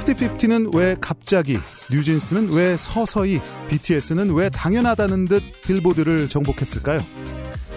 피프티피프티는 0.06 0.70
왜 0.74 0.96
갑자기, 1.00 1.58
뉴진스는 1.90 2.52
왜 2.52 2.76
서서히, 2.76 3.40
BTS는 3.68 4.34
왜 4.34 4.48
당연하다는 4.48 5.26
듯 5.26 5.42
빌보드를 5.62 6.28
정복했을까요? 6.28 7.00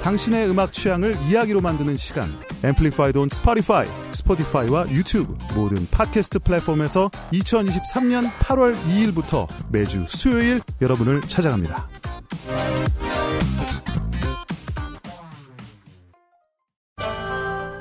당신의 0.03 0.49
음악 0.49 0.71
취향을 0.71 1.17
이야기로 1.30 1.59
만드는 1.59 1.97
시간, 1.97 2.32
Amplified 2.64 3.18
on 3.18 3.30
Spotify, 3.30 3.88
Spotify와 4.12 4.89
유튜브 4.91 5.38
모든 5.55 5.88
팟캐스트 5.89 6.39
플랫폼에서 6.39 7.09
2023년 7.34 8.32
8월 8.39 8.77
2일부터 8.84 9.47
매주 9.71 10.05
수요일 10.07 10.61
여러분을 10.82 11.21
찾아갑니다. 11.21 11.88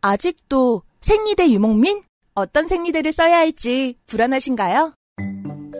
아직도 0.00 0.82
생리대 1.00 1.50
유목민? 1.50 2.02
어떤 2.34 2.66
생리대를 2.66 3.12
써야 3.12 3.38
할지 3.38 3.96
불안하신가요? 4.06 4.92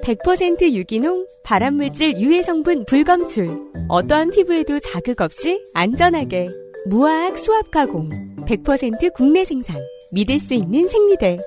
100% 0.03 0.73
유기농, 0.73 1.27
발암물질 1.45 2.19
유해 2.21 2.43
성분 2.43 2.87
불검출. 2.87 3.49
어떠한 3.89 4.31
피부에도 4.31 4.79
자극 4.79 5.21
없이 5.21 5.61
안전하게. 5.75 6.49
무화학 6.87 7.37
수압 7.37 7.71
가공. 7.71 8.09
100% 8.47 9.13
국내 9.15 9.45
생산. 9.45 9.77
믿을 10.13 10.39
수 10.39 10.55
있는 10.55 10.89
생리대. 10.89 11.39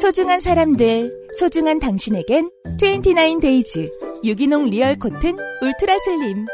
소중한 0.00 0.40
사람들, 0.40 1.30
소중한 1.32 1.80
당신에겐 1.80 2.50
29 2.80 3.40
Days 3.40 3.90
유기농 4.24 4.66
Real 4.66 4.96
Cotton 4.98 5.36
Ultra 5.62 5.98
Slim. 5.98 6.46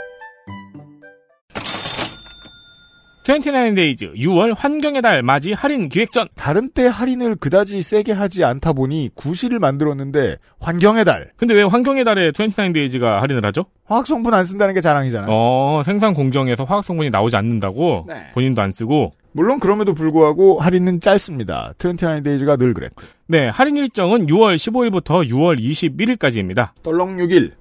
29Days 3.24 4.16
6월 4.16 4.54
환경의 4.56 5.00
달 5.02 5.22
맞이 5.22 5.52
할인 5.52 5.88
기획전. 5.88 6.28
다른 6.34 6.68
때 6.70 6.86
할인을 6.86 7.36
그다지 7.36 7.82
세게 7.82 8.12
하지 8.12 8.44
않다 8.44 8.72
보니 8.72 9.10
구실을 9.14 9.58
만들었는데 9.60 10.38
환경의 10.60 11.04
달. 11.04 11.30
근데 11.36 11.54
왜 11.54 11.62
환경의 11.62 12.04
달에 12.04 12.30
29데이즈가 12.32 13.20
할인을 13.20 13.44
하죠? 13.46 13.66
화학 13.84 14.06
성분 14.06 14.34
안 14.34 14.44
쓴다는 14.44 14.74
게 14.74 14.80
자랑이잖아요. 14.80 15.28
어, 15.30 15.82
생산 15.84 16.14
공정에서 16.14 16.64
화학 16.64 16.84
성분이 16.84 17.10
나오지 17.10 17.36
않는다고 17.36 18.06
네. 18.08 18.14
본인도 18.34 18.60
안 18.60 18.72
쓰고 18.72 19.12
물론 19.32 19.60
그럼에도 19.60 19.94
불구하고 19.94 20.58
할인은 20.60 21.00
짧습니다. 21.00 21.74
29Days가 21.78 22.58
늘 22.58 22.74
그랬고. 22.74 23.04
네, 23.28 23.48
할인 23.48 23.76
일정은 23.76 24.26
6월 24.26 24.56
15일부터 24.56 25.26
6월 25.28 25.58
21일까지입니다. 25.58 26.70
떨렁 26.82 27.16
6일. 27.18 27.52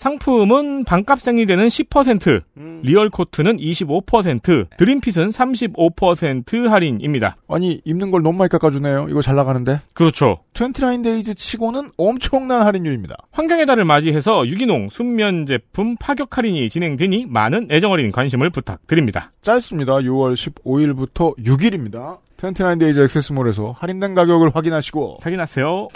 상품은 0.00 0.84
반값 0.84 1.20
생리대는 1.20 1.66
10%, 1.66 2.42
Real 2.82 3.10
Cotton은 3.10 3.58
25%, 3.58 4.68
Dream 4.78 5.01
Fit은 5.01 5.28
35% 5.28 6.68
할인입니다. 6.68 7.36
아니 7.46 7.82
입는 7.84 8.10
걸 8.10 8.22
너무 8.22 8.38
많이 8.38 8.48
깎아주네요. 8.48 9.08
이거 9.10 9.20
잘 9.20 9.36
나가는데. 9.36 9.82
그렇죠. 9.92 10.38
29Days 10.54 11.36
치고는 11.36 11.90
엄청난 11.98 12.62
할인율입니다. 12.62 13.14
환경의 13.32 13.66
달을 13.66 13.84
맞이해서 13.84 14.46
유기농 14.46 14.88
순면 14.88 15.44
제품 15.44 15.96
파격 15.98 16.38
할인이 16.38 16.70
진행되니 16.70 17.26
많은 17.28 17.68
애정 17.70 17.92
어린 17.92 18.10
관심을 18.10 18.48
부탁드립니다. 18.48 19.30
짧습니다. 19.42 19.96
6월 19.96 20.32
15일부터 20.32 21.36
6일입니다. 21.36 22.20
29Days 22.38 23.04
XS몰에서 23.04 23.72
할인된 23.78 24.14
가격을 24.14 24.52
확인하시고 24.54 25.18
확인하세요. 25.20 25.88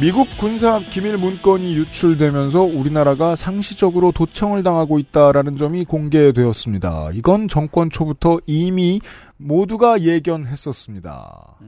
미국 0.00 0.28
군사 0.38 0.78
기밀 0.78 1.18
문건이 1.18 1.74
유출되면서 1.74 2.62
우리나라가 2.62 3.36
상시적으로 3.36 4.12
도청을 4.12 4.62
당하고 4.62 4.98
있다라는 4.98 5.58
점이 5.58 5.84
공개되었습니다. 5.84 7.10
이건 7.12 7.48
정권 7.48 7.90
초부터 7.90 8.40
이미 8.46 9.02
모두가 9.36 10.00
예견했었습니다. 10.00 11.58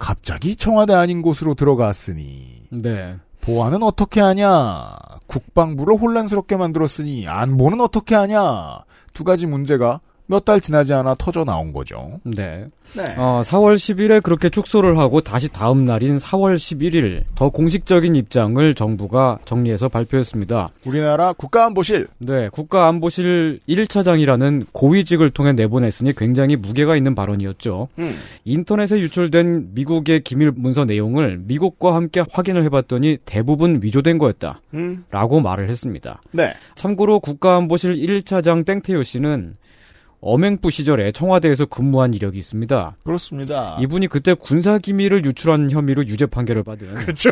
갑자기 0.00 0.56
청와대 0.56 0.94
아닌 0.94 1.22
곳으로 1.22 1.54
들어갔으니 1.54 2.66
네. 2.70 3.18
보안은 3.42 3.84
어떻게 3.84 4.20
하냐? 4.20 4.96
국방부를 5.28 5.96
혼란스럽게 5.96 6.56
만들었으니 6.56 7.28
안보는 7.28 7.80
어떻게 7.80 8.16
하냐? 8.16 8.80
두 9.12 9.22
가지 9.22 9.46
문제가 9.46 10.00
몇 10.26 10.44
달 10.44 10.60
지나지 10.60 10.92
않아 10.92 11.14
터져 11.18 11.44
나온 11.44 11.72
거죠. 11.72 12.20
네. 12.22 12.66
네. 12.94 13.02
어, 13.16 13.42
4월 13.44 13.74
10일에 13.76 14.22
그렇게 14.22 14.48
축소를 14.48 14.98
하고 14.98 15.20
다시 15.20 15.48
다음 15.48 15.84
날인 15.84 16.18
4월 16.18 16.54
11일 16.56 17.24
더 17.34 17.48
공식적인 17.48 18.14
입장을 18.14 18.74
정부가 18.74 19.38
정리해서 19.44 19.88
발표했습니다. 19.88 20.68
우리나라 20.86 21.32
국가안보실. 21.32 22.06
네, 22.18 22.48
국가안보실 22.50 23.60
1차장이라는 23.68 24.66
고위직을 24.72 25.30
통해 25.30 25.52
내보냈으니 25.52 26.14
굉장히 26.14 26.56
무게가 26.56 26.96
있는 26.96 27.14
발언이었죠. 27.14 27.88
음. 27.98 28.16
인터넷에 28.44 28.98
유출된 29.00 29.70
미국의 29.74 30.20
기밀 30.20 30.52
문서 30.54 30.84
내용을 30.84 31.38
미국과 31.44 31.94
함께 31.94 32.22
확인을 32.30 32.62
해봤더니 32.64 33.18
대부분 33.24 33.80
위조된 33.82 34.18
거였다. 34.18 34.60
음. 34.74 35.04
라고 35.10 35.40
말을 35.40 35.68
했습니다. 35.70 36.20
네. 36.30 36.54
참고로 36.76 37.20
국가안보실 37.20 37.94
1차장 37.94 38.64
땡태효 38.64 39.02
씨는 39.02 39.56
엄행부 40.26 40.70
시절에 40.70 41.12
청와대에서 41.12 41.66
근무한 41.66 42.14
이력이 42.14 42.38
있습니다. 42.38 42.96
그렇습니다. 43.04 43.76
이분이 43.80 44.06
그때 44.08 44.32
군사 44.34 44.78
기밀을 44.78 45.24
유출한 45.26 45.70
혐의로 45.70 46.06
유죄 46.06 46.24
판결을 46.26 46.62
받은 46.62 46.94
그렇죠. 46.94 47.30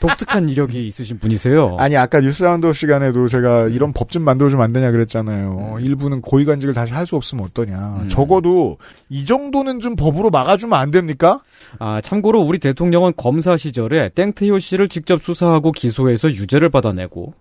독특한 0.00 0.48
이력이 0.48 0.86
있으신 0.86 1.18
분이세요. 1.18 1.76
아니 1.80 1.96
아까 1.96 2.20
뉴스 2.20 2.42
라운드 2.42 2.72
시간에도 2.72 3.28
제가 3.28 3.68
이런 3.68 3.92
법 3.92 4.12
좀 4.12 4.24
만들어주면 4.24 4.62
안 4.64 4.72
되냐 4.72 4.90
그랬잖아요. 4.90 5.76
일부는 5.80 6.20
고위관직을 6.22 6.74
다시 6.74 6.92
할 6.92 7.06
수 7.06 7.16
없으면 7.16 7.44
어떠냐. 7.46 8.08
적어도 8.08 8.78
이 9.08 9.24
정도는 9.24 9.80
좀 9.80 9.96
법으로 9.96 10.30
막아주면 10.30 10.78
안 10.78 10.90
됩니까? 10.90 11.40
아, 11.78 12.00
참고로 12.00 12.40
우리 12.40 12.58
대통령은 12.58 13.12
검사 13.16 13.56
시절에 13.56 14.10
땡태효 14.10 14.58
씨를 14.58 14.88
직접 14.88 15.22
수사하고 15.22 15.72
기소해서 15.72 16.28
유죄를 16.28 16.68
받아내고 16.70 17.34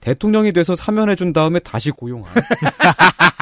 대통령이 0.00 0.52
돼서 0.52 0.74
사면해준 0.76 1.32
다음에 1.32 1.58
다시 1.58 1.90
고용한. 1.90 2.32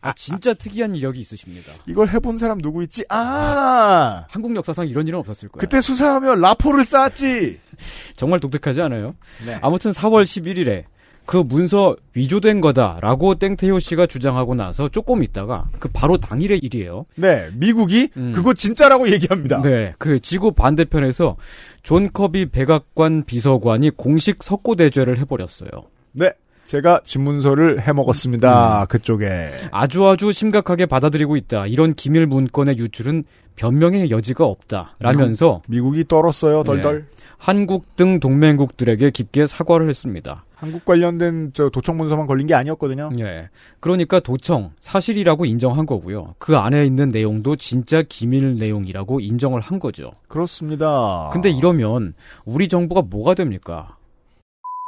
아, 0.00 0.12
진짜 0.14 0.54
특이한 0.54 0.94
이력이 0.94 1.20
있으십니다. 1.20 1.72
이걸 1.86 2.08
해본 2.08 2.36
사람 2.36 2.60
누구 2.60 2.82
있지? 2.82 3.04
아 3.08 4.24
한국 4.28 4.54
역사상 4.54 4.88
이런 4.88 5.06
일은 5.06 5.18
없었을 5.18 5.48
거예요. 5.48 5.60
그때 5.60 5.80
수사하며 5.80 6.36
라포를 6.36 6.84
쌓았지. 6.84 7.60
정말 8.16 8.40
독특하지 8.40 8.80
않아요? 8.82 9.14
네. 9.44 9.58
아무튼 9.62 9.90
4월 9.90 10.24
11일에 10.24 10.84
그 11.26 11.36
문서 11.36 11.96
위조된 12.14 12.60
거다라고 12.60 13.34
땡태효 13.34 13.80
씨가 13.80 14.06
주장하고 14.06 14.54
나서 14.54 14.88
조금 14.88 15.24
있다가 15.24 15.68
그 15.80 15.88
바로 15.88 16.18
당일의 16.18 16.60
일이에요. 16.60 17.04
네, 17.16 17.48
미국이 17.54 18.08
음. 18.16 18.32
그거 18.32 18.54
진짜라고 18.54 19.10
얘기합니다. 19.10 19.60
네, 19.60 19.92
그 19.98 20.20
지구 20.20 20.52
반대편에서 20.52 21.36
존 21.82 22.12
커비 22.12 22.50
백악관 22.50 23.24
비서관이 23.24 23.90
공식 23.90 24.42
석고대죄를 24.42 25.18
해버렸어요. 25.18 25.70
네, 26.12 26.32
제가 26.66 27.00
집문서를 27.04 27.80
해먹었습니다. 27.80 28.82
음. 28.82 28.86
그쪽에. 28.88 29.52
아주 29.70 30.06
아주 30.06 30.32
심각하게 30.32 30.86
받아들이고 30.86 31.36
있다. 31.36 31.66
이런 31.66 31.94
기밀 31.94 32.26
문건의 32.26 32.78
유출은 32.78 33.24
변명의 33.56 34.10
여지가 34.10 34.44
없다. 34.44 34.96
라면서 34.98 35.62
미국 35.68 35.96
이 35.96 36.04
떨었어요, 36.04 36.62
덜덜. 36.62 37.06
한국 37.38 37.96
등 37.96 38.18
동맹국들에게 38.20 39.10
깊게 39.10 39.46
사과를 39.46 39.88
했습니다. 39.88 40.44
한국 40.54 40.86
관련된 40.86 41.52
저 41.54 41.68
도청 41.68 41.98
문서만 41.98 42.26
걸린 42.26 42.46
게 42.46 42.54
아니었거든요. 42.54 43.10
예. 43.18 43.50
그러니까 43.78 44.20
도청 44.20 44.72
사실이라고 44.80 45.44
인정한 45.44 45.84
거고요. 45.84 46.34
그 46.38 46.56
안에 46.56 46.86
있는 46.86 47.10
내용도 47.10 47.56
진짜 47.56 48.02
기밀 48.02 48.56
내용이라고 48.58 49.20
인정을 49.20 49.60
한 49.60 49.78
거죠. 49.78 50.12
그렇습니다. 50.28 51.28
근데 51.32 51.50
이러면 51.50 52.14
우리 52.46 52.68
정부가 52.68 53.02
뭐가 53.02 53.34
됩니까? 53.34 53.96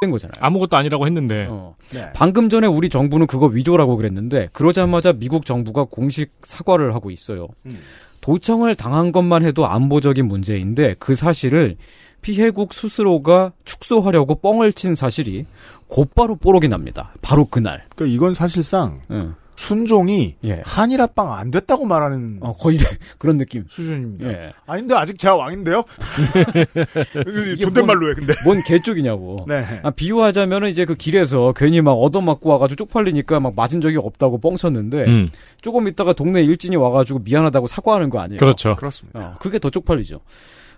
된 0.00 0.12
거잖아요. 0.12 0.34
아무것도 0.40 0.76
아니라고 0.76 1.06
했는데 1.06 1.48
어. 1.50 1.74
네. 1.90 2.08
방금 2.14 2.48
전에 2.48 2.68
우리 2.68 2.88
정부는 2.88 3.26
그거 3.26 3.46
위조라고 3.46 3.96
그랬는데 3.96 4.48
그러자마자 4.52 5.12
미국 5.12 5.44
정부가 5.44 5.84
공식 5.84 6.30
사과를 6.44 6.94
하고 6.94 7.10
있어요. 7.10 7.48
음. 7.66 7.80
도청을 8.20 8.76
당한 8.76 9.10
것만 9.10 9.44
해도 9.44 9.66
안보적인 9.66 10.26
문제인데 10.26 10.94
그 11.00 11.16
사실을 11.16 11.76
피해국 12.22 12.74
스스로가 12.74 13.52
축소하려고 13.64 14.36
뻥을 14.36 14.72
친 14.72 14.94
사실이 14.94 15.46
곧바로 15.88 16.36
뽀록이 16.36 16.68
납니다. 16.68 17.12
바로 17.20 17.44
그날. 17.44 17.84
그러니까 17.96 18.14
이건 18.14 18.34
사실상 18.34 19.00
응. 19.10 19.34
순종이 19.58 20.36
예. 20.44 20.62
한일 20.64 21.00
합방 21.00 21.32
안 21.32 21.50
됐다고 21.50 21.84
말하는 21.84 22.38
어, 22.42 22.52
거의 22.52 22.78
그런 23.18 23.38
느낌. 23.38 23.64
수준입니다. 23.68 24.28
예. 24.28 24.52
아닌데 24.66 24.94
아직 24.94 25.18
제가 25.18 25.34
왕인데요? 25.34 25.82
이게 27.26 27.56
존댓말로 27.56 28.08
해 28.08 28.14
근데. 28.14 28.34
뭔 28.44 28.62
개쪽이냐고. 28.62 29.44
네. 29.48 29.64
아, 29.82 29.90
비유하자면은 29.90 30.70
이제 30.70 30.84
그 30.84 30.94
길에서 30.94 31.52
괜히 31.56 31.80
막 31.80 31.94
얻어맞고 31.94 32.48
와가지고 32.48 32.76
쪽팔리니까 32.76 33.40
막 33.40 33.56
맞은 33.56 33.80
적이 33.80 33.96
없다고 33.96 34.38
뻥쳤는데 34.38 35.04
음. 35.06 35.30
조금 35.60 35.88
있다가 35.88 36.12
동네 36.12 36.40
일진이 36.42 36.76
와가지고 36.76 37.22
미안하다고 37.24 37.66
사과하는 37.66 38.10
거 38.10 38.20
아니에요? 38.20 38.38
그렇죠. 38.38 38.76
그렇습니다. 38.76 39.20
어, 39.20 39.34
그게 39.40 39.58
더 39.58 39.70
쪽팔리죠. 39.70 40.20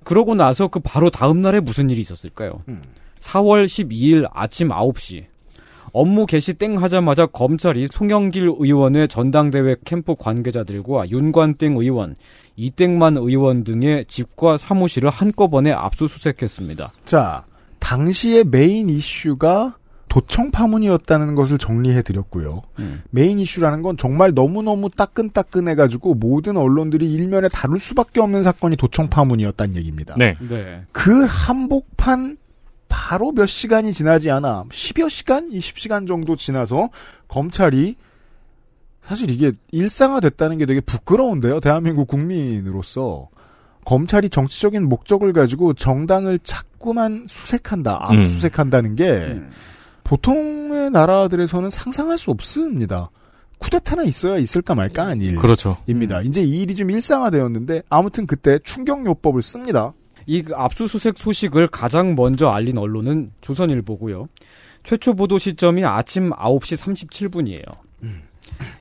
그러고 0.05 0.35
나서 0.35 0.69
그 0.69 0.81
바로 0.81 1.11
다음 1.11 1.43
날에 1.43 1.61
무슨 1.61 1.91
일이 1.91 2.01
있었을까요? 2.01 2.63
음. 2.69 2.81
4월 3.19 3.67
12일 3.67 4.27
아침 4.33 4.71
9시 4.71 5.27
업무 5.93 6.27
개시 6.27 6.55
땡 6.55 6.83
하자마자 6.83 7.27
검찰이 7.27 7.89
송영길 7.91 8.53
의원의 8.59 9.09
전당대회 9.09 9.77
캠프 9.85 10.15
관계자들과 10.17 11.11
윤관땡 11.11 11.77
의원, 11.77 12.17
이땡만 12.57 13.17
의원 13.17 13.65
등의 13.65 14.07
집과 14.07 14.57
사무실을 14.57 15.11
한꺼번에 15.11 15.73
압수수색했습니다. 15.73 16.93
자, 17.05 17.45
당시의 17.79 18.45
메인 18.45 18.89
이슈가 18.91 19.77
도청 20.11 20.51
파문이었다는 20.51 21.37
것을 21.37 21.57
정리해 21.57 22.03
드렸고요. 22.03 22.63
음. 22.81 23.03
메인 23.11 23.39
이슈라는 23.39 23.81
건 23.81 23.97
정말 23.97 24.33
너무너무 24.35 24.91
따끈따끈해 24.91 25.77
가지고 25.77 26.15
모든 26.15 26.57
언론들이 26.57 27.11
일면에 27.13 27.49
다룰 27.49 27.79
수밖에 27.79 28.21
없는 28.21 28.43
사건이 28.43 28.77
도청 28.77 29.09
파문이었다는 29.09 29.77
얘기입니다. 29.77 30.17
네. 30.19 30.37
네. 30.49 30.83
그 30.91 31.25
한복판 31.25 32.39
바로 32.91 33.33
몇 33.33 33.47
시간이 33.47 33.95
지나지 33.95 34.31
않아 34.31 34.65
10여 34.69 35.09
시간, 35.09 35.49
20시간 35.49 36.07
정도 36.07 36.37
지나서 36.37 36.91
검찰이 37.29 37.97
사실 39.03 39.31
이게 39.31 39.53
일상화됐다는 39.73 40.59
게 40.59 40.67
되게 40.67 40.81
부끄러운데요. 40.81 41.61
대한민국 41.61 42.07
국민으로서 42.07 43.29
검찰이 43.87 44.29
정치적인 44.29 44.89
목적을 44.89 45.33
가지고 45.33 45.73
정당을 45.73 46.41
자꾸만 46.43 47.25
수색한다, 47.29 47.99
압수수색한다는 48.03 48.97
게 48.97 49.41
보통의 50.05 50.91
나라들에서는 50.91 51.71
상상할 51.71 52.19
수 52.19 52.31
없습니다. 52.31 53.11
쿠데타나 53.59 54.03
있어야 54.03 54.39
있을까 54.39 54.75
말까 54.75 55.07
한 55.07 55.21
일. 55.21 55.37
그렇죠. 55.37 55.77
입니다. 55.87 56.21
이제 56.23 56.43
이 56.43 56.63
일이 56.63 56.75
좀 56.75 56.91
일상화되었는데 56.91 57.83
아무튼 57.89 58.27
그때 58.27 58.59
충격요법을 58.59 59.43
씁니다. 59.43 59.93
이그 60.27 60.55
압수수색 60.55 61.19
소식을 61.19 61.69
가장 61.69 62.15
먼저 62.15 62.49
알린 62.49 62.79
언론은 62.79 63.33
조선일보고요. 63.41 64.29
최초 64.83 65.15
보도 65.15 65.39
시점이 65.39 65.85
아침 65.85 66.31
9시 66.31 67.09
37분이에요. 67.11 67.65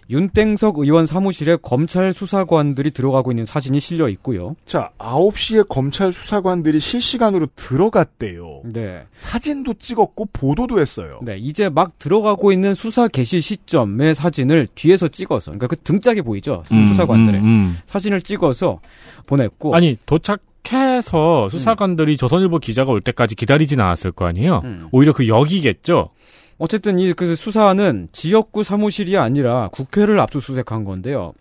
윤땡석 0.10 0.80
의원 0.80 1.06
사무실에 1.06 1.56
검찰 1.62 2.14
수사관들이 2.14 2.92
들어가고 2.92 3.32
있는 3.32 3.46
사진이 3.46 3.80
실려 3.80 4.10
있고요. 4.10 4.56
자, 4.66 4.90
9시에 4.98 5.68
검찰 5.70 6.12
수사관들이 6.12 6.80
실시간으로 6.80 7.48
들어갔대요. 7.56 8.62
네. 8.66 9.04
사진도 9.16 9.76
찍었고 9.76 10.30
보도도 10.34 10.82
했어요. 10.82 11.20
네, 11.22 11.38
이제 11.38 11.70
막 11.70 12.00
들어가고 12.00 12.52
있는 12.52 12.74
수사 12.74 13.08
개시 13.08 13.40
시점의 13.40 14.16
사진을 14.16 14.68
뒤에서 14.74 15.08
찍어서, 15.08 15.52
그러니까 15.52 15.68
그 15.68 15.76
등짝이 15.78 16.24
보이죠? 16.24 16.64
음, 16.72 16.88
수사관들의. 16.88 17.40
음, 17.40 17.46
음. 17.46 17.78
사진을 17.86 18.22
찍어서 18.22 18.80
보냈고. 19.28 19.76
아니 19.76 19.98
도착 20.08 20.42
해서 20.72 21.48
수사관들이 21.50 22.18
조선일보 22.18 22.60
기자가 22.60 22.92
올 22.92 23.02
때까지 23.02 23.36
기다리진 23.36 23.80
않았을 23.82 24.12
거 24.12 24.26
아니에요. 24.28 24.62
음. 24.64 24.88
오히려 24.92 25.14
그 25.14 25.28
역이겠죠. 25.28 26.10
어쨌든 26.58 27.00
이 27.00 27.14
그 27.14 27.36
수사는 27.36 28.10
지역구 28.12 28.64
사무실이 28.64 29.18
아니라 29.18 29.70
국회를 29.70 30.20
압수수색한 30.20 30.84
건데요. 30.84 31.34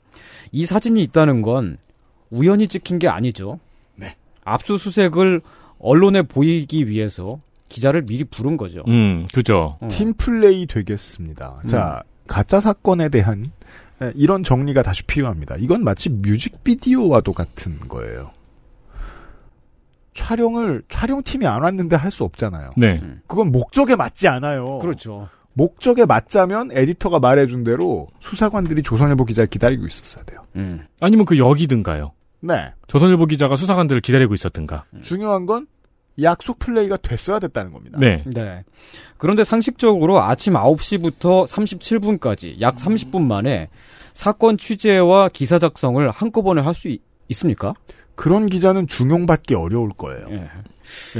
이 0.53 0.65
사진이 0.65 1.03
있다는 1.03 1.43
건 1.43 1.77
우연히 2.31 2.69
찍힌 2.69 2.99
게 2.99 3.09
아니죠. 3.09 3.59
네. 3.97 4.15
압수수색을 4.45 5.43
언론에 5.81 6.23
보이기 6.23 6.89
위해서 6.89 7.41
기자를 7.69 8.03
미리 8.07 8.25
부른 8.25 8.57
거죠. 8.57 8.83
음, 8.89 9.27
그죠. 9.35 9.77
어. 9.81 9.89
팀플레이 9.91 10.67
되겠습니다. 10.67 11.59
자, 11.69 12.03
가짜 12.27 12.61
사건에 12.61 13.09
대한 13.09 13.45
에, 14.01 14.13
이런 14.15 14.43
정리가 14.45 14.83
다시 14.83 15.03
필요합니다. 15.03 15.57
이건 15.59 15.85
마치 15.85 16.09
뮤직비디오와도 16.09 17.33
같은 17.35 17.79
거예요. 17.89 18.31
촬영을 20.19 20.83
촬영팀이 20.89 21.47
안 21.47 21.63
왔는데 21.63 21.97
할 21.97 22.11
수 22.11 22.25
없잖아요. 22.25 22.71
네. 22.77 23.01
그건 23.27 23.53
목적에 23.53 23.95
맞지 23.97 24.29
않아요. 24.29 24.79
그렇죠. 24.79 25.29
목적에 25.53 26.07
맞자면 26.07 26.71
에디터가 26.73 27.19
말해준 27.19 27.65
대로 27.65 28.09
수사관들이 28.21 28.83
조선일보 28.83 29.25
기자를 29.25 29.49
기다리고 29.49 29.87
있었어야 29.87 30.25
돼요. 30.25 30.43
음. 30.57 30.87
아니면 31.01 31.25
그 31.27 31.37
역이든가요. 31.39 32.13
네. 32.41 32.73
조선일보 32.87 33.27
기자가 33.27 33.57
수사관들을 33.57 34.01
기다리고 34.01 34.35
있었든가. 34.35 34.85
중요한 35.03 35.47
건 35.47 35.67
약속 36.23 36.59
플레이가 36.59 36.97
됐어야 36.97 37.39
됐다는 37.41 37.73
겁니다. 37.73 37.99
네. 38.01 38.25
네. 38.27 38.65
그런데 39.19 39.45
상식적으로 39.45 40.21
아침 40.21 40.55
9시부터 40.55 41.47
37분까지 41.47 42.61
약 42.61 42.77
30분 42.77 43.23
만에 43.23 43.69
사건 44.15 44.57
취재와 44.57 45.29
기사 45.31 45.59
작성을 45.59 46.09
한꺼번에 46.11 46.61
할 46.63 46.75
수 46.75 46.89
있습니까? 47.29 47.75
그런 48.19 48.47
기자는 48.47 48.89
중용받기 48.89 49.55
어려울 49.55 49.91
거예요. 49.91 50.27
예. 50.31 50.51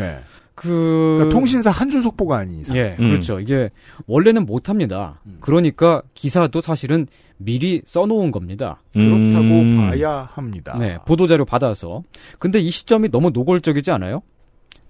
예. 0.01 0.17
그 0.57 1.15
그러니까 1.17 1.39
통신사 1.39 1.71
한줄 1.71 2.03
속보가 2.03 2.39
아닌 2.39 2.59
이상. 2.59 2.77
예, 2.77 2.97
음. 2.99 3.09
그렇죠. 3.09 3.39
이게 3.39 3.71
원래는 4.09 4.45
못 4.45 4.69
합니다. 4.69 5.21
그러니까 5.39 6.03
기사도 6.15 6.61
사실은 6.61 7.07
미리 7.37 7.81
써놓은 7.85 8.33
겁니다. 8.33 8.83
그렇다고 8.93 9.45
음. 9.45 9.77
봐야 9.77 10.29
합니다. 10.33 10.77
네, 10.77 10.99
보도자료 11.07 11.45
받아서. 11.45 12.03
근데 12.41 12.59
이 12.59 12.69
시점이 12.71 13.13
너무 13.13 13.31
노골적이지 13.31 13.93
않아요? 13.93 14.23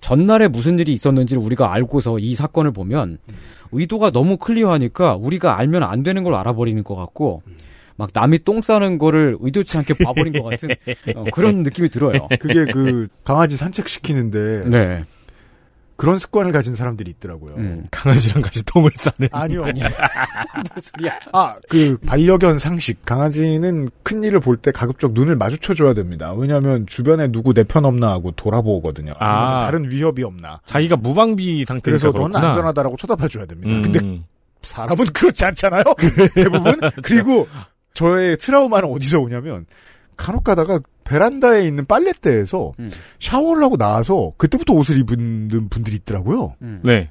전날에 0.00 0.48
무슨 0.48 0.78
일이 0.78 0.92
있었는지를 0.92 1.42
우리가 1.42 1.74
알고서 1.74 2.18
이 2.20 2.34
사건을 2.34 2.72
보면 2.72 3.18
의도가 3.70 4.12
너무 4.12 4.38
클리어하니까 4.38 5.16
우리가 5.16 5.59
알면 5.59 5.82
안 5.82 6.02
되는 6.02 6.24
걸 6.24 6.34
알아버리는 6.34 6.82
것 6.82 6.94
같고 6.94 7.42
막 7.99 8.09
남이 8.14 8.44
똥 8.44 8.62
싸는 8.62 8.96
거를 8.99 9.36
의도치 9.40 9.76
않게 9.76 9.94
봐버린 10.03 10.32
것 10.32 10.44
같은 10.49 10.70
어, 11.16 11.24
그런 11.34 11.64
느낌이 11.64 11.88
들어요. 11.90 12.28
그게 12.40 12.64
그 12.72 13.09
강아지 13.24 13.57
산책시키는데 13.57 14.70
네. 14.70 15.05
그런 15.96 16.16
습관을 16.20 16.53
가진 16.53 16.76
사람들이 16.76 17.11
있더라고요. 17.11 17.57
음. 17.57 17.86
강아지랑 17.90 18.40
같이 18.40 18.64
똥을 18.64 18.92
싸는. 18.94 19.30
아니요. 19.32 19.64
무슨 20.76 20.92
소리야? 20.96 21.18
아, 21.32 21.57
그 21.68 21.99
반려견 22.07 22.59
상식. 22.59 23.05
강아지는 23.05 23.88
큰 24.05 24.22
일을 24.22 24.38
볼 24.38 24.59
때 24.59 24.70
가급적 24.70 25.12
눈을 25.12 25.34
마주쳐 25.34 25.74
줘야 25.74 25.94
됩니다. 25.94 26.32
왜냐하면 26.34 26.86
주변에 26.86 27.26
누구 27.32 27.53
내 27.53 27.64
편 27.64 27.84
없나 27.84 28.11
하고 28.12 28.30
돌아보거든요. 28.30 29.11
아. 29.18 29.64
다른 29.64 29.90
위협이 29.90 30.22
없나. 30.22 30.61
자기가 30.66 30.94
무방비 30.94 31.64
상태니까 31.66 31.82
그래서 31.82 32.07
넌 32.16 32.30
그렇구나. 32.30 32.46
안전하다라고 32.46 32.96
쳐다봐 32.96 33.26
줘야 33.26 33.44
됩니다. 33.46 33.68
음. 33.74 33.82
근데 33.82 34.20
사람은 34.62 35.05
그렇지 35.07 35.44
않잖아요. 35.46 35.82
대부분. 36.36 36.78
그리고 37.03 37.49
저의 37.95 38.36
트라우마는 38.36 38.91
어디서 38.91 39.18
오냐면 39.18 39.66
간혹 40.16 40.45
가다가 40.45 40.80
베란다에 41.05 41.66
있는 41.66 41.86
빨랫대에서 41.86 42.72
음. 42.78 42.91
샤워를 43.18 43.62
하고 43.62 43.76
나와서 43.76 44.32
그때부터 44.36 44.74
옷을 44.74 44.99
입은 44.99 45.68
분들이 45.70 45.97
있더라고요. 45.97 46.55
음. 46.62 46.80
네. 46.84 47.11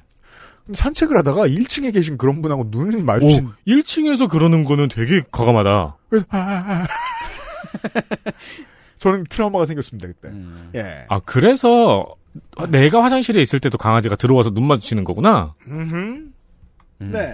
산책을 0.72 1.16
하다가 1.18 1.48
1층에 1.48 1.92
계신 1.92 2.18
그런 2.18 2.42
분하고 2.42 2.66
눈을 2.70 3.00
오, 3.00 3.02
마주친 3.02 3.48
1층에서 3.66 4.28
그러는 4.28 4.64
거는 4.64 4.88
되게 4.88 5.22
과감하다. 5.32 5.96
그래서 6.10 6.26
아, 6.28 6.38
아, 6.38 6.72
아. 6.74 6.86
저는 8.98 9.24
트라우마가 9.30 9.66
생겼습니다 9.66 10.08
그때. 10.08 10.28
음. 10.28 10.70
예. 10.74 11.06
아, 11.08 11.20
그래서 11.20 12.04
내가 12.68 13.02
화장실에 13.02 13.40
있을 13.40 13.60
때도 13.60 13.78
강아지가 13.78 14.16
들어와서 14.16 14.50
눈 14.50 14.66
마주치는 14.66 15.04
거구나. 15.04 15.54
음. 15.68 16.34
네. 16.98 17.32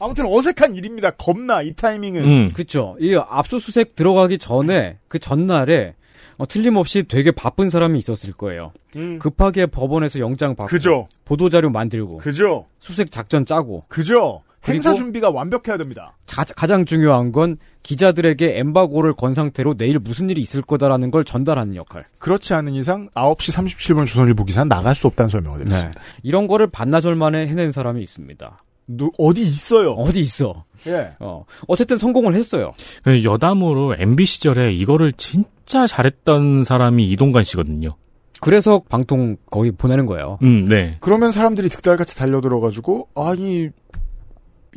아무튼 0.00 0.24
어색한 0.26 0.74
일입니다. 0.76 1.10
겁나 1.10 1.62
이 1.62 1.72
타이밍은. 1.74 2.24
음. 2.24 2.46
그쵸. 2.54 2.96
이 3.00 3.14
압수수색 3.16 3.94
들어가기 3.94 4.38
전에 4.38 4.98
그 5.08 5.18
전날에 5.18 5.94
어, 6.38 6.46
틀림없이 6.48 7.02
되게 7.02 7.30
바쁜 7.30 7.68
사람이 7.68 7.98
있었을 7.98 8.32
거예요. 8.32 8.72
음. 8.96 9.18
급하게 9.18 9.66
법원에서 9.66 10.18
영장 10.20 10.56
받고 10.56 10.70
그죠. 10.70 11.06
보도자료 11.26 11.68
만들고 11.70 12.16
그죠. 12.18 12.66
수색 12.80 13.12
작전 13.12 13.44
짜고 13.44 13.84
그죠. 13.88 14.40
행사 14.66 14.92
준비가 14.94 15.30
완벽해야 15.30 15.78
됩니다. 15.78 16.16
자- 16.26 16.44
가장 16.56 16.84
중요한 16.84 17.32
건 17.32 17.56
기자들에게 17.82 18.58
엠바고를 18.58 19.14
건 19.14 19.32
상태로 19.34 19.76
내일 19.78 19.98
무슨 19.98 20.28
일이 20.28 20.40
있을 20.42 20.60
거다라는 20.62 21.10
걸 21.10 21.24
전달하는 21.24 21.76
역할. 21.76 22.06
그렇지 22.18 22.52
않은 22.54 22.74
이상 22.74 23.08
9시 23.14 23.56
37분 23.56 24.06
조선일보 24.06 24.44
기사는 24.44 24.68
나갈 24.68 24.94
수 24.94 25.06
없다는 25.06 25.30
설명을 25.30 25.64
드렸습니다. 25.64 26.00
이런 26.22 26.46
거를 26.46 26.66
반나절 26.66 27.16
만에 27.16 27.46
해낸 27.46 27.72
사람이 27.72 28.02
있습니다. 28.02 28.62
누, 28.96 29.10
어디 29.18 29.42
있어요? 29.42 29.92
어디 29.92 30.20
있어? 30.20 30.64
예. 30.86 31.10
어. 31.20 31.44
어쨌든 31.68 31.98
성공을 31.98 32.34
했어요. 32.34 32.72
그 33.04 33.22
여담으로 33.24 33.94
MB 33.98 34.24
시절에 34.24 34.72
이거를 34.72 35.12
진짜 35.12 35.86
잘했던 35.86 36.64
사람이 36.64 37.08
이동관 37.10 37.42
씨거든요. 37.42 37.96
그래서 38.40 38.82
방통 38.88 39.36
거기 39.50 39.70
보내는 39.70 40.06
거예요. 40.06 40.38
음, 40.42 40.66
네. 40.66 40.96
그러면 41.00 41.30
사람들이 41.30 41.68
득달같이 41.68 42.16
달려들어가지고 42.16 43.08
아니 43.14 43.68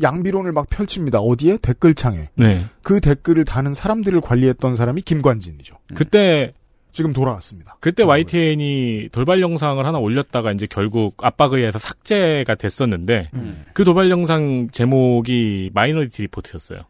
양비론을 0.01 0.51
막 0.51 0.70
펼칩니다. 0.70 1.20
어디에? 1.20 1.57
댓글창에. 1.57 2.30
네. 2.36 2.66
그 2.82 2.99
댓글을 2.99 3.45
다는 3.45 3.74
사람들을 3.74 4.20
관리했던 4.22 4.76
사람이 4.76 5.01
김관진이죠. 5.03 5.76
그때 5.95 6.53
지금 6.94 7.12
돌아왔습니다. 7.12 7.76
그때 7.80 8.04
YTN이 8.04 9.10
돌발 9.12 9.41
영상을 9.41 9.84
하나 9.84 9.98
올렸다가 9.98 10.52
이제 10.52 10.68
결국 10.70 11.16
압박에 11.24 11.58
의해서 11.58 11.80
삭제가 11.80 12.56
됐었는데 12.56 13.30
음. 13.34 13.66
그 13.74 13.84
돌발 13.84 14.12
영상 14.12 14.68
제목이 14.72 15.72
Minority 15.74 16.22
Report였어요. 16.22 16.82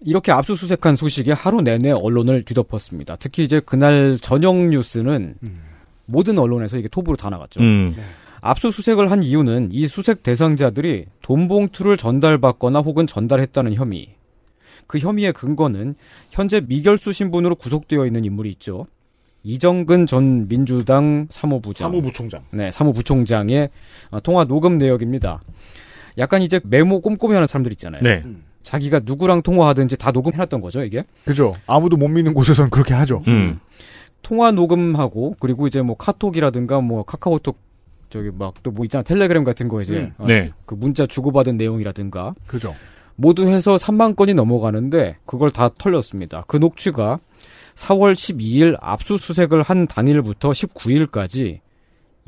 이렇게 0.00 0.32
압수수색한 0.32 0.96
소식이 0.96 1.30
하루 1.30 1.62
내내 1.62 1.92
언론을 1.92 2.42
뒤덮었습니다. 2.42 3.16
특히 3.16 3.44
이제 3.44 3.60
그날 3.64 4.18
저녁 4.20 4.56
뉴스는 4.56 5.36
모든 6.06 6.38
언론에서 6.38 6.78
이게 6.78 6.88
톱으로 6.88 7.16
다 7.16 7.30
나갔죠. 7.30 7.60
음. 7.60 7.94
압수수색을 8.40 9.12
한 9.12 9.22
이유는 9.22 9.68
이 9.70 9.86
수색 9.86 10.24
대상자들이 10.24 11.06
돈 11.22 11.46
봉투를 11.46 11.96
전달받거나 11.96 12.80
혹은 12.80 13.06
전달했다는 13.06 13.74
혐의. 13.74 14.16
그 14.86 14.98
혐의의 14.98 15.32
근거는 15.32 15.94
현재 16.30 16.60
미결수 16.60 17.12
신분으로 17.12 17.56
구속되어 17.56 18.06
있는 18.06 18.24
인물이 18.24 18.50
있죠. 18.52 18.86
이정근 19.44 20.06
전 20.06 20.46
민주당 20.48 21.26
사무부장. 21.30 21.90
사무부총장. 21.90 22.42
네, 22.52 22.70
사무부총장의 22.70 23.70
어, 24.10 24.20
통화 24.20 24.44
녹음 24.44 24.78
내역입니다. 24.78 25.40
약간 26.18 26.42
이제 26.42 26.60
메모 26.64 27.00
꼼꼼히 27.00 27.34
하는 27.34 27.46
사람들 27.46 27.72
있잖아요. 27.72 28.00
네. 28.02 28.22
자기가 28.62 29.00
누구랑 29.04 29.42
통화하든지 29.42 29.96
다 29.96 30.12
녹음해놨던 30.12 30.60
거죠, 30.60 30.84
이게? 30.84 31.02
그죠. 31.24 31.54
아무도 31.66 31.96
못 31.96 32.06
믿는 32.08 32.34
곳에선 32.34 32.70
그렇게 32.70 32.94
하죠. 32.94 33.24
음. 33.26 33.58
통화 34.22 34.52
녹음하고 34.52 35.34
그리고 35.40 35.66
이제 35.66 35.82
뭐 35.82 35.96
카톡이라든가 35.96 36.80
뭐 36.80 37.02
카카오톡 37.02 37.58
저기 38.10 38.30
막 38.30 38.62
또 38.62 38.70
뭐 38.70 38.84
있잖아 38.84 39.02
텔레그램 39.02 39.42
같은 39.42 39.66
거 39.68 39.82
이제 39.82 39.96
음. 39.96 40.12
어, 40.18 40.24
네. 40.26 40.52
그 40.66 40.74
문자 40.76 41.06
주고받은 41.06 41.56
내용이라든가 41.56 42.34
그죠. 42.46 42.76
모두 43.16 43.48
해서 43.48 43.76
3만 43.76 44.16
건이 44.16 44.34
넘어가는데 44.34 45.16
그걸 45.26 45.50
다 45.50 45.70
털렸습니다. 45.76 46.44
그 46.46 46.56
녹취가 46.56 47.18
4월 47.74 48.14
12일 48.14 48.76
압수수색을 48.80 49.62
한 49.62 49.86
당일부터 49.86 50.50
19일까지 50.50 51.60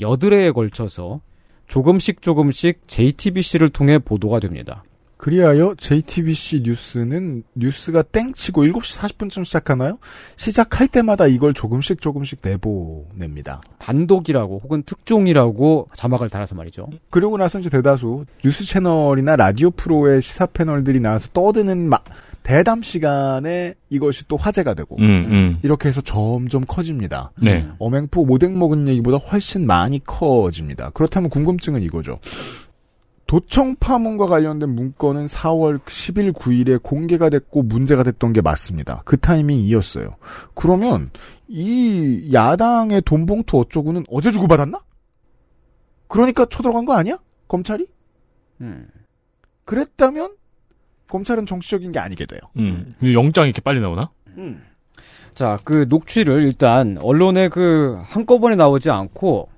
여드레에 0.00 0.50
걸쳐서 0.52 1.20
조금씩 1.66 2.22
조금씩 2.22 2.86
JTBC를 2.86 3.70
통해 3.70 3.98
보도가 3.98 4.40
됩니다. 4.40 4.82
그리하여 5.28 5.74
JTBC 5.78 6.64
뉴스는 6.66 7.44
뉴스가 7.54 8.02
땡치고 8.02 8.64
7시 8.66 9.00
40분쯤 9.00 9.46
시작하나요? 9.46 9.96
시작할 10.36 10.86
때마다 10.86 11.26
이걸 11.26 11.54
조금씩 11.54 12.02
조금씩 12.02 12.40
내보냅니다. 12.42 13.62
단독이라고 13.78 14.60
혹은 14.62 14.82
특종이라고 14.82 15.88
자막을 15.94 16.28
달아서 16.28 16.54
말이죠. 16.56 16.90
그러고 17.08 17.38
나서 17.38 17.58
이제 17.58 17.70
대다수 17.70 18.26
뉴스 18.44 18.64
채널이나 18.64 19.36
라디오 19.36 19.70
프로의 19.70 20.20
시사 20.20 20.44
패널들이 20.44 21.00
나와서 21.00 21.30
떠드는 21.32 21.88
마- 21.88 22.00
대담 22.42 22.82
시간에 22.82 23.72
이것이 23.88 24.28
또 24.28 24.36
화제가 24.36 24.74
되고 24.74 24.96
음, 24.98 25.02
음. 25.02 25.58
이렇게 25.62 25.88
해서 25.88 26.02
점점 26.02 26.62
커집니다. 26.68 27.32
네. 27.42 27.66
어맹푸 27.78 28.26
모댕 28.26 28.58
먹은 28.58 28.86
얘기보다 28.88 29.16
훨씬 29.16 29.66
많이 29.66 30.04
커집니다. 30.04 30.90
그렇다면 30.90 31.30
궁금증은 31.30 31.80
이거죠. 31.82 32.18
도청 33.34 33.74
파문과 33.80 34.28
관련된 34.28 34.70
문건은 34.70 35.26
4월 35.26 35.80
10일 35.80 36.32
9일에 36.34 36.80
공개가 36.80 37.30
됐고 37.30 37.64
문제가 37.64 38.04
됐던 38.04 38.32
게 38.32 38.40
맞습니다. 38.40 39.02
그 39.04 39.18
타이밍이었어요. 39.18 40.08
그러면 40.54 41.10
이 41.48 42.30
야당의 42.32 43.02
돈 43.02 43.26
봉투 43.26 43.58
어쩌고는 43.58 44.04
어제 44.08 44.30
주고받았나? 44.30 44.78
그러니까 46.06 46.44
쳐들어간 46.44 46.84
거 46.84 46.92
아니야? 46.92 47.18
검찰이? 47.48 47.88
음. 48.60 48.86
그랬다면 49.64 50.36
검찰은 51.08 51.44
정치적인 51.44 51.90
게 51.90 51.98
아니게 51.98 52.26
돼요. 52.26 52.38
음. 52.58 52.94
영장이 53.02 53.48
이렇게 53.48 53.60
빨리 53.62 53.80
나오나? 53.80 54.12
자, 55.34 55.58
그 55.64 55.86
녹취를 55.88 56.44
일단 56.44 56.98
언론에 57.02 57.48
그 57.48 57.98
한꺼번에 58.04 58.54
나오지 58.54 58.92
않고 58.92 59.48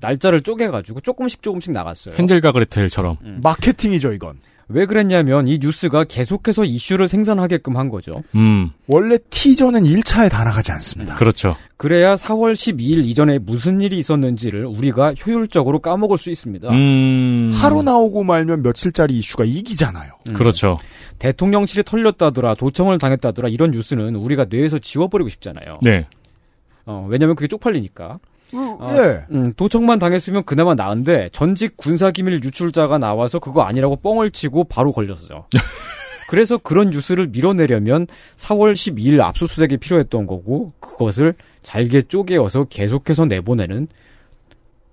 날짜를 0.00 0.40
쪼개가지고 0.42 1.00
조금씩 1.00 1.42
조금씩 1.42 1.72
나갔어요. 1.72 2.14
헨젤과 2.18 2.52
그레텔처럼. 2.52 3.18
마케팅이죠, 3.42 4.12
이건. 4.12 4.38
왜 4.72 4.86
그랬냐면 4.86 5.48
이 5.48 5.58
뉴스가 5.60 6.04
계속해서 6.04 6.64
이슈를 6.64 7.08
생산하게끔 7.08 7.76
한 7.76 7.88
거죠. 7.88 8.22
음. 8.36 8.70
원래 8.86 9.18
티저는 9.30 9.82
1차에 9.82 10.30
다 10.30 10.44
나가지 10.44 10.70
않습니다. 10.70 11.16
그렇죠. 11.16 11.56
그래야 11.76 12.14
4월 12.14 12.52
12일 12.52 13.04
이전에 13.04 13.38
무슨 13.38 13.80
일이 13.80 13.98
있었는지를 13.98 14.66
우리가 14.66 15.14
효율적으로 15.14 15.80
까먹을 15.80 16.18
수 16.18 16.30
있습니다. 16.30 16.70
음. 16.70 17.50
하루 17.52 17.82
나오고 17.82 18.22
말면 18.22 18.62
며칠짜리 18.62 19.18
이슈가 19.18 19.44
이기잖아요. 19.44 20.12
음. 20.28 20.34
그렇죠. 20.34 20.76
대통령실이 21.18 21.82
털렸다더라, 21.82 22.54
도청을 22.54 22.98
당했다더라 22.98 23.48
이런 23.48 23.72
뉴스는 23.72 24.14
우리가 24.14 24.46
뇌에서 24.48 24.78
지워버리고 24.78 25.28
싶잖아요. 25.30 25.74
네. 25.82 26.06
어, 26.86 27.06
왜냐면 27.10 27.34
그게 27.34 27.48
쪽팔리니까. 27.48 28.20
어, 28.54 28.94
예. 28.96 29.24
음, 29.30 29.52
도청만 29.54 29.98
당했으면 29.98 30.44
그나마 30.44 30.74
나은데 30.74 31.28
전직 31.32 31.76
군사기밀 31.76 32.42
유출자가 32.44 32.98
나와서 32.98 33.38
그거 33.38 33.62
아니라고 33.62 33.96
뻥을 33.96 34.30
치고 34.30 34.64
바로 34.64 34.92
걸렸어요. 34.92 35.46
그래서 36.28 36.58
그런 36.58 36.90
뉴스를 36.90 37.28
밀어내려면 37.28 38.06
4월 38.36 38.72
12일 38.74 39.20
압수수색이 39.20 39.78
필요했던 39.78 40.28
거고 40.28 40.72
그것을 40.78 41.34
잘게 41.62 42.02
쪼개어서 42.02 42.64
계속해서 42.64 43.24
내보내는 43.24 43.88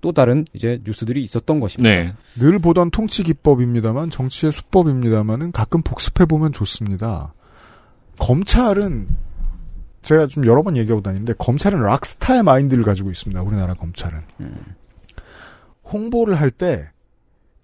또 0.01 0.12
다른 0.12 0.45
이제 0.53 0.80
뉴스들이 0.84 1.22
있었던 1.24 1.60
것입니다. 1.60 1.89
네. 1.89 2.14
늘 2.39 2.60
보던 2.60 2.91
통치 2.91 3.24
기법입니다만 3.24 4.10
정치의 4.10 4.51
수법입니다만은 4.51 5.51
가끔 5.51 5.82
복습해 5.82 6.26
보면 6.26 6.53
좋습니다. 6.53 7.34
검찰은 8.20 9.08
제가 10.08 10.28
좀 10.28 10.45
여러 10.45 10.62
번 10.62 10.78
얘기하고 10.78 11.01
다니는데 11.01 11.34
검찰은 11.38 11.82
락스타의 11.82 12.41
마인드를 12.43 12.84
가지고 12.86 13.12
있습니다. 13.12 13.41
우리나라 13.41 13.74
검찰은 13.74 14.22
홍보를 15.91 16.36
할 16.39 16.49
때 16.49 16.89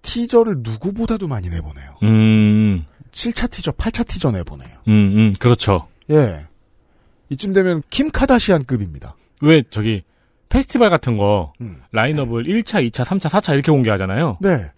티저를 0.02 0.56
누구보다도 0.58 1.26
많이 1.26 1.48
내보내요. 1.48 1.90
음. 2.02 2.84
7차 3.10 3.50
티저, 3.50 3.72
8차 3.72 4.06
티저 4.06 4.30
내보내요. 4.32 4.68
음, 4.88 4.92
음. 4.92 5.32
그렇죠. 5.38 5.88
예. 6.10 6.44
이쯤 7.30 7.54
되면 7.54 7.82
킴 7.88 8.10
카다시안급입니다. 8.10 9.16
왜 9.40 9.62
저기 9.70 10.02
페스티벌 10.50 10.90
같은 10.90 11.16
거 11.16 11.54
음. 11.62 11.78
라인업을 11.92 12.44
1차, 12.44 12.86
2차, 12.90 13.04
3차, 13.06 13.30
4차 13.30 13.54
이렇게 13.54 13.72
공개하잖아요. 13.72 14.36
네. 14.40 14.70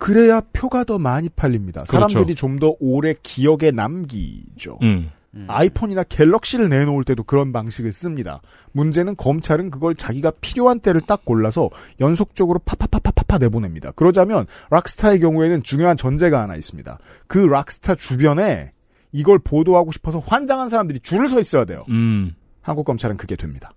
그래야 0.00 0.40
표가 0.52 0.82
더 0.82 0.98
많이 0.98 1.28
팔립니다. 1.28 1.84
그렇죠. 1.84 2.08
사람들이 2.08 2.34
좀 2.34 2.58
더 2.58 2.74
오래 2.80 3.14
기억에 3.22 3.70
남기죠. 3.70 4.78
음. 4.82 5.10
아이폰이나 5.48 6.04
갤럭시를 6.04 6.68
내놓을 6.68 7.04
때도 7.04 7.24
그런 7.24 7.52
방식을 7.52 7.92
씁니다. 7.92 8.40
문제는 8.72 9.16
검찰은 9.16 9.70
그걸 9.70 9.94
자기가 9.94 10.32
필요한 10.40 10.80
때를 10.80 11.00
딱 11.00 11.24
골라서 11.24 11.70
연속적으로 12.00 12.60
파파파파파파 12.64 13.38
내보냅니다. 13.38 13.90
그러자면 13.92 14.46
락스타의 14.70 15.20
경우에는 15.20 15.62
중요한 15.62 15.96
전제가 15.96 16.42
하나 16.42 16.56
있습니다. 16.56 16.98
그 17.26 17.38
락스타 17.38 17.96
주변에 17.96 18.72
이걸 19.12 19.38
보도하고 19.38 19.92
싶어서 19.92 20.18
환장한 20.18 20.68
사람들이 20.68 21.00
줄을 21.00 21.28
서 21.28 21.40
있어야 21.40 21.64
돼요. 21.64 21.84
음. 21.88 22.34
한국 22.62 22.84
검찰은 22.84 23.16
그게 23.16 23.36
됩니다. 23.36 23.72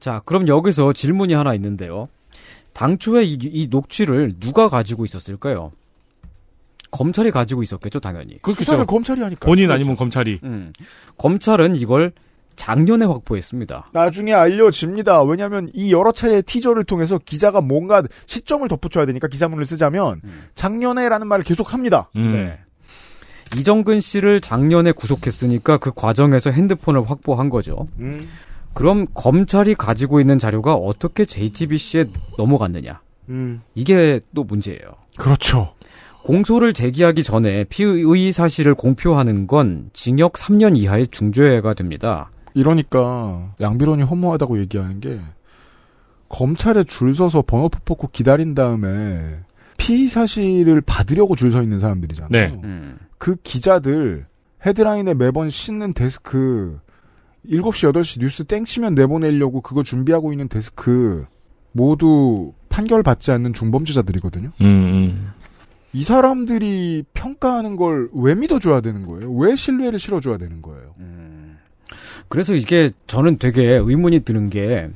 자, 0.00 0.22
그럼 0.24 0.46
여기서 0.46 0.92
질문이 0.92 1.34
하나 1.34 1.54
있는데요. 1.54 2.08
당초에 2.72 3.24
이, 3.24 3.38
이 3.40 3.66
녹취를 3.68 4.34
누가 4.38 4.68
가지고 4.68 5.04
있었을까요? 5.04 5.72
검찰이 6.90 7.30
가지고 7.30 7.62
있었겠죠, 7.62 8.00
당연히. 8.00 8.38
수사를 8.56 8.84
검찰이 8.86 9.20
하니까. 9.22 9.46
본인 9.46 9.70
아니면 9.70 9.96
검찰이. 9.96 10.40
음. 10.42 10.72
검찰은 11.16 11.76
이걸 11.76 12.12
작년에 12.56 13.04
확보했습니다. 13.04 13.90
나중에 13.92 14.32
알려집니다. 14.34 15.22
왜냐하면 15.22 15.70
이 15.74 15.92
여러 15.92 16.12
차례의 16.12 16.42
티저를 16.42 16.84
통해서 16.84 17.18
기자가 17.18 17.60
뭔가 17.60 18.02
시점을 18.26 18.66
덧붙여야 18.68 19.06
되니까 19.06 19.28
기사문을 19.28 19.64
쓰자면 19.64 20.20
작년에라는 20.54 21.26
말을 21.26 21.44
계속 21.44 21.72
합니다. 21.72 22.10
음. 22.16 22.30
네. 22.30 22.58
이정근 23.56 24.00
씨를 24.00 24.40
작년에 24.40 24.92
구속했으니까 24.92 25.78
그 25.78 25.92
과정에서 25.94 26.50
핸드폰을 26.50 27.08
확보한 27.08 27.48
거죠. 27.48 27.86
음. 28.00 28.20
그럼 28.74 29.06
검찰이 29.14 29.74
가지고 29.74 30.20
있는 30.20 30.38
자료가 30.38 30.74
어떻게 30.74 31.24
JTBC에 31.24 32.06
넘어갔느냐? 32.36 33.00
음. 33.30 33.62
이게 33.74 34.20
또 34.34 34.44
문제예요. 34.44 34.80
그렇죠. 35.16 35.74
공소를 36.28 36.74
제기하기 36.74 37.22
전에 37.22 37.64
피의 37.64 38.32
사실을 38.32 38.74
공표하는 38.74 39.46
건 39.46 39.88
징역 39.94 40.34
3년 40.34 40.76
이하의 40.76 41.08
중죄가 41.08 41.72
됩니다. 41.72 42.30
이러니까 42.52 43.54
양비론이 43.62 44.02
허무하다고 44.02 44.58
얘기하는 44.60 45.00
게 45.00 45.20
검찰에 46.28 46.84
줄 46.84 47.14
서서 47.14 47.40
번호표 47.46 47.78
뽑고 47.86 48.10
기다린 48.12 48.54
다음에 48.54 49.38
피의 49.78 50.08
사실을 50.08 50.82
받으려고 50.82 51.34
줄 51.34 51.50
서 51.50 51.62
있는 51.62 51.80
사람들이잖아요. 51.80 52.28
네. 52.30 52.60
음. 52.62 52.98
그 53.16 53.36
기자들 53.36 54.26
헤드라인에 54.66 55.14
매번 55.14 55.48
씻는 55.48 55.94
데스크 55.94 56.78
7시 57.48 57.90
8시 57.90 58.20
뉴스 58.20 58.44
땡치면 58.44 58.94
내보내려고 58.94 59.62
그거 59.62 59.82
준비하고 59.82 60.32
있는 60.32 60.48
데스크 60.48 61.24
모두 61.72 62.52
판결 62.68 63.02
받지 63.02 63.30
않는 63.30 63.54
중범죄자들이거든요. 63.54 64.50
음, 64.62 64.66
음. 64.66 65.32
이 65.92 66.04
사람들이 66.04 67.04
평가하는 67.14 67.76
걸 67.76 68.08
왜 68.12 68.34
믿어줘야 68.34 68.80
되는 68.80 69.06
거예요? 69.06 69.32
왜 69.32 69.56
신뢰를 69.56 69.98
실어줘야 69.98 70.36
되는 70.36 70.60
거예요? 70.62 70.94
그래서 72.28 72.54
이게 72.54 72.90
저는 73.06 73.38
되게 73.38 73.64
의문이 73.76 74.20
드는 74.20 74.50
게 74.50 74.88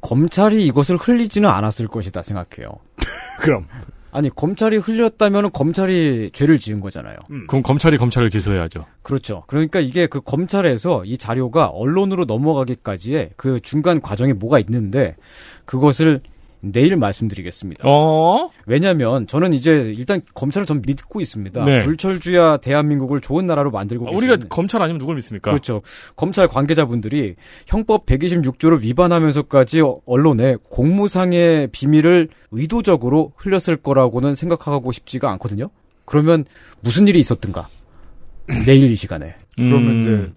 검찰이 0.00 0.66
이것을 0.66 0.96
흘리지는 0.96 1.48
않았을 1.48 1.88
것이다 1.88 2.22
생각해요. 2.22 2.70
그럼 3.40 3.66
아니 4.10 4.28
검찰이 4.28 4.76
흘렸다면 4.78 5.50
검찰이 5.52 6.30
죄를 6.32 6.58
지은 6.58 6.80
거잖아요. 6.80 7.16
그럼 7.46 7.62
검찰이 7.62 7.96
검찰을 7.98 8.30
기소해야죠. 8.30 8.84
그렇죠. 9.02 9.44
그러니까 9.46 9.80
이게 9.80 10.06
그 10.06 10.20
검찰에서 10.20 11.04
이 11.04 11.16
자료가 11.18 11.68
언론으로 11.68 12.24
넘어가기까지의 12.26 13.30
그 13.36 13.60
중간 13.60 14.00
과정에 14.00 14.32
뭐가 14.34 14.58
있는데 14.60 15.16
그것을 15.64 16.20
내일 16.60 16.96
말씀드리겠습니다. 16.96 17.88
어? 17.88 18.50
왜냐하면 18.66 19.26
저는 19.26 19.52
이제 19.52 19.92
일단 19.96 20.20
검찰을 20.34 20.66
전 20.66 20.82
믿고 20.84 21.20
있습니다. 21.20 21.64
네. 21.64 21.84
불철주야 21.84 22.58
대한민국을 22.58 23.20
좋은 23.20 23.46
나라로 23.46 23.70
만들고 23.70 24.08
아, 24.08 24.10
우리가 24.10 24.36
검찰 24.48 24.82
아니면 24.82 24.98
누굴 24.98 25.14
믿습니까? 25.16 25.50
그렇죠. 25.50 25.82
검찰 26.16 26.48
관계자분들이 26.48 27.36
형법 27.66 28.06
126조를 28.06 28.82
위반하면서까지 28.82 29.82
언론에 30.06 30.56
공무상의 30.70 31.68
비밀을 31.68 32.28
의도적으로 32.50 33.32
흘렸을 33.36 33.76
거라고는 33.76 34.34
생각하고 34.34 34.92
싶지가 34.92 35.30
않거든요. 35.32 35.70
그러면 36.04 36.44
무슨 36.80 37.06
일이 37.06 37.20
있었든가. 37.20 37.68
내일 38.64 38.90
이 38.90 38.96
시간에. 38.96 39.34
그러면 39.56 39.90
음. 39.90 40.00
이제 40.00 40.32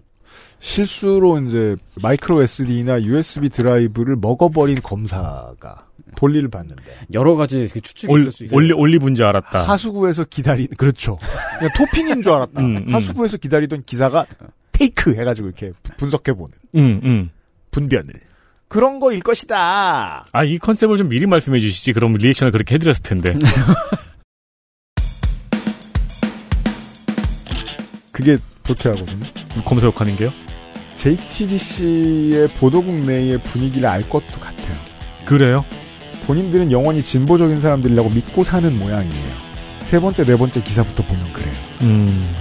실수로 0.62 1.40
이제 1.40 1.74
마이크로 2.02 2.42
SD나 2.42 3.02
USB 3.02 3.48
드라이브를 3.48 4.16
먹어버린 4.16 4.80
검사가 4.80 5.86
볼일을 6.16 6.48
봤는데 6.48 6.82
여러 7.12 7.34
가지 7.36 7.66
그 7.72 7.80
추측이 7.80 8.12
올, 8.12 8.20
있을 8.20 8.32
수 8.32 8.44
있어요. 8.44 8.56
올리, 8.56 8.72
올리분인 8.72 9.14
줄 9.14 9.24
알았다. 9.26 9.62
하수구에서 9.62 10.24
기다린 10.24 10.68
그렇죠. 10.76 11.18
그냥 11.58 11.72
토핑인 11.76 12.22
줄 12.22 12.32
알았다. 12.32 12.60
음, 12.60 12.84
음. 12.88 12.94
하수구에서 12.94 13.36
기다리던 13.36 13.84
기사가 13.84 14.26
테이크 14.72 15.14
해가지고 15.14 15.48
이렇게 15.48 15.72
분석해 15.96 16.32
보는 16.32 16.52
음, 16.76 17.00
음. 17.04 17.30
분변을 17.70 18.12
그런 18.68 19.00
거일 19.00 19.20
것이다. 19.20 20.24
아, 20.32 20.44
이 20.44 20.58
컨셉을 20.58 20.96
좀 20.96 21.08
미리 21.10 21.26
말씀해 21.26 21.60
주시지. 21.60 21.92
그럼 21.92 22.14
리액션을 22.14 22.52
그렇게 22.52 22.76
해드렸을 22.76 23.02
텐데. 23.02 23.36
그게 28.12 28.38
불쾌하거든요. 28.62 29.26
검사 29.66 29.86
욕하는 29.86 30.16
게요? 30.16 30.30
JTBC의 30.96 32.48
보도국 32.58 32.94
내의 32.94 33.42
분위기를 33.42 33.88
알 33.88 34.08
것도 34.08 34.40
같아요. 34.40 34.76
그래요? 35.26 35.64
본인들은 36.26 36.70
영원히 36.72 37.02
진보적인 37.02 37.60
사람들이라고 37.60 38.10
믿고 38.10 38.44
사는 38.44 38.78
모양이에요. 38.78 39.52
세 39.80 40.00
번째, 40.00 40.24
네 40.24 40.36
번째 40.36 40.62
기사부터 40.62 41.04
보면 41.04 41.32
그래요. 41.32 41.54
음. 41.82 42.34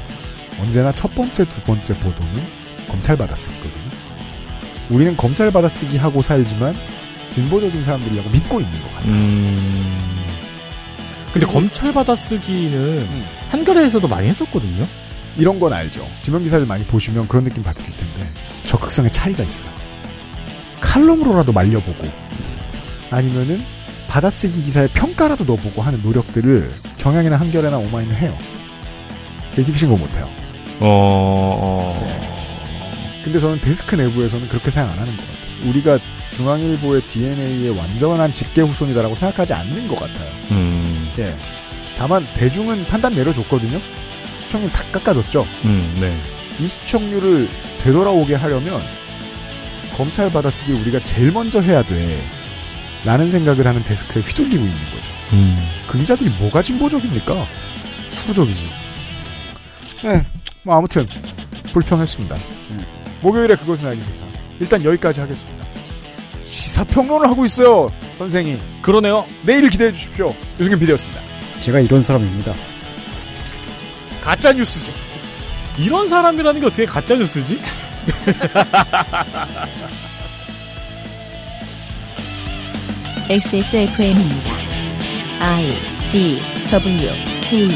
언제나 0.59 0.91
첫 0.91 1.13
번째, 1.15 1.45
두 1.45 1.61
번째 1.61 1.93
보도는 1.95 2.43
검찰 2.87 3.17
받아쓰기거든요. 3.17 3.91
우리는 4.89 5.17
검찰 5.17 5.51
받아쓰기 5.51 5.97
하고 5.97 6.21
살지만 6.21 6.75
진보적인 7.27 7.81
사람들이라고 7.81 8.29
믿고 8.29 8.59
있는 8.59 8.81
것 8.81 8.93
같아요. 8.93 9.13
음. 9.13 9.97
근데 11.33 11.47
검찰 11.47 11.93
받아쓰기는 11.93 13.07
한겨레에서도 13.49 14.05
많이 14.07 14.27
했었거든요. 14.27 14.85
이런 15.37 15.59
건 15.59 15.71
알죠. 15.71 16.05
지명 16.19 16.43
기사들 16.43 16.65
많이 16.65 16.83
보시면 16.83 17.27
그런 17.29 17.45
느낌 17.45 17.63
받으실 17.63 17.95
텐데 17.95 18.29
적극성의 18.65 19.11
차이가 19.11 19.43
있어요. 19.43 19.67
칼럼으로라도 20.81 21.53
말려보고 21.53 22.03
아니면은 23.11 23.63
받아쓰기 24.07 24.63
기사의 24.63 24.89
평가라도 24.89 25.43
넣어보고 25.43 25.81
하는 25.81 26.01
노력들을 26.01 26.71
경향이나 26.97 27.37
한겨레나 27.37 27.77
오마이는 27.77 28.15
해요. 28.15 28.37
JTBC는 29.55 29.93
거 29.93 29.99
못해요. 29.99 30.29
어, 30.79 31.57
어. 31.61 32.31
근데 33.23 33.39
저는 33.39 33.59
데스크 33.61 33.95
내부에서는 33.95 34.49
그렇게 34.49 34.71
생각 34.71 34.93
안 34.93 34.99
하는 34.99 35.15
것 35.15 35.23
같아요. 35.23 35.69
우리가 35.69 35.99
중앙일보의 36.31 37.01
DNA의 37.03 37.69
완전한 37.77 38.31
직계 38.31 38.61
후손이다라고 38.61 39.13
생각하지 39.15 39.53
않는 39.53 39.87
것 39.87 39.99
같아요. 39.99 40.31
음. 40.51 41.11
예. 41.19 41.35
다만 41.97 42.25
대중은 42.35 42.85
판단 42.85 43.13
내려줬거든요. 43.13 43.79
시청률 44.39 44.71
다 44.71 44.83
깎아줬죠. 44.91 45.45
음, 45.65 45.95
네. 45.99 46.17
이 46.59 46.67
시청률을 46.67 47.47
되돌아오게 47.79 48.35
하려면 48.35 48.81
검찰 49.95 50.31
받아쓰기 50.31 50.71
우리가 50.73 51.03
제일 51.03 51.31
먼저 51.31 51.61
해야 51.61 51.83
돼. 51.83 52.19
라는 53.03 53.31
생각을 53.31 53.65
하는 53.65 53.83
데스크에 53.83 54.21
휘둘리고 54.21 54.63
있는 54.63 54.79
거죠. 54.91 55.11
음. 55.33 55.57
그 55.87 55.97
기자들이 55.97 56.29
뭐가 56.39 56.61
진보적입니까? 56.61 57.47
수구적이지. 58.09 58.69
네. 60.03 60.25
뭐 60.63 60.77
아무튼 60.77 61.07
불평했습니다. 61.73 62.35
목요일에 63.21 63.55
그것은 63.55 63.87
알기 63.87 64.03
싫다. 64.03 64.25
일단 64.59 64.83
여기까지 64.83 65.19
하겠습니다. 65.21 65.65
시사평론을 66.45 67.27
하고 67.29 67.45
있어요. 67.45 67.89
선생이. 68.17 68.57
그러네요. 68.81 69.25
내일 69.43 69.69
기대해 69.69 69.91
주십시오. 69.91 70.35
유승균 70.59 70.79
PD였습니다. 70.79 71.21
제가 71.61 71.79
이런 71.79 72.03
사람입니다. 72.03 72.53
가짜 74.21 74.51
뉴스죠. 74.53 74.91
이런 75.77 76.07
사람이라는 76.07 76.61
게 76.61 76.67
어떻게 76.67 76.85
가짜 76.85 77.15
뉴스지? 77.15 77.59
XSFM입니다. 83.29 84.51
I 85.39 85.73
D 86.11 86.39
W 86.71 87.09
K 87.41 87.67